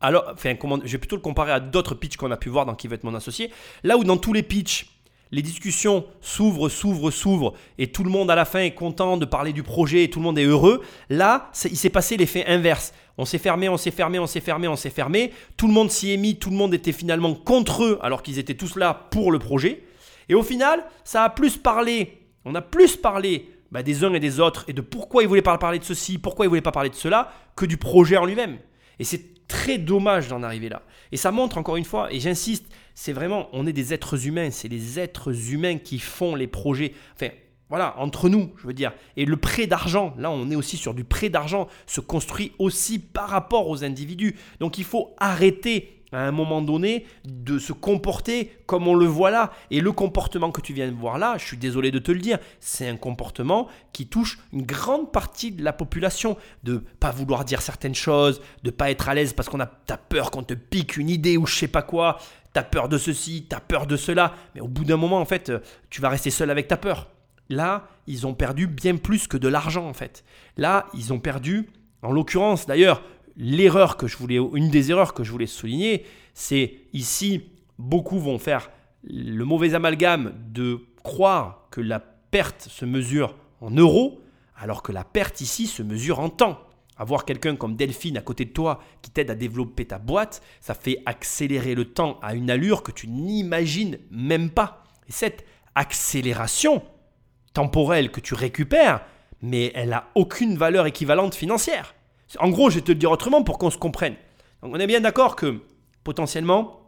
[0.00, 0.54] alors, enfin,
[0.84, 2.94] je vais plutôt le comparer à d'autres pitchs qu'on a pu voir dans Qui veut
[2.94, 3.50] être mon associé.
[3.82, 4.95] Là où dans tous les pitchs,
[5.32, 9.24] les discussions s'ouvrent, s'ouvrent, s'ouvrent, et tout le monde à la fin est content de
[9.24, 10.82] parler du projet, et tout le monde est heureux.
[11.10, 12.92] Là, il s'est passé l'effet inverse.
[13.18, 15.32] On s'est fermé, on s'est fermé, on s'est fermé, on s'est fermé.
[15.56, 18.38] Tout le monde s'y est mis, tout le monde était finalement contre eux, alors qu'ils
[18.38, 19.82] étaient tous là pour le projet.
[20.28, 24.20] Et au final, ça a plus parlé, on a plus parlé bah, des uns et
[24.20, 26.72] des autres, et de pourquoi ils voulaient pas parler de ceci, pourquoi ils voulaient pas
[26.72, 28.58] parler de cela, que du projet en lui-même.
[28.98, 30.82] Et c'est très dommage d'en arriver là.
[31.12, 34.50] Et ça montre encore une fois, et j'insiste, c'est vraiment, on est des êtres humains,
[34.50, 36.92] c'est les êtres humains qui font les projets.
[37.14, 37.30] Enfin,
[37.68, 38.92] voilà, entre nous, je veux dire.
[39.16, 42.98] Et le prêt d'argent, là on est aussi sur du prêt d'argent, se construit aussi
[42.98, 44.36] par rapport aux individus.
[44.60, 49.30] Donc il faut arrêter à un moment donné de se comporter comme on le voit
[49.30, 49.52] là.
[49.70, 52.20] Et le comportement que tu viens de voir là, je suis désolé de te le
[52.20, 56.36] dire, c'est un comportement qui touche une grande partie de la population.
[56.62, 59.96] De pas vouloir dire certaines choses, de pas être à l'aise parce qu'on a t'as
[59.96, 62.18] peur qu'on te pique une idée ou je sais pas quoi.
[62.52, 64.34] T'as peur de ceci, t'as peur de cela.
[64.54, 65.52] Mais au bout d'un moment, en fait,
[65.90, 67.10] tu vas rester seul avec ta peur.
[67.48, 70.24] Là, ils ont perdu bien plus que de l'argent en fait.
[70.56, 71.68] Là, ils ont perdu,
[72.02, 73.02] en l'occurrence d'ailleurs,
[73.36, 76.04] l'erreur que je voulais, une des erreurs que je voulais souligner,
[76.34, 77.42] c'est ici,
[77.78, 78.70] beaucoup vont faire
[79.04, 84.20] le mauvais amalgame de croire que la perte se mesure en euros,
[84.56, 86.60] alors que la perte ici se mesure en temps.
[86.98, 90.74] Avoir quelqu'un comme Delphine à côté de toi qui t'aide à développer ta boîte, ça
[90.74, 94.82] fait accélérer le temps à une allure que tu n'imagines même pas.
[95.08, 95.44] Et cette
[95.74, 96.82] accélération
[97.52, 99.02] temporelle que tu récupères,
[99.42, 101.95] mais elle n'a aucune valeur équivalente financière.
[102.38, 104.14] En gros, je vais te le dire autrement pour qu'on se comprenne.
[104.62, 105.60] Donc, on est bien d'accord que
[106.04, 106.80] potentiellement,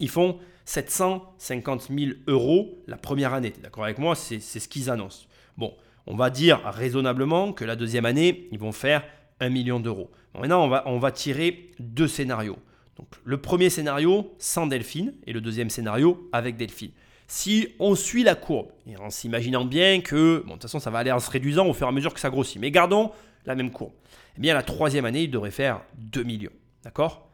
[0.00, 3.54] ils font 750 000 euros la première année.
[3.62, 4.14] D'accord avec moi?
[4.14, 5.26] C'est ce qu'ils annoncent.
[5.56, 5.74] Bon,
[6.06, 9.04] on va dire raisonnablement que la deuxième année, ils vont faire
[9.40, 10.10] 1 million d'euros.
[10.34, 12.58] Maintenant, on va, on va tirer deux scénarios.
[12.96, 16.92] Donc, le premier scénario sans Delphine et le deuxième scénario avec Delphine.
[17.28, 20.90] Si on suit la courbe, et en s'imaginant bien que, bon, de toute façon, ça
[20.90, 23.10] va aller en se réduisant au fur et à mesure que ça grossit, mais gardons
[23.44, 23.92] la même courbe.
[24.36, 26.52] Eh bien, la troisième année, il devrait faire 2 millions.
[26.84, 27.30] D'accord?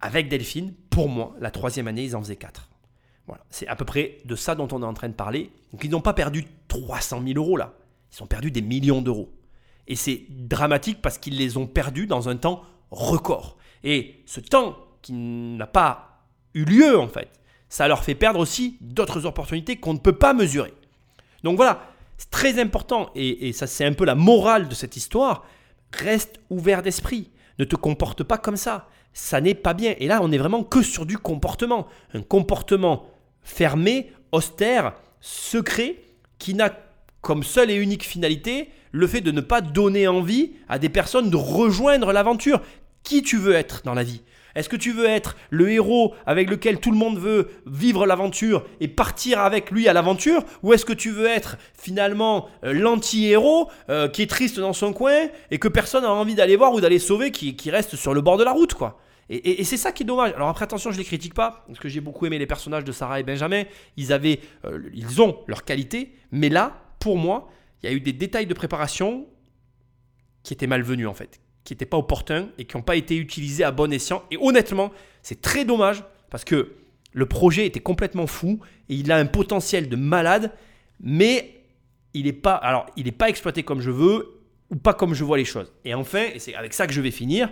[0.00, 2.68] Avec Delphine, pour moi, la troisième année, ils en faisaient 4.
[3.26, 3.44] Voilà.
[3.50, 5.50] C'est à peu près de ça dont on est en train de parler.
[5.72, 7.74] Donc, ils n'ont pas perdu 300 000 euros là.
[8.12, 9.32] Ils ont perdu des millions d'euros.
[9.86, 13.56] Et c'est dramatique parce qu'ils les ont perdus dans un temps record.
[13.84, 17.28] Et ce temps qui n'a pas eu lieu, en fait,
[17.68, 20.74] ça leur fait perdre aussi d'autres opportunités qu'on ne peut pas mesurer.
[21.42, 21.82] Donc voilà,
[22.18, 25.44] c'est très important, et, et ça c'est un peu la morale de cette histoire,
[25.94, 29.94] reste ouvert d'esprit, ne te comporte pas comme ça, ça n'est pas bien.
[29.98, 33.06] Et là, on est vraiment que sur du comportement, un comportement
[33.42, 35.96] fermé, austère, secret,
[36.38, 36.72] qui n'a
[37.20, 41.30] comme seule et unique finalité le fait de ne pas donner envie à des personnes
[41.30, 42.60] de rejoindre l'aventure.
[43.02, 44.22] Qui tu veux être dans la vie
[44.54, 48.64] est-ce que tu veux être le héros avec lequel tout le monde veut vivre l'aventure
[48.80, 53.70] et partir avec lui à l'aventure Ou est-ce que tu veux être finalement euh, l'anti-héros
[53.88, 56.80] euh, qui est triste dans son coin et que personne n'a envie d'aller voir ou
[56.80, 58.98] d'aller sauver, qui, reste sur le bord de la route quoi?
[59.30, 60.32] Et, c'est ça qui est dommage.
[60.34, 62.92] Alors après attention, je les critique pas parce que j'ai beaucoup aimé les personnages de
[62.92, 63.62] Sarah et Benjamin.
[63.96, 67.48] Ils avaient, euh, ils ont leurs qualités, mais là, pour moi,
[67.82, 69.26] il y a eu des détails de préparation
[70.42, 73.64] qui étaient malvenus en fait, qui n'étaient pas opportuns et qui n'ont pas été utilisés
[73.64, 74.22] à bon escient.
[74.30, 74.90] Et honnêtement,
[75.22, 76.72] c'est très dommage parce que
[77.12, 80.52] le projet était complètement fou et il a un potentiel de malade,
[81.00, 81.62] mais
[82.14, 82.86] il n'est pas,
[83.18, 84.40] pas exploité comme je veux
[84.70, 85.72] ou pas comme je vois les choses.
[85.84, 87.50] Et enfin, et c'est avec ça que je vais finir,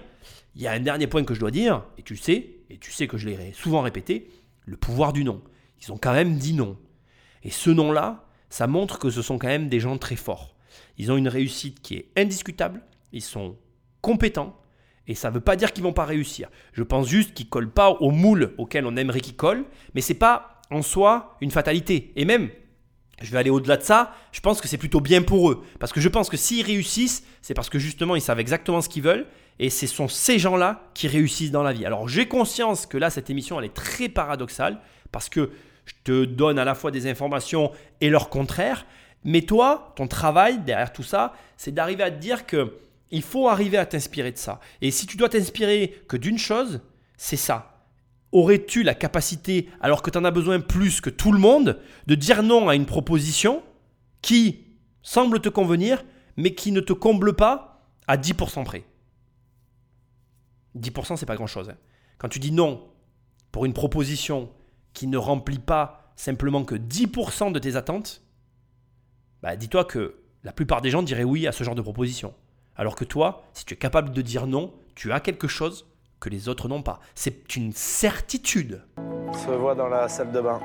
[0.57, 2.91] il y a un dernier point que je dois dire, et tu sais, et tu
[2.91, 4.28] sais que je l'ai souvent répété,
[4.65, 5.43] le pouvoir du non.
[5.82, 6.77] Ils ont quand même dit non.
[7.43, 10.55] Et ce nom-là, ça montre que ce sont quand même des gens très forts.
[10.99, 12.82] Ils ont une réussite qui est indiscutable,
[13.12, 13.57] ils sont
[14.01, 14.56] compétents,
[15.06, 16.48] et ça ne veut pas dire qu'ils vont pas réussir.
[16.72, 19.64] Je pense juste qu'ils collent pas au moule auquel on aimerait qu'ils collent,
[19.94, 22.12] mais c'est pas en soi une fatalité.
[22.16, 22.48] Et même,
[23.20, 25.64] je vais aller au-delà de ça, je pense que c'est plutôt bien pour eux.
[25.78, 28.89] Parce que je pense que s'ils réussissent, c'est parce que justement ils savent exactement ce
[28.89, 29.27] qu'ils veulent,
[29.59, 31.85] et ce sont ces gens-là qui réussissent dans la vie.
[31.85, 34.81] Alors j'ai conscience que là, cette émission, elle est très paradoxale,
[35.12, 35.51] parce que
[35.86, 38.86] je te donne à la fois des informations et leur contraire,
[39.24, 42.77] mais toi, ton travail derrière tout ça, c'est d'arriver à te dire que
[43.11, 44.61] il faut arriver à t'inspirer de ça.
[44.81, 46.81] Et si tu dois t'inspirer que d'une chose,
[47.16, 47.87] c'est ça.
[48.32, 52.15] Aurais-tu la capacité, alors que tu en as besoin plus que tout le monde, de
[52.15, 53.62] dire non à une proposition
[54.23, 54.65] qui
[55.03, 56.05] semble te convenir,
[56.37, 58.85] mais qui ne te comble pas à 10% près?
[60.78, 61.70] 10% c'est pas grand-chose.
[61.70, 61.77] Hein.
[62.19, 62.89] Quand tu dis non
[63.51, 64.51] pour une proposition
[64.93, 68.23] qui ne remplit pas simplement que 10% de tes attentes,
[69.43, 72.35] bah dis-toi que la plupart des gens diraient oui à ce genre de proposition.
[72.81, 75.85] Alors que toi, si tu es capable de dire non, tu as quelque chose
[76.19, 76.98] que les autres n'ont pas.
[77.15, 78.82] C'est une certitude.
[78.97, 80.59] On se voit dans la salle de bain.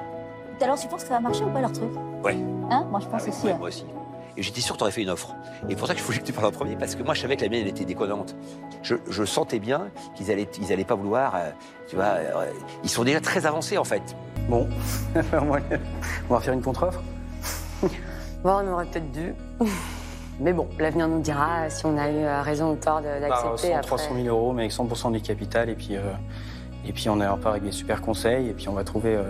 [0.61, 1.89] Alors, tu penses que ça va marcher ou pas leur truc
[2.23, 2.37] Ouais.
[2.71, 2.87] Hein?
[2.89, 3.45] Moi, je pense Ah oui, aussi.
[3.47, 3.57] ouais, hein.
[3.57, 3.83] moi aussi.
[4.37, 5.35] Et j'étais sûr que tu aurais fait une offre.
[5.67, 7.13] Et c'est pour ça que je voulais que tu parles en premier, parce que moi,
[7.15, 8.33] je savais que la mienne, elle était déconnante.
[8.81, 11.51] Je, je sentais bien qu'ils allaient, ils allaient pas vouloir, euh,
[11.89, 12.49] tu vois, euh,
[12.81, 14.15] ils sont déjà très avancés, en fait.
[14.47, 14.69] Bon,
[16.29, 17.01] on va faire une contre-offre?
[17.81, 17.89] Bon,
[18.63, 19.33] on aurait peut-être dû.
[20.39, 23.69] Mais bon, l'avenir nous dira si on a eu euh, raison ou tort Bah, d'accepter
[23.69, 23.87] 100, après.
[23.87, 26.01] 300 000 euros, mais avec 100% du capital, et puis, euh,
[26.85, 29.23] et puis on part avec des super conseils, et puis on va trouver, euh,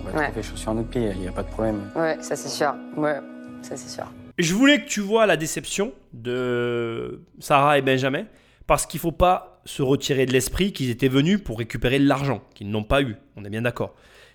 [0.00, 0.26] on va Ouais.
[0.26, 1.90] trouver chaussures à notre pied, il n'y a pas de problème.
[1.96, 2.74] Ouais, ça c'est sûr.
[2.96, 3.18] Ouais,
[3.62, 4.04] ça c'est sûr.
[4.38, 8.24] Je voulais que tu vois la déception de Sarah et Benjamin,
[8.66, 12.06] parce qu'il ne faut pas se retirer de l'esprit qu'ils étaient venus pour récupérer de
[12.06, 13.94] l'argent, qu'ils n'ont pas eu, on est bien d'accord.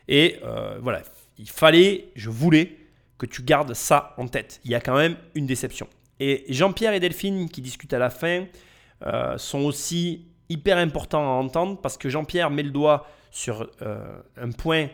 [0.10, 1.02] Et euh, voilà,
[1.38, 2.76] il fallait, je voulais
[3.18, 4.60] que tu gardes ça en tête.
[4.66, 5.88] Il y a quand même une déception.
[6.20, 8.46] Et Jean-Pierre et Delphine qui discutent à la fin
[9.06, 14.20] euh, sont aussi hyper importants à entendre parce que Jean-Pierre met le doigt sur euh,
[14.38, 14.88] un point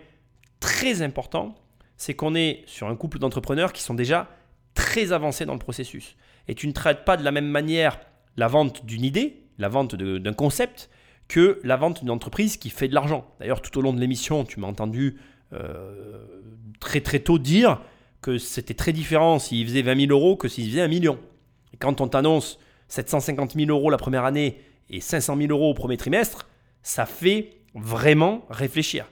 [0.59, 1.55] très important,
[1.97, 4.27] c'est qu'on est sur un couple d'entrepreneurs qui sont déjà
[4.73, 6.15] très avancés dans le processus.
[6.47, 7.99] Et tu ne traites pas de la même manière
[8.35, 10.89] la vente d'une idée, la vente d'un concept,
[11.27, 13.25] que la vente d'une entreprise qui fait de l'argent.
[13.39, 15.17] D'ailleurs, tout au long de l'émission, tu m'as entendu
[15.53, 16.25] euh,
[16.79, 17.79] très très tôt dire
[18.23, 21.19] que c'était très différent s'il faisait 20 000 euros que s'il faisait un million.
[21.73, 24.59] Et quand on t'annonce 750 000 euros la première année
[24.89, 26.47] et 500 000 euros au premier trimestre,
[26.81, 29.05] ça fait vraiment réfléchir.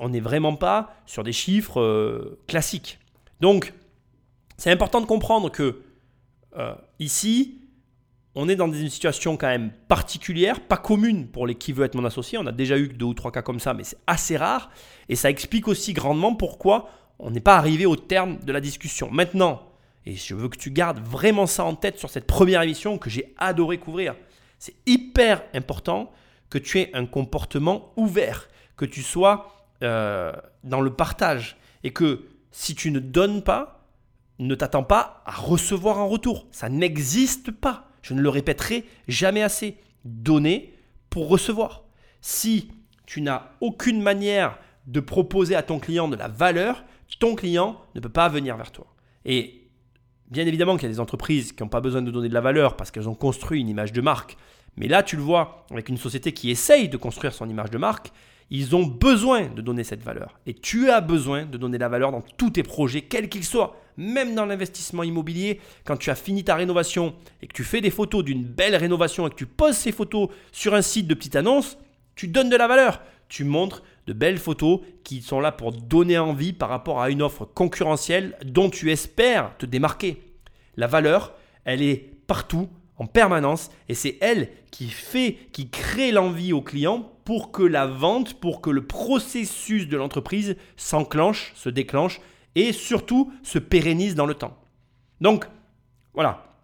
[0.00, 2.98] On n'est vraiment pas sur des chiffres euh, classiques.
[3.40, 3.74] Donc,
[4.56, 5.82] c'est important de comprendre que
[6.56, 7.60] euh, ici,
[8.34, 11.94] on est dans une situation quand même particulière, pas commune pour les qui veut être
[11.94, 12.38] mon associé.
[12.38, 14.70] On a déjà eu deux ou trois cas comme ça, mais c'est assez rare.
[15.08, 16.88] Et ça explique aussi grandement pourquoi
[17.18, 19.10] on n'est pas arrivé au terme de la discussion.
[19.10, 19.62] Maintenant,
[20.06, 23.10] et je veux que tu gardes vraiment ça en tête sur cette première émission que
[23.10, 24.14] j'ai adoré couvrir,
[24.58, 26.12] c'est hyper important
[26.50, 30.32] que tu aies un comportement ouvert, que tu sois euh,
[30.62, 33.88] dans le partage et que si tu ne donnes pas,
[34.38, 36.46] ne t'attends pas à recevoir en retour.
[36.50, 37.88] Ça n'existe pas.
[38.02, 39.76] Je ne le répéterai jamais assez.
[40.04, 40.74] Donner
[41.10, 41.84] pour recevoir.
[42.20, 42.70] Si
[43.06, 46.84] tu n'as aucune manière de proposer à ton client de la valeur,
[47.18, 48.86] ton client ne peut pas venir vers toi.
[49.24, 49.68] Et
[50.30, 52.40] bien évidemment qu'il y a des entreprises qui n'ont pas besoin de donner de la
[52.40, 54.36] valeur parce qu'elles ont construit une image de marque.
[54.76, 57.78] Mais là, tu le vois avec une société qui essaye de construire son image de
[57.78, 58.10] marque,
[58.50, 60.38] ils ont besoin de donner cette valeur.
[60.46, 63.76] Et tu as besoin de donner la valeur dans tous tes projets, quels qu'ils soient.
[63.96, 67.90] Même dans l'investissement immobilier, quand tu as fini ta rénovation et que tu fais des
[67.90, 71.36] photos d'une belle rénovation et que tu poses ces photos sur un site de petite
[71.36, 71.78] annonce,
[72.16, 73.00] tu donnes de la valeur.
[73.28, 77.22] Tu montres de belles photos qui sont là pour donner envie par rapport à une
[77.22, 80.22] offre concurrentielle dont tu espères te démarquer.
[80.76, 86.52] La valeur, elle est partout, en permanence, et c'est elle qui fait, qui crée l'envie
[86.52, 92.20] au client pour que la vente, pour que le processus de l'entreprise s'enclenche, se déclenche
[92.54, 94.56] et surtout se pérennise dans le temps.
[95.20, 95.46] Donc,
[96.12, 96.54] voilà.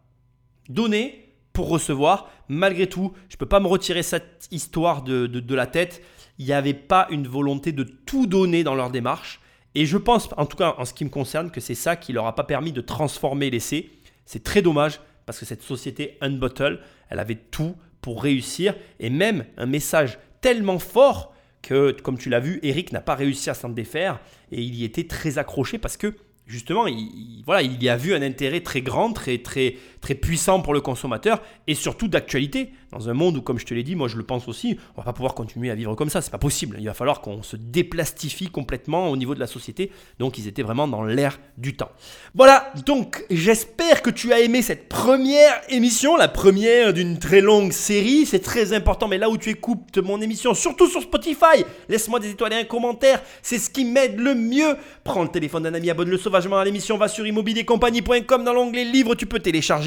[0.68, 5.40] Donner pour recevoir, malgré tout, je ne peux pas me retirer cette histoire de, de-
[5.40, 6.02] de la tête.
[6.40, 9.40] Il n'y avait pas une volonté de tout donner dans leur démarche.
[9.74, 12.14] Et je pense, en tout cas en ce qui me concerne, que c'est ça qui
[12.14, 13.90] leur a pas permis de transformer l'essai.
[14.24, 16.80] C'est très dommage parce que cette société Unbottle,
[17.10, 22.40] elle avait tout pour réussir et même un message tellement fort que, comme tu l'as
[22.40, 24.18] vu, Eric n'a pas réussi à s'en défaire
[24.50, 28.14] et il y était très accroché parce que justement, il, voilà, il y a vu
[28.14, 32.72] un intérêt très grand, très, très, très puissant pour le consommateur et surtout d'actualité.
[32.92, 35.00] Dans un monde où, comme je te l'ai dit, moi je le pense aussi, on
[35.00, 36.76] va pas pouvoir continuer à vivre comme ça, c'est pas possible.
[36.80, 39.92] Il va falloir qu'on se déplastifie complètement au niveau de la société.
[40.18, 41.90] Donc ils étaient vraiment dans l'air du temps.
[42.34, 47.72] Voilà, donc j'espère que tu as aimé cette première émission, la première d'une très longue
[47.72, 48.26] série.
[48.26, 52.30] C'est très important, mais là où tu écoutes mon émission, surtout sur Spotify, laisse-moi des
[52.30, 54.76] étoiles et un commentaire, c'est ce qui m'aide le mieux.
[55.04, 59.14] Prends le téléphone d'un ami, abonne-le sauvagement à l'émission, va sur immobiliercompagnie.com dans l'onglet livre,
[59.14, 59.38] tu peux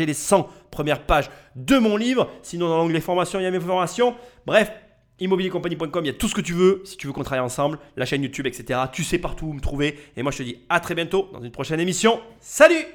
[0.06, 2.30] les 100 premières pages de mon livre.
[2.42, 4.16] Sinon, dans l'onglet formation, il y a mes formations.
[4.46, 4.72] Bref,
[5.20, 6.82] immobiliercompagnie.com, il y a tout ce que tu veux.
[6.86, 8.80] Si tu veux qu'on travaille ensemble, la chaîne YouTube, etc.
[8.92, 9.98] Tu sais partout où me trouver.
[10.18, 12.20] Et moi, je te dis à très bientôt dans une prochaine émission.
[12.40, 12.86] Salut